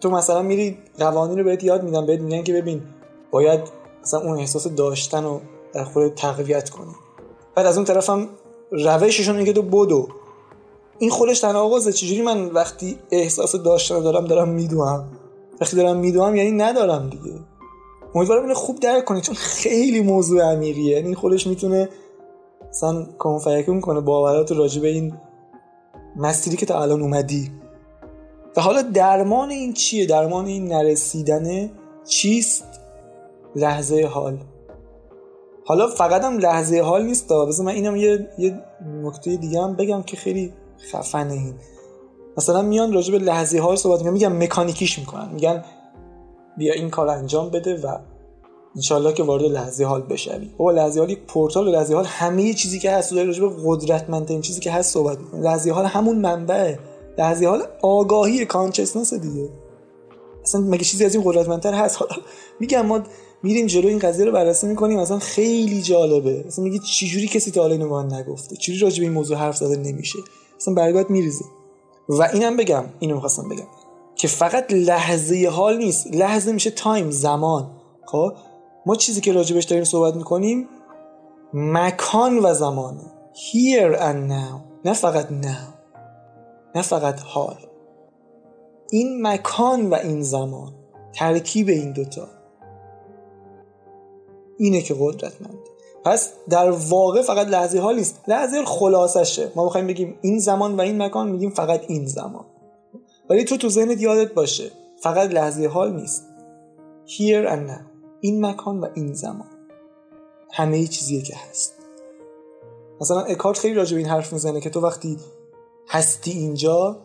تو 0.00 0.10
مثلا 0.10 0.42
میری 0.42 0.78
قوانین 0.98 1.38
رو 1.38 1.44
بهت 1.44 1.64
یاد 1.64 1.82
میدن 1.82 2.06
بهت 2.06 2.20
میگن 2.20 2.42
که 2.42 2.52
ببین 2.52 2.82
باید 3.30 3.60
مثلا 4.02 4.20
اون 4.20 4.38
احساس 4.38 4.66
داشتن 4.66 5.24
رو 5.24 5.40
در 5.72 5.84
خود 5.84 6.14
تقویت 6.14 6.70
کنی. 6.70 6.94
بعد 7.54 7.66
از 7.66 7.76
اون 7.76 7.84
طرفم 7.84 8.28
روششون 8.70 9.36
میگه 9.36 9.52
تو 9.52 9.62
بدو. 9.62 10.08
این 10.98 11.10
خودش 11.10 11.40
تناقضه. 11.40 11.92
چجوری 11.92 12.22
من 12.22 12.46
وقتی 12.46 12.98
احساس 13.10 13.56
داشتن 13.56 14.00
دارم 14.00 14.24
دارم 14.24 14.48
میدوام؟ 14.48 15.08
وقتی 15.60 15.76
دارم 15.76 15.96
میدوام 15.96 16.36
یعنی 16.36 16.50
ندارم 16.50 17.10
دیگه. 17.10 17.38
امیدوارم 18.14 18.42
اینو 18.42 18.54
خوب 18.54 18.80
درک 18.80 19.04
کنی 19.04 19.20
چون 19.20 19.34
خیلی 19.34 20.00
موضوع 20.00 20.42
عمیقیه. 20.42 20.96
یعنی 20.96 21.14
خودش 21.14 21.46
می‌تونه 21.46 21.88
مثلا 22.68 23.04
کنفیکون 23.18 23.74
می‌کنه 23.74 24.00
باورات 24.00 24.52
راجع 24.52 24.82
به 24.82 24.88
این 24.88 25.14
مسیری 26.16 26.56
که 26.56 26.66
تا 26.66 26.82
الان 26.82 27.02
اومدی. 27.02 27.50
و 28.56 28.60
حالا 28.60 28.82
درمان 28.82 29.50
این 29.50 29.72
چیه؟ 29.72 30.06
درمان 30.06 30.46
این 30.46 30.72
نرسیدن 30.72 31.70
چیست؟ 32.08 32.64
لحظه 33.56 34.06
حال. 34.06 34.38
حالا 35.64 35.86
فقط 35.86 36.24
هم 36.24 36.38
لحظه 36.38 36.80
حال 36.80 37.06
نیست 37.06 37.28
بذار 37.28 37.66
من 37.66 37.72
اینم 37.72 37.96
یه, 37.96 38.28
یه 38.38 38.60
نکته 39.02 39.36
دیگه 39.36 39.62
هم 39.62 39.76
بگم 39.76 40.02
که 40.02 40.16
خیلی 40.16 40.52
خفنه 40.92 41.32
این 41.32 41.54
مثلا 42.36 42.62
میان 42.62 42.92
راجع 42.92 43.12
به 43.12 43.18
لحظه 43.18 43.58
حال 43.58 43.76
صحبت 43.76 43.98
میگن 44.02 44.12
میگن 44.12 44.44
مکانیکیش 44.44 44.98
می‌کنن. 44.98 45.28
میگن 45.32 45.64
بیا 46.58 46.74
این 46.74 46.90
کار 46.90 47.08
انجام 47.08 47.50
بده 47.50 47.80
و 47.80 47.98
انشالله 48.76 49.12
که 49.12 49.22
وارد 49.22 49.42
لحظه 49.42 49.84
حال 49.84 50.02
بشوی. 50.02 50.50
بابا 50.58 50.70
لحظه 50.70 51.00
حال 51.00 51.10
یک 51.10 51.18
پورتال 51.18 51.68
لحظه 51.68 51.94
حال 51.94 52.04
همه 52.04 52.54
چیزی 52.54 52.78
که 52.78 52.90
هست 52.90 53.10
داره 53.10 53.24
راجع 53.24 53.46
به 53.46 53.54
قدرتمندترین 53.64 54.40
چیزی 54.40 54.60
که 54.60 54.70
هست 54.72 54.94
صحبت 54.94 55.18
می‌کنه 55.18 55.40
لحظه 55.40 55.72
حال 55.72 55.84
همون 55.84 56.18
منبعه 56.18 56.78
لحظه 57.18 57.46
حال 57.46 57.62
آگاهی 57.82 58.44
consciousness 58.44 59.14
دیگه. 59.14 59.48
اصلا 60.42 60.60
مگه 60.60 60.84
چیزی 60.84 61.04
از 61.04 61.14
این 61.14 61.24
قدرتمندتر 61.24 61.74
هست؟ 61.74 61.96
حالا 61.96 62.16
میگم 62.60 62.86
ما 62.86 63.02
میریم 63.42 63.66
جلو 63.66 63.88
این 63.88 63.98
قضیه 63.98 64.24
رو 64.24 64.32
بررسی 64.32 64.66
می‌کنیم 64.66 64.98
اصلا 64.98 65.18
خیلی 65.18 65.82
جالبه. 65.82 66.44
اصلا 66.46 66.64
میگه 66.64 66.78
چجوری 66.78 67.28
کسی 67.28 67.50
تا 67.50 67.60
حالا 67.60 67.72
اینو 67.72 68.02
نگفته؟ 68.02 68.56
چجوری 68.56 68.78
راجع 68.78 69.02
این 69.02 69.12
موضوع 69.12 69.36
حرف 69.36 69.56
زده 69.56 69.76
نمیشه؟ 69.76 70.18
اصلا 70.58 70.74
برگات 70.74 71.10
میریزه. 71.10 71.44
و 72.08 72.22
اینم 72.22 72.56
بگم 72.56 72.84
اینو 72.98 73.14
می‌خواستم 73.14 73.48
بگم 73.48 73.66
که 74.14 74.28
فقط 74.28 74.72
لحظه 74.72 75.48
حال 75.52 75.78
نیست. 75.78 76.06
لحظه 76.06 76.52
میشه 76.52 76.70
تایم 76.70 77.10
زمان. 77.10 77.70
خب؟ 78.06 78.32
ما 78.86 78.94
چیزی 78.94 79.20
که 79.20 79.32
راجبش 79.32 79.64
داریم 79.64 79.84
صحبت 79.84 80.16
می‌کنیم 80.16 80.68
مکان 81.54 82.38
و 82.38 82.54
زمانه 82.54 83.12
here 83.34 83.96
and 83.96 84.30
now. 84.30 84.54
نه 84.84 84.92
فقط 84.92 85.28
now. 85.28 85.74
نه 86.74 86.82
فقط 86.82 87.20
حال. 87.20 87.56
این 88.90 89.26
مکان 89.26 89.90
و 89.90 89.94
این 89.94 90.22
زمان. 90.22 90.72
ترکیب 91.12 91.68
این 91.68 91.92
دوتا. 91.92 92.28
اینه 94.58 94.82
که 94.82 94.96
قدرتمند 94.98 95.58
پس 96.04 96.32
در 96.48 96.70
واقع 96.70 97.22
فقط 97.22 97.46
لحظه 97.46 97.80
حال 97.80 97.96
نیست. 97.96 98.20
لحظه 98.28 98.64
خلاصشه. 98.64 99.52
ما 99.54 99.66
بخوایم 99.66 99.86
بگیم 99.86 100.18
این 100.22 100.38
زمان 100.38 100.76
و 100.76 100.80
این 100.80 101.02
مکان 101.02 101.28
میگیم 101.28 101.50
فقط 101.50 101.80
این 101.88 102.06
زمان. 102.06 102.44
ولی 103.30 103.44
تو 103.44 103.56
تو 103.56 103.68
ذهنت 103.68 104.00
یادت 104.00 104.34
باشه 104.34 104.70
فقط 105.00 105.30
لحظه 105.30 105.66
حال 105.66 105.92
نیست. 105.92 106.24
Here 107.06 107.50
and 107.50 107.70
now. 107.70 107.82
این 108.20 108.46
مکان 108.46 108.80
و 108.80 108.86
این 108.94 109.12
زمان. 109.12 109.48
همه 110.52 110.86
چیزیه 110.86 111.22
که 111.22 111.34
هست. 111.36 111.74
مثلا 113.00 113.20
اکارت 113.20 113.58
خیلی 113.58 113.74
راجع 113.74 113.94
به 113.94 113.98
این 113.98 114.08
حرف 114.08 114.32
می‌زنه 114.32 114.60
که 114.60 114.70
تو 114.70 114.80
وقتی 114.80 115.16
هستی 115.88 116.30
اینجا 116.30 116.96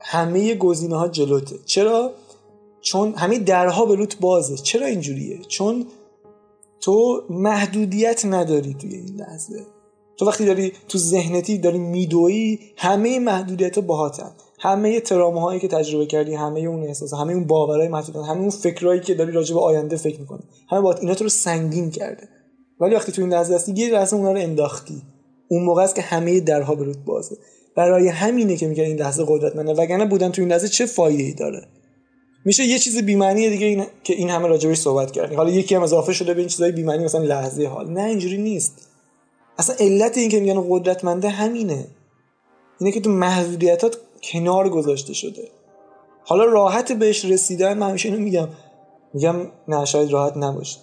همه 0.00 0.54
گزینه 0.54 0.96
ها 0.96 1.08
جلوته. 1.08 1.58
چرا؟ 1.66 2.12
چون 2.80 3.14
همه 3.14 3.38
درها 3.38 3.86
به 3.86 3.94
روت 3.94 4.18
بازه. 4.20 4.56
چرا 4.56 4.86
اینجوریه؟ 4.86 5.38
چون 5.38 5.86
تو 6.84 7.22
محدودیت 7.30 8.24
نداری 8.24 8.74
توی 8.74 8.94
این 8.94 9.16
لحظه. 9.16 9.66
تو 10.16 10.26
وقتی 10.26 10.44
داری 10.44 10.72
تو 10.88 10.98
ذهنتی 10.98 11.58
داری 11.58 11.78
میدوی 11.78 12.58
همه 12.76 13.18
محدودیت 13.18 13.78
باهاتن. 13.78 14.30
همه 14.60 15.00
ترامه 15.00 15.40
هایی 15.40 15.60
که 15.60 15.68
تجربه 15.68 16.06
کردی 16.06 16.34
همه 16.34 16.60
اون 16.60 16.82
احساس 16.82 17.14
همه 17.14 17.32
اون 17.32 17.46
باورهای 17.46 17.88
محدود 17.88 18.16
همه 18.16 18.40
اون 18.40 18.50
فکرایی 18.50 19.00
که 19.00 19.14
داری 19.14 19.32
راجع 19.32 19.54
به 19.54 19.60
آینده 19.60 19.96
فکر 19.96 20.20
می‌کنی. 20.20 20.42
همه 20.70 20.80
باید 20.80 20.98
اینا 20.98 21.14
تو 21.14 21.24
رو 21.24 21.30
سنگین 21.30 21.90
کرده. 21.90 22.28
ولی 22.80 22.94
وقتی 22.94 23.12
تو 23.12 23.22
این 23.22 23.32
لحظه 23.32 23.54
هستی 23.54 23.72
یه 23.76 23.92
لحظه 23.92 24.16
اونا 24.16 24.32
رو 24.32 24.38
انداختی. 24.38 25.02
اون 25.48 25.64
موقع 25.64 25.82
است 25.82 25.94
که 25.94 26.02
همه 26.02 26.40
درها 26.40 26.72
رود 26.72 27.04
بازه. 27.04 27.36
برای 27.76 28.08
همینه 28.08 28.56
که 28.56 28.66
میگن 28.66 28.84
این 28.84 28.96
لحظه 28.96 29.24
قدرتمنده. 29.28 29.72
وگرنه 29.72 30.04
بودن 30.04 30.30
تو 30.30 30.42
این 30.42 30.50
لحظه 30.50 30.68
چه 30.68 30.86
فایده 30.86 31.22
ای 31.22 31.34
داره؟ 31.34 31.68
میشه 32.44 32.64
یه 32.64 32.78
چیز 32.78 32.98
بی‌معنی 32.98 33.50
دیگه 33.50 33.66
این 33.66 33.86
که 34.04 34.14
این 34.14 34.30
همه 34.30 34.48
راجبش 34.48 34.78
صحبت 34.78 35.10
کردیم. 35.12 35.36
حالا 35.36 35.50
یکی 35.50 35.74
هم 35.74 35.82
اضافه 35.82 36.12
شده 36.12 36.34
به 36.34 36.40
این 36.40 36.48
چیزای 36.48 36.72
بی‌معنی 36.72 37.04
مثلا 37.04 37.22
لحظه 37.22 37.66
حال. 37.66 37.90
نه 37.90 38.02
اینجوری 38.02 38.38
نیست. 38.38 38.88
اصلا 39.58 39.76
علت 39.80 40.18
این 40.18 40.28
که 40.28 40.40
میگن 40.40 40.64
قدرتمنده 40.68 41.28
همینه. 41.28 41.86
اینه 42.80 42.92
که 42.92 43.00
تو 43.00 43.10
محدودیتات 43.10 43.96
کنار 44.22 44.68
گذاشته 44.68 45.14
شده. 45.14 45.48
حالا 46.24 46.44
راحت 46.44 46.92
بهش 46.92 47.24
رسیدن 47.24 47.78
من 47.78 47.88
همیشه 47.88 48.08
اینو 48.08 48.20
میگم. 48.20 48.48
میگم 49.14 49.36
نه 49.68 49.84
شاید 49.84 50.10
راحت 50.10 50.36
نباشه. 50.36 50.78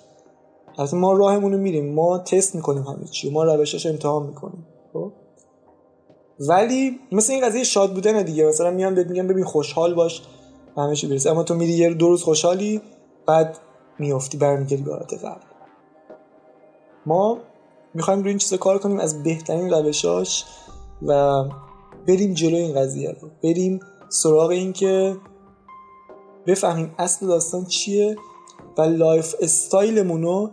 البته 0.77 0.97
ما 0.97 1.13
راهمون 1.13 1.51
رو 1.51 1.57
میریم. 1.57 1.93
ما 1.93 2.17
تست 2.17 2.55
می‌کنیم 2.55 2.83
همه 2.83 3.07
چی. 3.11 3.29
ما 3.29 3.43
روشش 3.43 3.85
امتحان 3.85 4.27
می‌کنیم. 4.27 4.65
خب؟ 4.93 5.11
ولی 6.39 6.99
مثل 7.11 7.33
این 7.33 7.45
قضیه 7.45 7.63
شاد 7.63 7.93
بودن 7.93 8.23
دیگه. 8.23 8.45
مثلا 8.45 8.71
میام 8.71 8.95
بهت 8.95 9.07
میگم 9.07 9.27
ببین 9.27 9.45
خوشحال 9.45 9.93
باش. 9.93 10.21
به 10.75 10.81
همه 10.81 10.95
اما 11.25 11.43
تو 11.43 11.55
میری 11.55 11.71
یه 11.71 11.93
دو 11.93 12.07
روز 12.07 12.23
خوشحالی 12.23 12.81
بعد 13.25 13.57
میافتی 13.99 14.37
برمیگردی 14.37 14.83
به 14.83 14.91
حالت 14.91 15.13
قبل. 15.13 15.41
ما 17.05 17.37
می‌خوایم 17.93 18.19
روی 18.19 18.29
این 18.29 18.37
چیزا 18.37 18.57
کار 18.57 18.77
کنیم 18.77 18.99
از 18.99 19.23
بهترین 19.23 19.69
روشاش 19.69 20.45
و 21.01 21.43
بریم 22.07 22.33
جلو 22.33 22.55
این 22.55 22.75
قضیه 22.75 23.11
رو. 23.21 23.29
بریم 23.43 23.79
سراغ 24.09 24.49
این 24.49 24.73
که 24.73 25.15
بفهمیم 26.47 26.95
اصل 26.97 27.27
داستان 27.27 27.65
چیه 27.65 28.15
و 28.77 28.81
lifestyle 28.81 29.35
مون 29.41 30.21
رو 30.21 30.51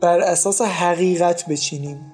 بر 0.00 0.20
اساس 0.20 0.62
حقیقت 0.62 1.48
بچینیم. 1.48 2.12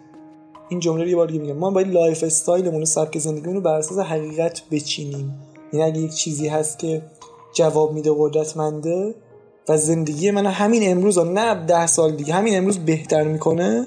این 0.68 0.80
جمله 0.80 1.02
رو 1.02 1.08
یه 1.08 1.16
بار 1.16 1.26
دیگه 1.26 1.40
میگم. 1.40 1.56
ما 1.56 1.70
باید 1.70 1.88
lifestyle 1.88 2.22
مون 2.22 2.80
رو 2.80 2.86
سبک 2.86 3.18
زندگیمون 3.18 3.54
رو 3.54 3.60
بر 3.60 3.74
اساس 3.74 3.98
حقیقت 3.98 4.62
بچینیم. 4.70 5.51
این 5.72 5.82
اگه 5.82 6.00
یک 6.00 6.14
چیزی 6.14 6.48
هست 6.48 6.78
که 6.78 7.02
جواب 7.54 7.92
میده 7.92 8.12
قدرتمنده 8.18 9.14
و 9.68 9.76
زندگی 9.76 10.30
من 10.30 10.46
همین 10.46 10.90
امروز 10.90 11.18
ها 11.18 11.24
نه 11.24 11.66
ده 11.66 11.86
سال 11.86 12.12
دیگه 12.12 12.34
همین 12.34 12.56
امروز 12.56 12.78
بهتر 12.78 13.22
می‌کنه 13.22 13.86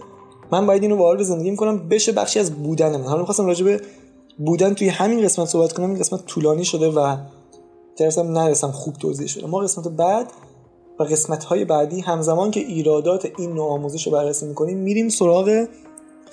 من 0.51 0.65
باید 0.65 0.83
اینو 0.83 0.97
وارد 0.97 1.23
زندگی 1.23 1.51
می‌کنم 1.51 1.89
بشه 1.89 2.11
بخشی 2.11 2.39
از 2.39 2.51
بودن 2.63 2.97
من. 2.97 3.03
حالا 3.03 3.19
می‌خواستم 3.19 3.45
راجع 3.45 3.65
به 3.65 3.81
بودن 4.37 4.73
توی 4.73 4.89
همین 4.89 5.21
قسمت 5.21 5.47
صحبت 5.47 5.73
کنم 5.73 5.89
این 5.89 5.99
قسمت 5.99 6.25
طولانی 6.25 6.65
شده 6.65 6.89
و 6.89 7.17
ترسم 7.95 8.31
نرسم 8.31 8.71
خوب 8.71 8.93
توضیح 8.93 9.27
شده. 9.27 9.47
ما 9.47 9.59
قسمت 9.59 9.87
بعد 9.87 10.31
و 10.99 11.03
قسمت 11.03 11.43
های 11.43 11.65
بعدی 11.65 12.01
همزمان 12.01 12.51
که 12.51 12.59
ایرادات 12.59 13.27
این 13.37 13.53
نوع 13.53 13.71
آموزش 13.71 14.07
رو 14.07 14.13
بررسی 14.13 14.45
می‌کنیم 14.45 14.77
میریم 14.77 15.09
سراغ 15.09 15.65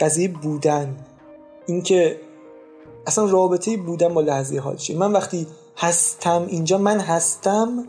قضیه 0.00 0.28
بودن. 0.28 0.96
اینکه 1.66 2.16
اصلا 3.07 3.24
رابطه 3.24 3.76
بودن 3.76 4.14
با 4.14 4.20
لحظه 4.20 4.59
حال 4.59 4.76
چیه؟ 4.76 4.98
من 4.98 5.12
وقتی 5.12 5.46
هستم 5.76 6.46
اینجا 6.48 6.78
من 6.78 7.00
هستم 7.00 7.84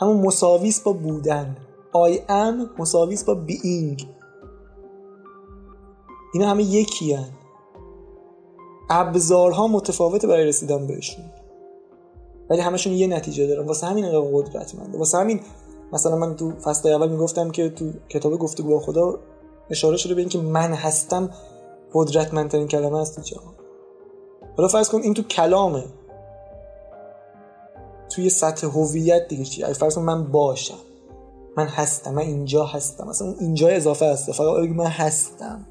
همون 0.00 0.16
مساویس 0.16 0.80
با 0.80 0.92
بودن. 0.92 1.56
I 1.92 2.18
am 2.28 2.80
مساویس 2.80 3.24
با 3.24 3.36
being. 3.48 4.04
اینا 6.34 6.48
همه 6.50 6.62
یکی 6.62 7.12
هن. 7.12 7.28
ابزارها 8.90 9.66
متفاوته 9.66 10.26
برای 10.26 10.44
رسیدن 10.44 10.86
بهشون. 10.86 11.24
ولی 12.50 12.60
همشون 12.60 12.92
یه 12.92 13.06
نتیجه 13.06 13.46
دارن. 13.46 13.66
واسه 13.66 13.86
همین 13.86 14.04
انقدر 14.04 14.28
قدرتمنده 14.32 14.98
واسه 14.98 15.18
همین 15.18 15.40
مثلا 15.92 16.16
من 16.16 16.36
تو 16.36 16.50
فصل 16.50 16.88
اول 16.88 17.08
می‌گفتم 17.08 17.50
که 17.50 17.68
تو 17.68 17.92
کتاب 18.08 18.38
گفتگو 18.38 18.68
با 18.68 18.80
خدا 18.80 19.18
اشاره 19.70 19.96
شده 19.96 20.14
به 20.14 20.20
اینکه 20.20 20.38
من 20.38 20.72
هستم 20.72 21.30
قدرتمندترین 21.92 22.68
کلمه 22.68 22.98
است 22.98 23.16
تو 23.16 23.22
جهان. 23.22 23.54
حالا 24.58 24.68
فرض 24.68 24.88
کن 24.88 25.00
این 25.00 25.14
تو 25.14 25.22
کلامه. 25.22 25.84
توی 28.10 28.30
سطح 28.30 28.66
هویت 28.66 29.28
دیگه 29.28 29.44
چی؟ 29.44 29.64
فرض 29.64 29.94
کن 29.94 30.02
من 30.02 30.32
باشم. 30.32 30.78
من 31.56 31.66
هستم 31.66 32.14
من 32.14 32.22
اینجا 32.22 32.64
هستم. 32.64 33.08
مثلا 33.08 33.28
اون 33.28 33.36
اینجا 33.40 33.68
اضافه 33.68 34.06
هست 34.06 34.32
فقط 34.32 34.68
من 34.68 34.86
هستم. 34.86 35.66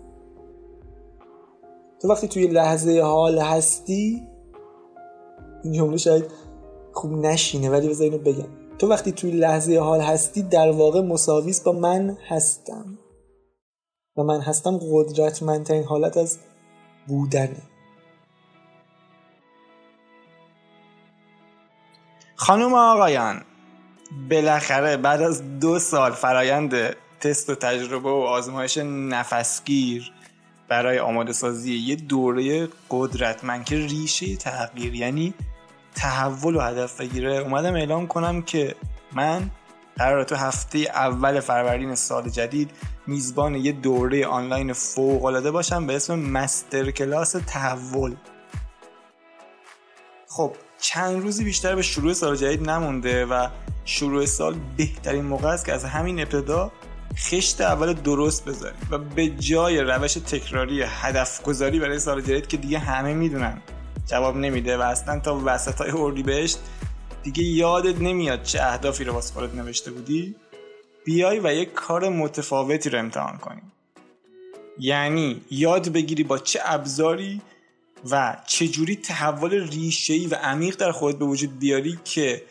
تو 2.01 2.07
وقتی 2.07 2.27
توی 2.27 2.47
لحظه 2.47 3.01
حال 3.01 3.39
هستی 3.39 4.27
این 5.63 5.73
جمله 5.73 5.97
شاید 5.97 6.25
خوب 6.93 7.11
نشینه 7.11 7.69
ولی 7.69 7.89
بذار 7.89 8.03
اینو 8.03 8.17
بگم. 8.17 8.47
تو 8.79 8.87
وقتی 8.87 9.11
توی 9.11 9.31
لحظه 9.31 9.79
حال 9.79 10.01
هستی 10.01 10.41
در 10.41 10.71
واقع 10.71 11.01
مساویس 11.01 11.61
با 11.61 11.71
من 11.71 12.17
هستم. 12.27 12.97
و 14.17 14.23
من 14.23 14.41
هستم 14.41 14.79
قدرتمندترین 14.91 15.83
حالت 15.83 16.17
از 16.17 16.37
بودنه. 17.07 17.61
خانم 22.39 22.73
آقایان 22.73 23.41
بالاخره 24.29 24.97
بعد 24.97 25.21
از 25.21 25.59
دو 25.59 25.79
سال 25.79 26.11
فرایند 26.11 26.95
تست 27.19 27.49
و 27.49 27.55
تجربه 27.55 28.09
و 28.09 28.13
آزمایش 28.13 28.77
نفسگیر 28.77 30.11
برای 30.67 30.99
آماده 30.99 31.33
سازی 31.33 31.73
یه 31.73 31.95
دوره 31.95 32.69
قدرتمند 32.89 33.65
که 33.65 33.75
ریشه 33.75 34.35
تغییر 34.35 34.95
یعنی 34.95 35.33
تحول 35.95 36.55
و 36.55 36.59
هدف 36.59 37.01
بگیره 37.01 37.33
اومدم 37.37 37.75
اعلام 37.75 38.07
کنم 38.07 38.41
که 38.41 38.75
من 39.13 39.49
قرار 39.95 40.23
تو 40.23 40.35
هفته 40.35 40.79
اول 40.79 41.39
فروردین 41.39 41.95
سال 41.95 42.29
جدید 42.29 42.71
میزبان 43.07 43.55
یه 43.55 43.71
دوره 43.71 44.27
آنلاین 44.27 44.73
فوق 44.73 45.25
العاده 45.25 45.51
باشم 45.51 45.87
به 45.87 45.95
اسم 45.95 46.19
مستر 46.19 46.91
کلاس 46.91 47.31
تحول. 47.31 48.15
خب 50.27 50.55
چند 50.79 51.21
روزی 51.21 51.43
بیشتر 51.43 51.75
به 51.75 51.81
شروع 51.81 52.13
سال 52.13 52.35
جدید 52.35 52.69
نمونده 52.69 53.25
و 53.25 53.47
شروع 53.85 54.25
سال 54.25 54.55
بهترین 54.77 55.25
موقع 55.25 55.49
است 55.49 55.65
که 55.65 55.73
از 55.73 55.85
همین 55.85 56.19
ابتدا 56.19 56.71
خشت 57.17 57.61
اول 57.61 57.93
درست 57.93 58.45
بذاریم 58.45 58.79
و 58.91 58.97
به 58.97 59.27
جای 59.27 59.81
روش 59.81 60.13
تکراری 60.13 60.81
هدف 60.81 61.43
گذاری 61.43 61.79
برای 61.79 61.99
سال 61.99 62.21
جدید 62.21 62.47
که 62.47 62.57
دیگه 62.57 62.79
همه 62.79 63.13
می‌دونن 63.13 63.61
جواب 64.05 64.37
نمیده 64.37 64.77
و 64.77 64.81
اصلا 64.81 65.19
تا 65.19 65.41
وسط 65.45 65.81
های 65.81 65.91
اردی 65.91 66.23
بهشت 66.23 66.59
دیگه 67.23 67.43
یادت 67.43 68.01
نمیاد 68.01 68.43
چه 68.43 68.63
اهدافی 68.63 69.03
رو 69.03 69.13
واسه 69.13 69.33
خودت 69.33 69.55
نوشته 69.55 69.91
بودی 69.91 70.35
بیای 71.05 71.39
و 71.39 71.53
یک 71.53 71.73
کار 71.73 72.09
متفاوتی 72.09 72.89
رو 72.89 72.99
امتحان 72.99 73.37
کنیم 73.37 73.71
یعنی 74.79 75.41
یاد 75.51 75.89
بگیری 75.89 76.23
با 76.23 76.37
چه 76.37 76.59
ابزاری 76.65 77.41
و 78.11 78.37
چجوری 78.47 78.95
تحول 78.95 79.69
ریشه‌ای 79.69 80.27
و 80.27 80.35
عمیق 80.35 80.75
در 80.75 80.91
خودت 80.91 81.19
به 81.19 81.25
وجود 81.25 81.59
بیاری 81.59 81.99
که 82.03 82.43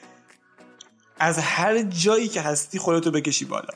از 1.19 1.39
هر 1.39 1.83
جایی 1.83 2.29
که 2.29 2.41
هستی 2.41 2.79
خودتو 2.79 3.11
بکشی 3.11 3.45
بالا. 3.45 3.75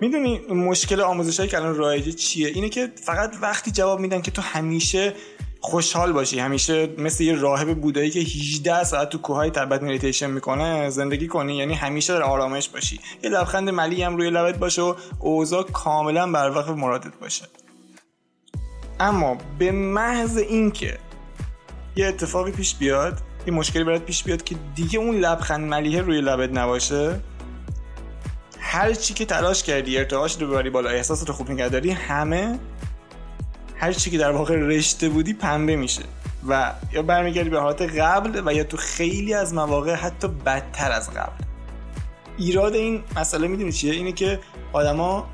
می‌دونی 0.00 0.38
مشکل 0.38 1.00
آموزش 1.00 1.40
که 1.40 1.56
الان 1.56 1.74
رایجه 1.74 2.12
چیه؟ 2.12 2.48
اینه 2.48 2.68
که 2.68 2.92
فقط 3.04 3.34
وقتی 3.40 3.70
جواب 3.70 4.00
میدن 4.00 4.22
که 4.22 4.30
تو 4.30 4.42
همیشه 4.42 5.14
خوشحال 5.60 6.12
باشی 6.12 6.38
همیشه 6.38 6.86
مثل 6.98 7.24
یه 7.24 7.34
راهب 7.34 7.80
بودایی 7.80 8.10
که 8.10 8.20
18 8.20 8.84
ساعت 8.84 9.10
تو 9.10 9.18
کوههای 9.18 9.50
تبت 9.50 9.82
مدیتیشن 9.82 10.30
می‌کنه 10.30 10.90
زندگی 10.90 11.26
کنی 11.26 11.56
یعنی 11.56 11.74
همیشه 11.74 12.12
در 12.12 12.22
آرامش 12.22 12.68
باشی. 12.68 13.00
یه 13.22 13.30
لبخند 13.30 13.70
ملی 13.70 14.02
هم 14.02 14.16
روی 14.16 14.30
لبت 14.30 14.58
باشه 14.58 14.82
و 14.82 14.94
اوضاع 15.20 15.62
کاملا 15.62 16.32
بر 16.32 16.50
وقت 16.50 16.68
مرادت 16.68 17.16
باشه. 17.16 17.44
اما 19.00 19.36
به 19.58 19.72
محض 19.72 20.36
اینکه 20.36 20.98
یه 21.96 22.06
اتفاقی 22.06 22.52
پیش 22.52 22.74
بیاد 22.74 23.18
یه 23.46 23.52
مشکلی 23.52 23.84
برات 23.84 24.02
پیش 24.02 24.22
بیاد 24.22 24.44
که 24.44 24.56
دیگه 24.74 24.98
اون 24.98 25.16
لبخند 25.16 25.68
ملیه 25.68 26.00
روی 26.00 26.20
لبت 26.20 26.50
نباشه 26.50 27.20
هر 28.60 28.92
چی 28.92 29.14
که 29.14 29.24
تلاش 29.24 29.62
کردی 29.62 29.98
ارتعاش 29.98 30.42
رو 30.42 30.48
ببری 30.48 30.70
بالا 30.70 30.90
احساسات 30.90 31.28
رو 31.28 31.34
خوب 31.34 31.50
نگه 31.50 31.68
داری 31.68 31.90
همه 31.90 32.58
هر 33.76 33.92
چی 33.92 34.10
که 34.10 34.18
در 34.18 34.30
واقع 34.30 34.56
رشته 34.56 35.08
بودی 35.08 35.34
پنبه 35.34 35.76
میشه. 35.76 36.02
و 36.48 36.72
یا 36.92 37.02
برمیگردی 37.02 37.50
به 37.50 37.60
حالت 37.60 37.82
قبل 37.82 38.42
و 38.46 38.54
یا 38.54 38.64
تو 38.64 38.76
خیلی 38.76 39.34
از 39.34 39.54
مواقع 39.54 39.94
حتی 39.94 40.28
بدتر 40.28 40.92
از 40.92 41.10
قبل. 41.10 41.44
ایراد 42.38 42.74
این 42.74 43.02
مسئله 43.16 43.48
می‌دونی 43.48 43.72
چیه؟ 43.72 43.92
اینه 43.92 44.12
که 44.12 44.40
آدما 44.72 45.28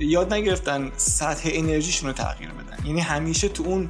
یاد 0.00 0.34
نگرفتن 0.34 0.92
سطح 0.96 1.50
انرژیشون 1.52 2.08
رو 2.08 2.14
تغییر 2.14 2.50
بدن. 2.50 2.86
یعنی 2.86 3.00
همیشه 3.00 3.48
تو 3.48 3.62
اون 3.62 3.88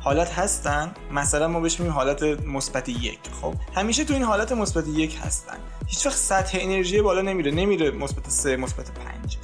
حالت 0.00 0.30
هستن 0.30 0.94
مثلا 1.12 1.48
ما 1.48 1.60
بهش 1.60 1.80
میگیم 1.80 1.94
حالت 1.94 2.22
مثبت 2.22 2.88
یک 2.88 3.18
خب؟ 3.40 3.54
همیشه 3.74 4.04
تو 4.04 4.14
این 4.14 4.22
حالت 4.22 4.52
مثبت 4.52 4.88
یک 4.88 5.18
هستن. 5.24 5.56
هیچ 5.86 6.06
وقت 6.06 6.16
سطح 6.16 6.58
انرژی 6.60 7.02
بالا 7.02 7.22
نمیره 7.22 7.50
نمیره 7.50 7.90
مثبت 7.90 8.30
سه 8.30 8.56
مثبت 8.56 8.90
پنج. 8.90 9.36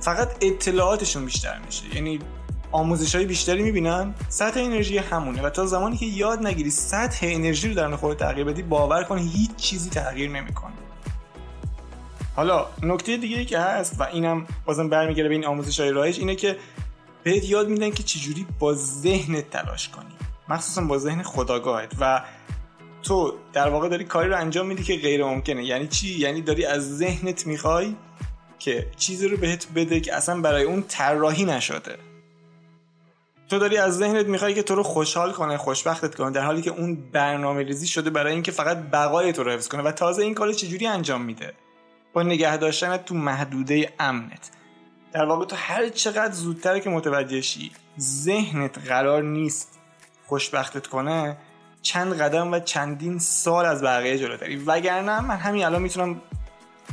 فقط 0.00 0.28
اطلاعاتشون 0.40 1.24
بیشتر 1.24 1.58
میشه. 1.66 1.94
یعنی 1.94 2.18
آموزش 2.72 3.14
های 3.14 3.24
بیشتری 3.24 3.62
می‌بینن 3.62 4.14
سطح 4.28 4.60
انرژی 4.60 4.98
همونه. 4.98 5.42
و 5.42 5.50
تا 5.50 5.66
زمانی 5.66 5.96
که 5.96 6.06
یاد 6.06 6.46
نگیری 6.46 6.70
سطح 6.70 7.26
انرژی 7.30 7.68
رو 7.68 7.74
در 7.74 7.96
خودت 7.96 8.20
تغییر 8.20 8.46
بدی 8.46 8.62
باور 8.62 9.04
کن 9.04 9.18
هیچ 9.18 9.56
چیزی 9.56 9.90
تغییر 9.90 10.30
نمی‌کنه. 10.30 10.74
حالا 12.36 12.66
نکته 12.82 13.16
دیگه 13.16 13.38
ای 13.38 13.44
که 13.44 13.58
هست 13.58 14.00
و 14.00 14.02
اینم 14.02 14.46
بازم 14.64 14.88
برمیگره 14.88 15.28
به 15.28 15.34
این 15.34 15.46
آموزش 15.46 15.80
های 15.80 15.90
رایج 15.90 16.18
اینه 16.18 16.34
که 16.34 16.56
بهت 17.22 17.44
یاد 17.44 17.68
میدن 17.68 17.90
که 17.90 18.02
چجوری 18.02 18.46
با 18.58 18.74
ذهنت 18.74 19.50
تلاش 19.50 19.88
کنی. 19.88 20.14
مخصوصا 20.48 20.80
با 20.80 20.98
ذهن 20.98 21.22
خداگاهت 21.22 21.92
و 22.00 22.22
تو 23.02 23.34
در 23.52 23.68
واقع 23.68 23.88
داری 23.88 24.04
کاری 24.04 24.28
رو 24.28 24.36
انجام 24.36 24.66
میدی 24.66 24.82
که 24.82 24.96
غیر 24.96 25.24
ممکنه. 25.24 25.64
یعنی 25.64 25.86
چی؟ 25.86 26.18
یعنی 26.18 26.42
داری 26.42 26.66
از 26.66 26.96
ذهنت 26.96 27.46
می‌خوای 27.46 27.94
که 28.58 28.86
چیزی 28.96 29.28
رو 29.28 29.36
بهت 29.36 29.66
بده 29.74 30.00
که 30.00 30.14
اصلا 30.14 30.40
برای 30.40 30.62
اون 30.62 30.84
طراحی 30.88 31.44
نشده. 31.44 31.96
تو 33.48 33.58
داری 33.58 33.76
از 33.76 33.96
ذهنت 33.96 34.26
می‌خوای 34.26 34.54
که 34.54 34.62
تو 34.62 34.74
رو 34.74 34.82
خوشحال 34.82 35.32
کنه 35.32 35.56
خوشبختت 35.56 36.14
کنه 36.14 36.30
در 36.30 36.44
حالی 36.44 36.62
که 36.62 36.70
اون 36.70 36.96
برنامه 37.12 37.62
ریزی 37.62 37.86
شده 37.86 38.10
برای 38.10 38.32
اینکه 38.32 38.52
فقط 38.52 38.76
بقای 38.76 39.32
تو 39.32 39.44
رو 39.44 39.50
حفظ 39.50 39.68
کنه. 39.68 39.82
و 39.82 39.92
تازه 39.92 40.22
این 40.22 40.34
کار 40.34 40.52
چجوری 40.52 40.86
انجام 40.86 41.22
میده؟ 41.22 41.54
با 42.14 42.22
نگه 42.22 42.56
داشتنت 42.56 43.04
تو 43.04 43.14
محدوده 43.14 43.92
امنت. 44.00 44.50
در 45.12 45.24
واقع 45.24 45.44
تو 45.44 45.56
هر 45.56 45.88
چقدر 45.88 46.32
زودتر 46.32 46.78
که 46.78 46.90
متوجه 46.90 47.40
شی 47.40 47.70
ذهنت 48.00 48.78
قرار 48.88 49.22
نیست 49.22 49.78
خوشبختت 50.26 50.86
کنه 50.86 51.36
چند 51.82 52.20
قدم 52.20 52.52
و 52.52 52.58
چندین 52.58 53.18
سال 53.18 53.64
از 53.64 53.82
بقیه 53.82 54.18
جلوتری. 54.18 54.56
وگرنه 54.56 55.20
من 55.20 55.36
همین 55.36 55.64
الان 55.64 55.82
می‌تونم 55.82 56.20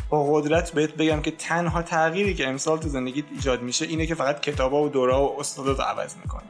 با 0.10 0.34
قدرت 0.34 0.72
بهت 0.72 0.94
بگم 0.94 1.22
که 1.22 1.32
تنها 1.32 1.82
تغییری 1.82 2.34
که 2.34 2.48
امسال 2.48 2.80
تو 2.80 2.90
زندگیت 2.90 3.26
ایجاد 3.32 3.62
میشه 3.62 3.86
اینه 3.86 4.06
که 4.06 4.16
فقط 4.16 4.40
کتابا 4.40 4.84
و 4.84 4.90
دورا 4.90 5.24
و 5.24 5.40
استادات 5.40 5.80
عوض 5.80 6.16
می‌کنی 6.16 6.50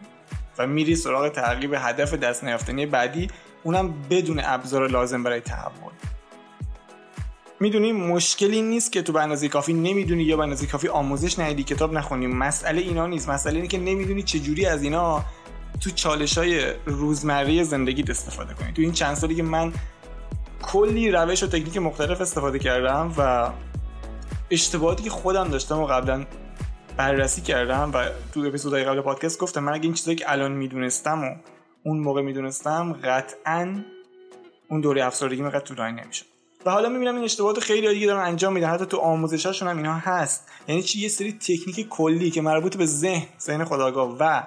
و 0.57 0.67
میری 0.67 0.95
سراغ 0.95 1.29
تغییر 1.29 1.69
به 1.69 1.79
هدف 1.79 2.13
دست 2.13 2.43
نیافتنی 2.43 2.85
بعدی 2.85 3.27
اونم 3.63 3.93
بدون 4.09 4.41
ابزار 4.43 4.89
لازم 4.89 5.23
برای 5.23 5.39
تحول. 5.39 5.91
می‌دونی 7.61 7.91
مشکلی 7.91 8.61
نیست 8.61 8.91
که 8.91 9.01
تو 9.01 9.13
به 9.13 9.21
اندازه 9.21 9.47
کافی 9.47 9.73
نمی‌دونی 9.73 10.23
یا 10.23 10.37
به 10.37 10.43
اندازه 10.43 10.67
کافی 10.67 10.87
آموزش 10.87 11.39
ندیدی 11.39 11.63
کتاب 11.63 11.93
نخونی. 11.93 12.27
مسئله 12.27 12.81
اینا 12.81 13.07
نیست. 13.07 13.29
مسئله 13.29 13.55
اینه 13.55 13.67
که 13.67 13.77
نمی‌دونی 13.77 14.23
چجوری 14.23 14.65
از 14.65 14.83
اینا 14.83 15.23
تو 15.81 15.89
چالش 15.89 16.37
های 16.37 16.73
روزمره 16.85 17.63
زندگیت 17.63 18.09
استفاده 18.09 18.53
کنی. 18.53 18.73
تو 18.73 18.81
این 18.81 18.91
چند 18.91 19.15
سالی 19.15 19.35
که 19.35 19.43
من 19.43 19.73
کلی 20.61 21.11
روش 21.11 21.43
و 21.43 21.47
تکنیک 21.47 21.77
مختلف 21.77 22.21
استفاده 22.21 22.59
کردم 22.59 23.13
و 23.17 23.49
اشتباهاتی 24.51 25.03
که 25.03 25.09
خودم 25.09 25.47
داشتم 25.47 25.79
و 25.79 25.85
قبلا 25.85 26.25
بررسی 26.97 27.41
کردم 27.41 27.91
و 27.93 28.05
تو 28.33 28.39
اپیزودهای 28.39 28.83
قبل 28.83 29.01
پادکست 29.01 29.39
گفتم 29.39 29.63
من 29.63 29.73
اگه 29.73 29.83
این 29.83 29.93
چیزایی 29.93 30.17
که 30.17 30.31
الان 30.31 30.51
می‌دونستم 30.51 31.23
و 31.23 31.35
اون 31.83 31.99
موقع 31.99 32.21
می‌دونستم 32.21 32.93
قطعا 32.93 33.83
اون 34.67 34.81
دوره 34.81 35.05
افسردگی 35.05 35.41
مقدر 35.41 35.59
طولانی 35.59 36.01
نمی‌شد. 36.01 36.30
و 36.65 36.71
حالا 36.71 36.89
می‌بینم 36.89 37.15
این 37.15 37.23
اشتباهات 37.23 37.59
خیلی 37.59 37.93
دیگه 37.93 38.07
دارن 38.07 38.25
انجام 38.25 38.53
میدن. 38.53 38.69
حتی 38.69 38.85
تو 38.85 38.97
آموزشاشون 38.97 39.67
هم 39.67 39.77
اینا 39.77 39.93
هست. 39.93 40.49
یعنی 40.67 40.83
چی؟ 40.83 40.99
یه 40.99 41.09
سری 41.09 41.31
تکنیک 41.31 41.87
کلی 41.89 42.31
که 42.31 42.41
مربوط 42.41 42.77
به 42.77 42.85
ذهن 42.85 43.23
ذهن 43.41 43.65
خداگاه 43.65 44.17
و 44.19 44.43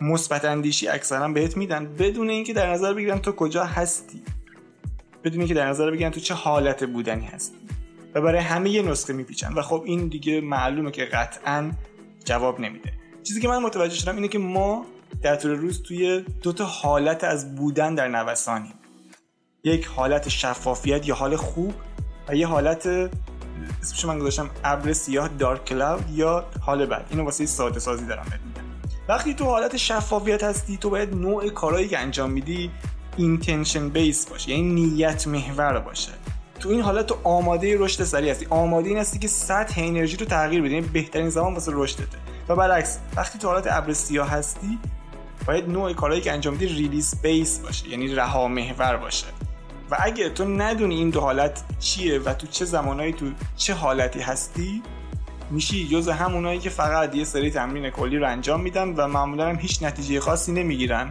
مثبت 0.00 0.44
اندیشی 0.44 0.88
اکثرا 0.88 1.28
بهت 1.28 1.56
میدن. 1.56 1.94
بدون 1.94 2.30
اینکه 2.30 2.52
در 2.52 2.72
نظر 2.72 2.94
بگیرن 2.94 3.18
تو 3.18 3.32
کجا 3.32 3.64
هستی. 3.64 4.22
بدون 5.24 5.38
اینکه 5.38 5.54
در 5.54 5.68
نظر 5.68 5.90
بگیرن 5.90 6.10
تو 6.10 6.20
چه 6.20 6.34
حالت 6.34 6.84
بودنی 6.84 7.24
هستی. 7.24 7.56
و 8.14 8.20
برای 8.20 8.40
همه 8.40 8.70
یه 8.70 8.82
نسخه 8.82 9.12
میپیچن. 9.12 9.52
و 9.52 9.62
خب 9.62 9.82
این 9.86 10.08
دیگه 10.08 10.40
معلومه 10.40 10.90
که 10.90 11.04
قطعا 11.04 11.70
جواب 12.24 12.60
نمیده. 12.60 12.92
چیزی 13.22 13.40
که 13.40 13.48
من 13.48 13.58
متوجه 13.58 13.94
شدم 13.94 14.14
اینه 14.14 14.28
که 14.28 14.38
ما 14.38 14.86
در 15.22 15.36
طول 15.36 15.50
روز 15.50 15.82
توی 15.82 16.24
دو 16.42 16.52
تا 16.52 16.64
حالت 16.64 17.24
از 17.24 17.56
بودن 17.56 17.94
در 17.94 18.08
نوسانیم. 18.08 18.74
یک 19.64 19.86
حالت 19.86 20.28
شفافیت 20.28 21.08
یا 21.08 21.14
حال 21.14 21.36
خوب 21.36 21.74
و 22.28 22.36
یه 22.36 22.46
حالت 22.46 22.86
اسمش 23.82 24.04
من 24.04 24.18
گذاشتم 24.18 24.50
ابر 24.64 24.92
سیاه 24.92 25.28
دارک 25.28 25.64
کلاود 25.64 26.10
یا 26.10 26.44
حال 26.60 26.86
بد. 26.86 27.06
اینو 27.10 27.24
واسه 27.24 27.46
ساده 27.46 27.80
سازی 27.80 28.06
دارم 28.06 28.24
میگم. 28.24 28.68
وقتی 29.08 29.34
تو 29.34 29.44
حالت 29.44 29.76
شفافیت 29.76 30.44
هستی 30.44 30.76
تو 30.76 30.90
باید 30.90 31.14
نوع 31.14 31.48
کارهایی 31.48 31.88
که 31.88 31.98
انجام 31.98 32.30
میدی 32.30 32.70
اینتنشن 33.16 33.88
بیس 33.88 34.26
باشه 34.26 34.50
یعنی 34.50 34.62
نیت 34.62 35.26
محور 35.26 35.80
باشه. 35.80 36.12
تو 36.60 36.68
این 36.68 36.80
حالت 36.80 37.06
تو 37.06 37.16
آماده 37.24 37.78
رشد 37.78 38.04
سریع 38.04 38.30
هستی. 38.30 38.46
آماده 38.50 38.88
این 38.88 38.98
هستی 38.98 39.18
که 39.18 39.28
سطح 39.28 39.80
انرژی 39.80 40.16
رو 40.16 40.26
تغییر 40.26 40.62
بدی. 40.62 40.74
یعنی 40.74 40.86
بهترین 40.86 41.30
زمان 41.30 41.54
واسه 41.54 41.72
رشدته. 41.74 42.18
و 42.48 42.56
برعکس 42.56 42.98
وقتی 43.16 43.38
تو 43.38 43.48
حالت 43.48 43.66
ابر 43.70 43.92
سیاه 43.92 44.28
هستی 44.28 44.78
باید 45.46 45.68
نوع 45.68 45.92
کارهایی 45.92 46.22
که 46.22 46.32
انجام 46.32 46.54
میدی 46.54 46.66
ریلیز 46.66 47.22
بیس 47.22 47.58
باشه. 47.58 47.88
یعنی 47.88 48.14
رها 48.14 48.48
محور 48.48 48.96
باشه. 48.96 49.26
و 49.92 49.96
اگه 50.00 50.30
تو 50.30 50.44
ندونی 50.44 50.94
این 50.94 51.10
دو 51.10 51.20
حالت 51.20 51.64
چیه 51.78 52.18
و 52.18 52.34
تو 52.34 52.46
چه 52.46 52.64
زمانهایی 52.64 53.12
تو 53.12 53.26
چه 53.56 53.74
حالتی 53.74 54.20
هستی 54.20 54.82
میشی 55.50 55.88
جز 55.88 56.08
همونایی 56.08 56.58
که 56.58 56.70
فقط 56.70 57.14
یه 57.14 57.24
سری 57.24 57.50
تمرین 57.50 57.90
کلی 57.90 58.18
رو 58.18 58.28
انجام 58.28 58.60
میدن 58.60 58.88
و 58.88 59.08
معمولا 59.08 59.48
هم 59.48 59.56
هیچ 59.56 59.82
نتیجه 59.82 60.20
خاصی 60.20 60.52
نمی‌گیرن. 60.52 61.10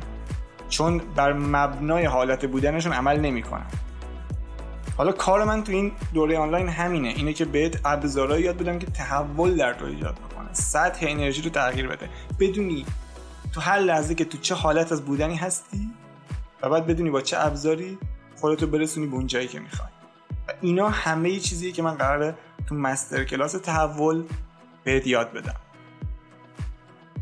چون 0.69 1.01
بر 1.15 1.33
مبنای 1.33 2.05
حالت 2.05 2.45
بودنشون 2.45 2.93
عمل 2.93 3.19
نمی‌کنن. 3.19 3.65
حالا 4.97 5.11
کار 5.11 5.43
من 5.43 5.63
تو 5.63 5.71
این 5.71 5.91
دوره 6.13 6.37
آنلاین 6.37 6.69
همینه. 6.69 7.07
اینه 7.07 7.33
که 7.33 7.45
بهت 7.45 7.79
ابزارهایی 7.85 8.43
یاد 8.43 8.57
بدم 8.57 8.79
که 8.79 8.85
تحول 8.85 9.55
در 9.55 9.73
تو 9.73 9.85
ایجاد 9.85 10.15
بکنه. 10.15 10.53
سطح 10.53 11.05
انرژی 11.09 11.41
رو 11.41 11.49
تغییر 11.49 11.87
بده. 11.87 12.09
بدونی 12.39 12.85
تو 13.53 13.61
هر 13.61 13.79
لحظه 13.79 14.15
که 14.15 14.25
تو 14.25 14.37
چه 14.37 14.55
حالت 14.55 14.91
از 14.91 15.05
بودنی 15.05 15.35
هستی 15.35 15.89
و 16.61 16.69
بعد 16.69 16.87
بدونی 16.87 17.09
با 17.09 17.21
چه 17.21 17.37
ابزاری 17.39 17.97
خودتو 18.41 18.67
برسونی 18.67 19.07
به 19.07 19.15
اون 19.15 19.27
جایی 19.27 19.47
که 19.47 19.59
می‌خوای. 19.59 19.89
و 20.47 20.51
اینا 20.61 20.89
همه 20.89 21.39
چیزی 21.39 21.71
که 21.71 21.81
من 21.81 21.95
قراره 21.95 22.35
تو 22.67 22.75
مستر 22.75 23.23
کلاس 23.23 23.51
تحول 23.51 24.23
بهت 24.83 25.07
یاد 25.07 25.33
بدم. 25.33 25.55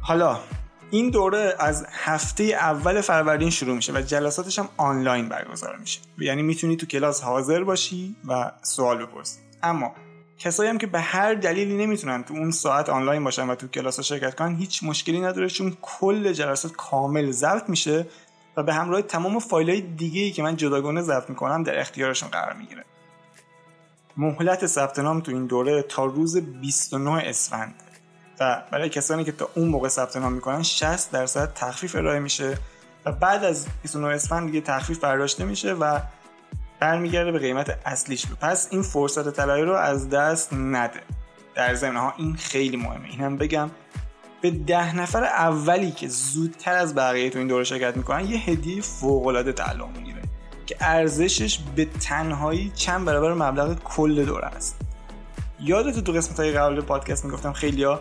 حالا 0.02 0.40
این 0.92 1.10
دوره 1.10 1.56
از 1.60 1.86
هفته 1.92 2.44
اول 2.44 3.02
فروردین 3.02 3.50
شروع 3.50 3.76
میشه 3.76 3.94
و 3.94 4.02
جلساتش 4.02 4.60
هم 4.60 4.70
آنلاین 4.78 5.30
برگزار 5.30 5.78
میشه. 5.78 6.00
یعنی 6.18 6.42
می‌تونی 6.42 6.76
تو 6.76 6.86
کلاس 6.86 7.24
حاضر 7.24 7.64
باشی 7.64 8.16
و 8.28 8.52
سوال 8.62 9.06
بپرسی. 9.06 9.40
اما 9.64 9.96
کسایی 10.38 10.70
هم 10.70 10.78
که 10.78 10.88
به 10.88 11.00
هر 11.00 11.34
دلیلی 11.34 11.78
نمی‌تونن 11.78 12.24
تو 12.24 12.34
اون 12.34 12.52
ساعت 12.52 12.90
آنلاین 12.90 13.24
باشن 13.24 13.50
و 13.50 13.56
تو 13.56 13.68
کلاس 13.68 14.00
شرکت 14.00 14.36
کنن 14.36 14.56
هیچ 14.56 14.84
مشکلی 14.84 15.22
نداره 15.22 15.50
چون 15.50 15.78
کل 15.82 16.34
جلسات 16.34 16.72
کامل 16.72 17.32
ضبط 17.32 17.70
میشه 17.70 18.06
و 18.60 18.64
به 18.64 18.74
همراه 18.74 19.02
تمام 19.02 19.40
فایل 19.40 19.70
های 19.70 19.82
دیگه 19.82 20.22
ای 20.22 20.32
که 20.32 20.44
من 20.44 20.56
جداگانه 20.56 21.02
ضبط 21.02 21.30
می‌کنم 21.30 21.64
در 21.64 21.80
اختیارشون 21.80 22.30
قرار 22.30 22.54
می‌گیره. 22.54 22.86
مهلت 24.18 24.66
ثبت 24.66 25.00
نام 25.00 25.22
تو 25.22 25.32
این 25.32 25.46
دوره 25.46 25.82
تا 25.82 26.06
روز 26.06 26.38
29 26.38 27.12
اسفند. 27.12 27.74
و 28.40 28.64
برای 28.72 28.90
کسانی 28.90 29.24
که 29.24 29.32
تا 29.32 29.50
اون 29.56 29.68
موقع 29.68 29.88
ثبت 29.88 30.18
نام 30.18 30.34
می‌کنن 30.34 30.64
60 30.64 31.12
درصد 31.12 31.54
تخفیف 31.54 31.96
ارائه 31.96 32.20
میشه 32.20 32.58
و 33.06 33.12
بعد 33.12 33.44
از 33.44 33.68
29 33.82 34.08
اسفند 34.08 34.48
دیگه 34.48 34.62
تخفیف 34.62 35.00
برداشته 35.00 35.46
میشه 35.46 35.74
و 35.74 36.00
برمیگرده 36.80 37.32
به 37.32 37.40
قیمت 37.40 37.80
اصلیش. 37.86 38.26
پس 38.42 38.68
این 38.72 38.82
فرصت 38.82 39.30
طلایی 39.36 39.64
رو 39.64 39.74
از 39.74 40.10
دست 40.10 40.54
نده. 40.54 41.02
در 41.56 41.76
ضمن 41.76 41.98
ها 41.98 42.14
این 42.18 42.36
خیلی 42.36 42.78
مهمه. 42.78 43.10
اینم 43.10 43.38
بگم 43.38 43.70
به 44.42 44.52
ده 44.52 44.96
نفر 44.96 45.24
اولی 45.24 45.92
که 45.92 46.08
زودتر 46.08 46.76
از 46.76 46.96
بقیه 46.96 47.30
تو 47.30 47.40
این 47.40 47.48
دوره 47.48 47.64
شرکت 47.64 47.98
می‌کنن 47.98 48.30
یه 48.30 48.38
هدیه 48.38 48.82
فوق 48.82 49.28
العاده 49.28 49.52
تعلق 49.52 49.98
می‌گیره 49.98 50.22
که 50.66 50.76
ارزشش 50.80 51.60
به 51.76 51.86
تنهایی 51.86 52.72
چند 52.76 53.06
برابر 53.06 53.34
مبلغ 53.34 53.84
کل 53.84 54.26
دوره 54.26 54.46
است. 54.46 54.76
یادت 55.60 56.00
تو 56.00 56.12
قسمت 56.12 56.40
های 56.40 56.52
قبل 56.52 56.82
پادکست 56.82 57.26
می‌گفتم 57.26 57.54
خیلیا 57.54 58.00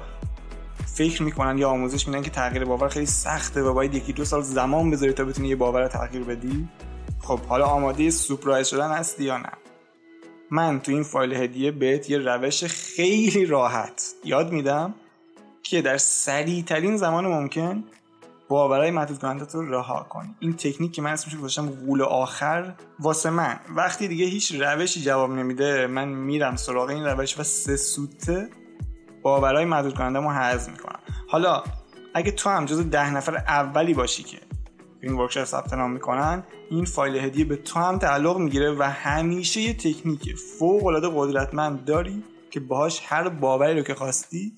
فکر 0.95 1.23
می‌کنن 1.23 1.59
یا 1.59 1.69
آموزش 1.69 2.09
میدن 2.09 2.23
که 2.23 2.31
تغییر 2.31 2.65
باور 2.65 2.89
خیلی 2.89 3.07
سخته 3.07 3.63
و 3.63 3.75
باید 3.75 3.95
یکی 3.95 4.13
دو 4.13 4.25
سال 4.25 4.43
زمان 4.43 4.91
بذاری 4.91 5.13
تا 5.13 5.25
بتونی 5.25 5.49
یه 5.49 5.57
باور 5.57 5.83
رو 5.83 5.89
تغییر 5.89 6.25
بدی. 6.25 6.69
خب 7.23 7.41
حالا 7.41 7.67
آماده 7.67 8.11
سورپرایز 8.11 8.67
شدن 8.67 8.91
هستی 8.91 9.25
یا 9.25 9.39
نه؟ 9.39 9.53
من 10.51 10.81
تو 10.81 10.93
این 10.93 11.03
فایل 11.03 11.33
هدیه 11.33 11.71
بهت 11.71 12.11
یه 12.11 12.19
روش 12.19 12.65
خیلی 12.65 13.47
راحت 13.47 14.03
یاد 14.25 14.53
میدم. 14.53 14.95
که 15.71 15.83
در 15.83 15.97
سریع 15.97 16.63
ترین 16.63 16.97
زمان 16.97 17.27
ممکن 17.27 17.85
باورهای 18.49 18.91
محدود 18.91 19.19
کننده 19.19 19.47
رو 19.53 19.75
رها 19.75 20.07
کنی. 20.09 20.35
این 20.39 20.53
تکنیک 20.53 20.93
که 20.93 21.03
من 21.03 21.11
اسمش 21.13 21.37
گذاشتم 21.37 21.69
غول 21.69 22.03
آخر 22.03 22.75
واسه 23.01 23.31
من. 23.31 23.61
وقتی 23.77 24.09
دیگه 24.09 24.25
هیچ 24.25 24.55
روشی 24.61 25.03
جواب 25.03 25.31
نمیده 25.31 25.87
من 25.87 26.09
میرم 26.09 26.57
سراغ 26.57 26.89
این 26.89 27.05
روش 27.05 27.39
و 27.39 27.43
سه 27.43 27.77
سوته 27.77 28.49
باورهای 29.23 29.65
محدود 29.65 29.95
کننده 29.95 30.19
ما 30.19 30.33
حذف 30.33 30.69
می‌کنم. 30.69 30.99
حالا 31.29 31.63
اگه 32.15 32.31
تو 32.31 32.51
هم 32.51 32.65
جز 32.65 32.91
ده 32.91 33.15
نفر 33.15 33.37
اولی 33.37 33.95
باشی 33.95 34.23
که 34.23 34.39
این 35.03 35.13
ورکشاپ 35.13 35.45
ثبت 35.45 35.75
نام 35.75 35.91
می‌کنن 35.91 36.43
این 36.71 36.85
فایل 36.85 37.17
هدیه 37.17 37.45
به 37.45 37.57
تو 37.57 37.81
هم 37.81 37.99
تعلق 37.99 38.39
می‌گیره 38.39 38.77
و 38.79 38.83
همیشه 38.83 39.61
یه 39.61 39.75
تکنیک 39.75 40.37
فوق 40.59 40.87
العاده 40.87 41.11
قدرتمند 41.15 41.85
داری 41.85 42.23
که 42.51 42.61
باهاش 42.61 43.03
هر 43.05 43.29
باوری 43.29 43.77
رو 43.79 43.83
که 43.83 43.95
خواستی 43.95 44.53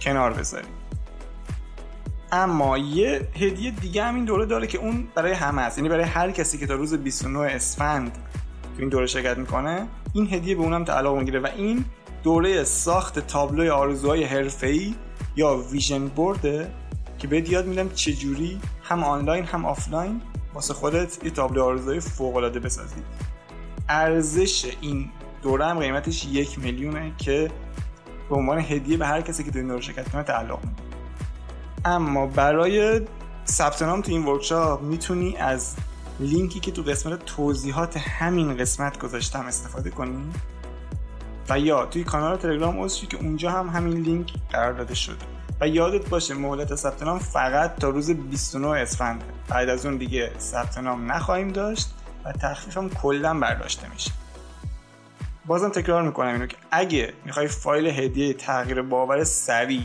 کنار 0.00 0.32
بذاری 0.32 0.68
اما 2.32 2.78
یه 2.78 3.28
هدیه 3.34 3.70
دیگه 3.70 4.04
هم 4.04 4.14
این 4.14 4.24
دوره 4.24 4.46
داره 4.46 4.66
که 4.66 4.78
اون 4.78 5.08
برای 5.14 5.32
همه 5.32 5.62
است. 5.62 5.78
یعنی 5.78 5.88
برای 5.88 6.04
هر 6.04 6.30
کسی 6.30 6.58
که 6.58 6.66
تا 6.66 6.74
روز 6.74 6.94
29 6.94 7.38
اسفند 7.38 8.12
تو 8.12 8.78
این 8.78 8.88
دوره 8.88 9.06
شرکت 9.06 9.38
می‌کنه 9.38 9.88
این 10.12 10.34
هدیه 10.34 10.54
به 10.54 10.62
اونم 10.62 10.84
تعلق 10.84 11.16
می‌گیره 11.16 11.40
و 11.40 11.48
این 11.56 11.84
دوره 12.22 12.64
ساخت 12.64 13.18
تابلوی 13.18 13.68
آرزوهای 13.68 14.24
حرفه‌ای 14.24 14.94
یا 15.36 15.56
vision 15.56 16.06
board 16.06 16.61
ه 16.61 16.72
که 17.18 17.28
بهت 17.28 17.50
یاد 17.50 17.66
میدم 17.66 17.88
چجوری 17.88 18.60
هم 18.82 19.04
آنلاین 19.04 19.44
هم 19.44 19.64
آفلاین 19.64 20.20
واسه 20.54 20.74
خودت 20.74 21.24
یه 21.24 21.30
تابلو 21.30 21.64
آرزوهای 21.64 22.00
فوق 22.00 22.36
العاده 22.36 22.60
بسازی. 22.60 23.02
ارزش 23.88 24.76
این 24.80 25.10
دوره 25.42 25.66
هم 25.66 25.78
قیمتش 25.78 26.24
یک 26.24 26.58
میلیونه 26.58 27.12
که 27.18 27.50
به 28.30 28.36
عنوان 28.36 28.58
هدیه 28.58 28.96
به 28.96 29.06
هر 29.06 29.20
کسی 29.20 29.44
که 29.44 29.50
تو 29.50 29.58
این 29.58 29.68
دوره 29.68 29.80
شرکت 29.80 30.08
کنه 30.08 30.22
تعلق 30.22 30.58
اما 31.84 32.26
برای 32.26 33.00
ثبت 33.46 33.82
نام 33.82 34.00
تو 34.00 34.12
این 34.12 34.24
workshop 34.24 34.82
می‌تونی 34.82 35.36
از 35.36 35.76
لینکی 36.20 36.60
که 36.60 36.70
تو 36.70 36.82
قسمت 36.82 37.24
توضیحات 37.24 37.96
همین 37.96 38.56
قسمت 38.56 38.98
گذاشتم 38.98 39.46
استفاده 39.46 39.90
کنی؟ 39.90 40.32
و 41.48 41.58
یا 41.58 41.86
توی 41.86 42.04
کانال 42.04 42.36
تلگرام 42.36 42.82
عضو 42.82 43.06
که 43.06 43.16
اونجا 43.16 43.50
هم 43.50 43.68
همین 43.68 43.92
لینک 43.92 44.32
قرار 44.50 44.72
داده 44.72 44.94
شده. 44.94 45.16
و 45.60 45.68
یادت 45.68 46.08
باشه 46.08 46.34
مهلت 46.34 46.74
ثبت 46.74 47.02
نام 47.02 47.18
فقط 47.18 47.76
تا 47.76 47.88
روز 47.88 48.10
29 48.10 48.68
اسفند. 48.68 49.24
بعد 49.48 49.68
از 49.68 49.86
اون 49.86 49.96
دیگه 49.96 50.30
ثبت 50.38 50.78
نام 50.78 51.12
نخواهیم 51.12 51.48
داشت 51.48 51.94
و 52.24 52.32
تخفیف 52.32 52.76
هم 52.76 52.90
کلا 52.90 53.40
برداشته 53.40 53.88
میشه. 53.92 54.10
بازم 55.46 55.68
تکرار 55.68 56.02
می‌کنم 56.02 56.32
اینو 56.32 56.46
که 56.46 56.56
اگه 56.70 57.12
می‌خوای 57.24 57.48
فایل 57.48 57.86
هدیه 57.86 58.32
تغییر 58.32 58.82
باور 58.82 59.24
سریع 59.24 59.82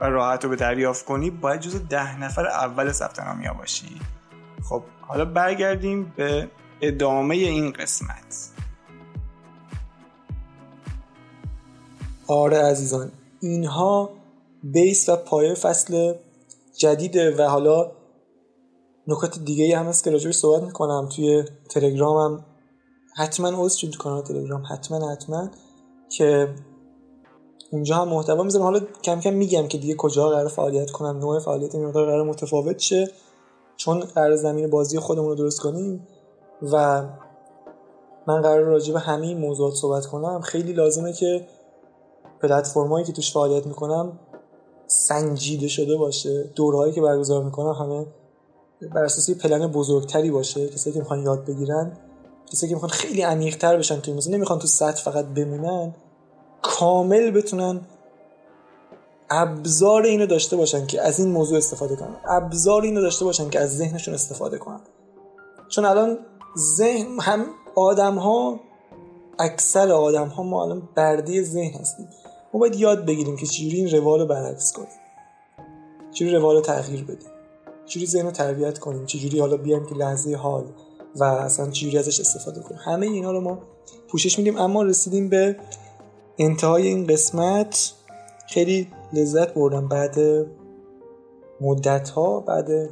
و 0.00 0.04
راحت 0.04 0.44
رو 0.44 0.50
به 0.50 0.56
دریافت 0.56 1.04
کنی 1.04 1.30
باید 1.30 1.60
جز 1.60 1.88
ده 1.88 2.20
نفر 2.20 2.46
اول 2.46 2.92
ثبت 2.92 3.20
نامی 3.20 3.48
باشی. 3.58 4.00
خب 4.68 4.82
حالا 5.00 5.24
برگردیم 5.24 6.12
به 6.16 6.48
ادامه 6.80 7.34
این 7.34 7.72
قسمت. 7.72 8.50
آره 12.26 12.62
عزیزان 12.62 13.12
اینها 13.40 14.10
بیس 14.62 15.08
و 15.08 15.16
پایه 15.16 15.54
فصل 15.54 16.14
جدیده 16.76 17.36
و 17.36 17.42
حالا 17.42 17.92
نکات 19.06 19.38
دیگه 19.38 19.78
هم 19.78 19.86
هست 19.86 20.04
که 20.04 20.10
راجبش 20.10 20.34
صحبت 20.34 20.62
می‌کنم. 20.62 21.08
توی 21.16 21.44
تلگرامم 21.70 22.44
حتما 23.14 23.48
عضو 23.48 23.78
شید 23.78 23.96
کانال 23.96 24.22
تلگرام 24.22 24.62
حتما 24.70 25.10
حتما 25.12 25.48
که 26.08 26.54
اونجا 27.72 27.96
هم 27.96 28.08
محتوا 28.08 28.42
می‌ذارم. 28.42 28.64
حالا 28.64 28.80
کم 29.02 29.20
کم 29.20 29.34
میگم 29.34 29.68
که 29.68 29.78
دیگه 29.78 29.94
کجا 29.94 30.28
قرار 30.28 30.48
فعالیت 30.48 30.90
کنم 30.90 31.18
نوع 31.18 31.38
فعالیت 31.38 31.74
این 31.74 31.90
قرار 31.90 32.22
متفاوت 32.22 32.78
شه. 32.78 33.10
چون 33.76 34.00
قرار 34.00 34.36
زمین 34.36 34.70
بازی 34.70 34.98
خودمون 34.98 35.28
رو 35.28 35.34
درست 35.34 35.60
کنیم 35.60 36.06
و 36.62 37.02
من 38.26 38.42
قرار 38.42 38.60
راجع 38.60 38.92
به 38.92 39.00
همه 39.00 39.34
موضوعات 39.34 39.74
صحبت 39.74 40.06
کنم. 40.06 40.40
خیلی 40.40 40.72
لازمه 40.72 41.12
که 41.12 41.46
پلتفرمایی 42.40 43.04
که 43.04 43.12
توش 43.12 43.32
فعالیت 43.32 43.66
می‌کنم 43.66 44.18
سنجیده 44.86 45.68
شده 45.68 45.96
باشه. 45.96 46.50
دورهایی 46.54 46.92
که 46.92 47.00
برگزار 47.00 47.44
می‌کنم 47.44 47.72
همه 47.72 48.06
بر 48.94 49.04
اساس 49.04 49.30
پلن 49.30 49.66
بزرگتری 49.66 50.30
باشه. 50.30 50.68
کسایی 50.68 50.94
که 50.94 51.00
می‌خوان 51.00 51.22
یاد 51.22 51.44
بگیرن. 51.44 51.98
کسایی 52.52 52.68
که 52.68 52.74
می‌خوان 52.74 52.90
خیلی 52.90 53.22
عمیق‌تر 53.22 53.76
بشن 53.76 54.00
توی 54.00 54.14
مثلا 54.14 54.34
نمی‌خوان 54.34 54.58
تو 54.58 54.66
سطح 54.66 55.02
فقط 55.02 55.24
بمونن 55.24 55.94
کامل 56.62 57.30
بتونن 57.30 57.80
ابزار 59.30 60.02
اینو 60.02 60.26
داشته 60.26 60.56
باشن 60.56 60.86
که 60.86 61.02
از 61.02 61.20
این 61.20 61.28
موضوع 61.28 61.58
استفاده 61.58 61.96
کنن. 61.96 62.16
ابزار 62.28 62.82
اینو 62.82 63.00
داشته 63.00 63.24
باشن 63.24 63.50
که 63.50 63.60
از 63.60 63.76
ذهنشون 63.76 64.14
استفاده 64.14 64.58
کنن. 64.58 64.80
چون 65.68 65.84
الان 65.84 66.18
ذهن 66.76 67.20
هم 67.20 67.46
آدم 67.74 68.14
ها 68.14 68.60
اکثر 69.38 69.92
آدم 69.92 70.28
ها 70.28 70.42
ما 70.42 70.62
الان 70.64 70.88
بردی 70.94 71.42
ذهن 71.42 71.80
هستیم. 71.80 72.08
ما 72.54 72.60
باید 72.60 72.76
یاد 72.76 73.06
بگیریم 73.06 73.36
که 73.36 73.46
چجوری 73.46 73.76
این 73.76 73.90
روال 73.90 74.20
رو 74.20 74.26
برعکس 74.26 74.72
کنیم. 74.72 74.88
چجوری 76.12 76.32
روال 76.32 76.54
رو 76.54 76.60
تغییر 76.60 77.04
بدیم. 77.04 77.30
چجوری 77.86 78.06
ذهن 78.06 78.24
رو 78.24 78.30
تربیت 78.30 78.78
کنیم. 78.78 79.06
چجوری 79.06 79.40
حالا 79.40 79.56
بیایم 79.56 79.86
که 79.86 79.94
لحظه 79.94 80.34
حال. 80.34 80.64
و 81.16 81.24
اصلا 81.24 81.70
چجوری 81.70 81.98
ازش 81.98 82.20
استفاده 82.20 82.60
کنیم. 82.60 82.80
همه 82.84 83.06
اینا 83.06 83.32
رو 83.32 83.40
ما 83.40 83.58
پوشش 84.08 84.38
میدیم 84.38 84.58
اما 84.58 84.82
رسیدیم 84.82 85.28
به 85.28 85.56
انتهای 86.38 86.86
این 86.86 87.06
قسمت. 87.06 87.92
خیلی 88.48 88.88
لذت 89.12 89.54
بردم. 89.54 89.88
بعد 89.88 90.18
مدت 91.60 92.08
ها 92.08 92.40
بعد 92.40 92.90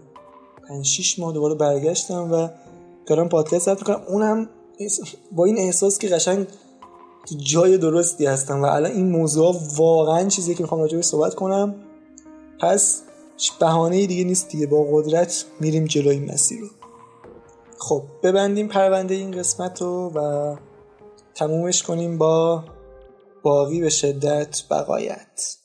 5 0.68 0.86
6 0.86 1.18
ماه 1.18 1.32
دوباره 1.32 1.54
برگشتم 1.54 2.32
و 2.32 2.48
دارم 3.06 3.28
پادکست 3.28 3.64
ضبط 3.64 3.78
می‌کنم. 3.78 4.02
اونم 4.08 4.48
با 5.32 5.44
این 5.44 5.58
احساس 5.58 5.98
که 5.98 6.08
قشنگ 6.08 6.46
جای 7.36 7.78
درستی 7.78 8.26
هستم 8.26 8.62
و 8.62 8.64
الان 8.64 8.90
این 8.90 9.10
موضوع 9.10 9.56
واقعا 9.76 10.28
چیزی 10.28 10.54
که 10.54 10.62
می‌خوام 10.62 10.80
راجعش 10.80 11.04
صحبت 11.04 11.34
کنم. 11.34 11.74
پس 12.60 13.02
بهانه 13.60 14.06
دیگه 14.06 14.24
نیست 14.24 14.48
دیگه. 14.48 14.66
با 14.66 14.84
قدرت 14.92 15.44
میریم 15.60 15.84
جلوی 15.84 16.18
مسیر 16.18 16.60
رو. 16.60 16.66
خب 17.80 18.02
ببندیم 18.22 18.68
پرونده 18.68 19.14
این 19.14 19.38
قسمت 19.38 19.82
رو 19.82 20.12
و 20.14 20.56
تمومش 21.34 21.82
کنیم 21.82 22.18
با 22.18 22.64
باقی 23.42 23.80
به 23.80 23.88
شدت 23.88 24.62
بقایت. 24.70 25.56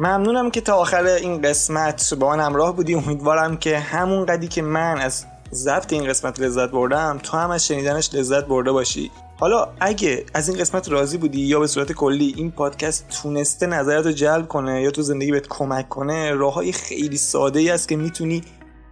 ممنونم 0.00 0.50
که 0.50 0.60
تا 0.60 0.74
آخر 0.74 1.04
این 1.04 1.42
قسمت 1.42 2.14
با 2.14 2.28
من 2.28 2.40
همراه 2.40 2.76
بودی. 2.76 2.94
امیدوارم 2.94 3.56
که 3.56 3.78
همون 3.78 4.26
قدی 4.26 4.48
که 4.48 4.62
من 4.62 5.00
از 5.00 5.24
ضبط 5.52 5.92
این 5.92 6.08
قسمت 6.08 6.40
لذت 6.40 6.70
بردم 6.70 7.20
تو 7.22 7.36
هم 7.36 7.50
از 7.50 7.66
شنیدنش 7.66 8.14
لذت 8.14 8.44
برده 8.44 8.72
باشی. 8.72 9.10
حالا 9.40 9.68
اگه 9.80 10.24
از 10.34 10.48
این 10.48 10.58
قسمت 10.58 10.88
راضی 10.88 11.18
بودی 11.18 11.40
یا 11.40 11.60
به 11.60 11.66
صورت 11.66 11.92
کلی 11.92 12.34
این 12.36 12.50
پادکست 12.50 13.06
تونسته 13.22 13.66
نظرت 13.66 14.06
رو 14.06 14.12
جلب 14.12 14.48
کنه 14.48 14.82
یا 14.82 14.90
تو 14.90 15.02
زندگی 15.02 15.32
بهت 15.32 15.48
کمک 15.48 15.88
کنه 15.88 16.34
راه 16.34 16.54
های 16.54 16.72
خیلی 16.72 17.16
ساده 17.16 17.60
ای 17.60 17.70
است 17.70 17.88
که 17.88 17.96
می‌تونی 17.96 18.42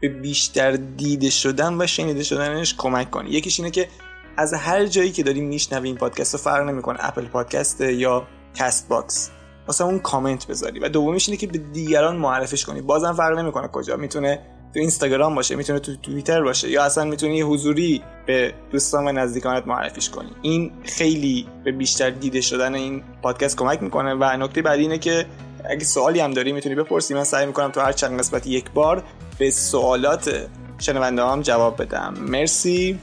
به 0.03 0.09
بیشتر 0.09 0.73
دیده 0.73 1.31
شدن 1.31 1.81
و 1.81 1.87
شنیده 1.87 2.23
شدنش 2.23 2.75
کمک 2.79 3.11
کنی. 3.11 3.31
یکیش 3.31 3.61
اینه 3.61 3.71
که 3.71 3.89
از 4.37 4.55
هر 4.55 4.87
جایی 4.87 5.13
که 5.13 5.23
داری 5.23 5.41
میشنوی 5.41 5.89
این 5.89 5.97
پادکست 5.97 6.35
رو 6.35 6.41
فرق 6.41 6.69
نمی‌کنه 6.69 6.99
Apple 7.01 7.25
Podcast 7.25 7.81
یا 7.81 8.27
Castbox. 8.55 9.31
واسه 9.67 9.85
اون 9.85 9.99
کامنت 9.99 10.47
بذاری. 10.47 10.79
و 10.79 10.89
دومیش 10.89 11.29
اینه 11.29 11.39
که 11.39 11.47
به 11.47 11.59
دیگران 11.59 12.17
معرفش 12.17 12.65
کنی. 12.65 12.81
بازم 12.81 13.13
فرق 13.13 13.39
نمی‌کنه 13.39 13.69
کجا. 13.69 13.97
می‌تونه 13.97 14.39
تو 14.75 14.81
اینستاگرام 14.81 15.35
باشه 15.35 15.57
می‌تونه 15.57 15.79
تو 15.79 15.97
توییتر 15.97 16.43
باشه 16.43 16.71
یا 16.71 16.85
اصلا 16.85 17.05
می‌تونی 17.05 17.41
حضوری 17.41 18.03
به 18.27 18.55
دوستان 18.71 19.09
و 19.09 19.13
نزدیکانت 19.13 19.67
معرفیش 19.67 20.11
کنی. 20.11 20.31
این 20.43 20.73
خیلی 20.85 21.47
به 21.65 21.73
بیشتر 21.73 22.11
دیده 22.11 22.41
شدن 22.41 22.75
این 22.75 23.03
پادکست 23.23 23.57
کمک 23.57 23.83
می‌کنه. 23.83 24.15
و 24.15 24.37
نکته 24.37 24.63
بعدی 24.63 24.83
اینه 24.83 24.99
که 24.99 25.27
اگه 25.71 25.85
سوالی 25.85 26.21
هم 26.21 26.31
داری 26.31 26.53
می‌تونی 26.53 26.75
بپرسی 26.75 27.15
من 27.15 27.25
سعی 27.25 27.47
می‌کنم 27.47 27.71
تو 27.71 27.81
هر 27.81 27.93
چند 27.93 28.19
قسمت 28.19 28.47
یک 28.47 28.71
بار 28.71 29.05
به 29.39 29.51
سوالات 29.51 30.49
شنونده 30.79 31.25
هم 31.25 31.43
جواب 31.43 31.83
بدم. 31.83 32.15
مرسی. 32.21 32.99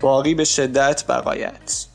باقی 0.00 0.34
به 0.34 0.44
شدت 0.44 1.04
بقایت. 1.08 1.86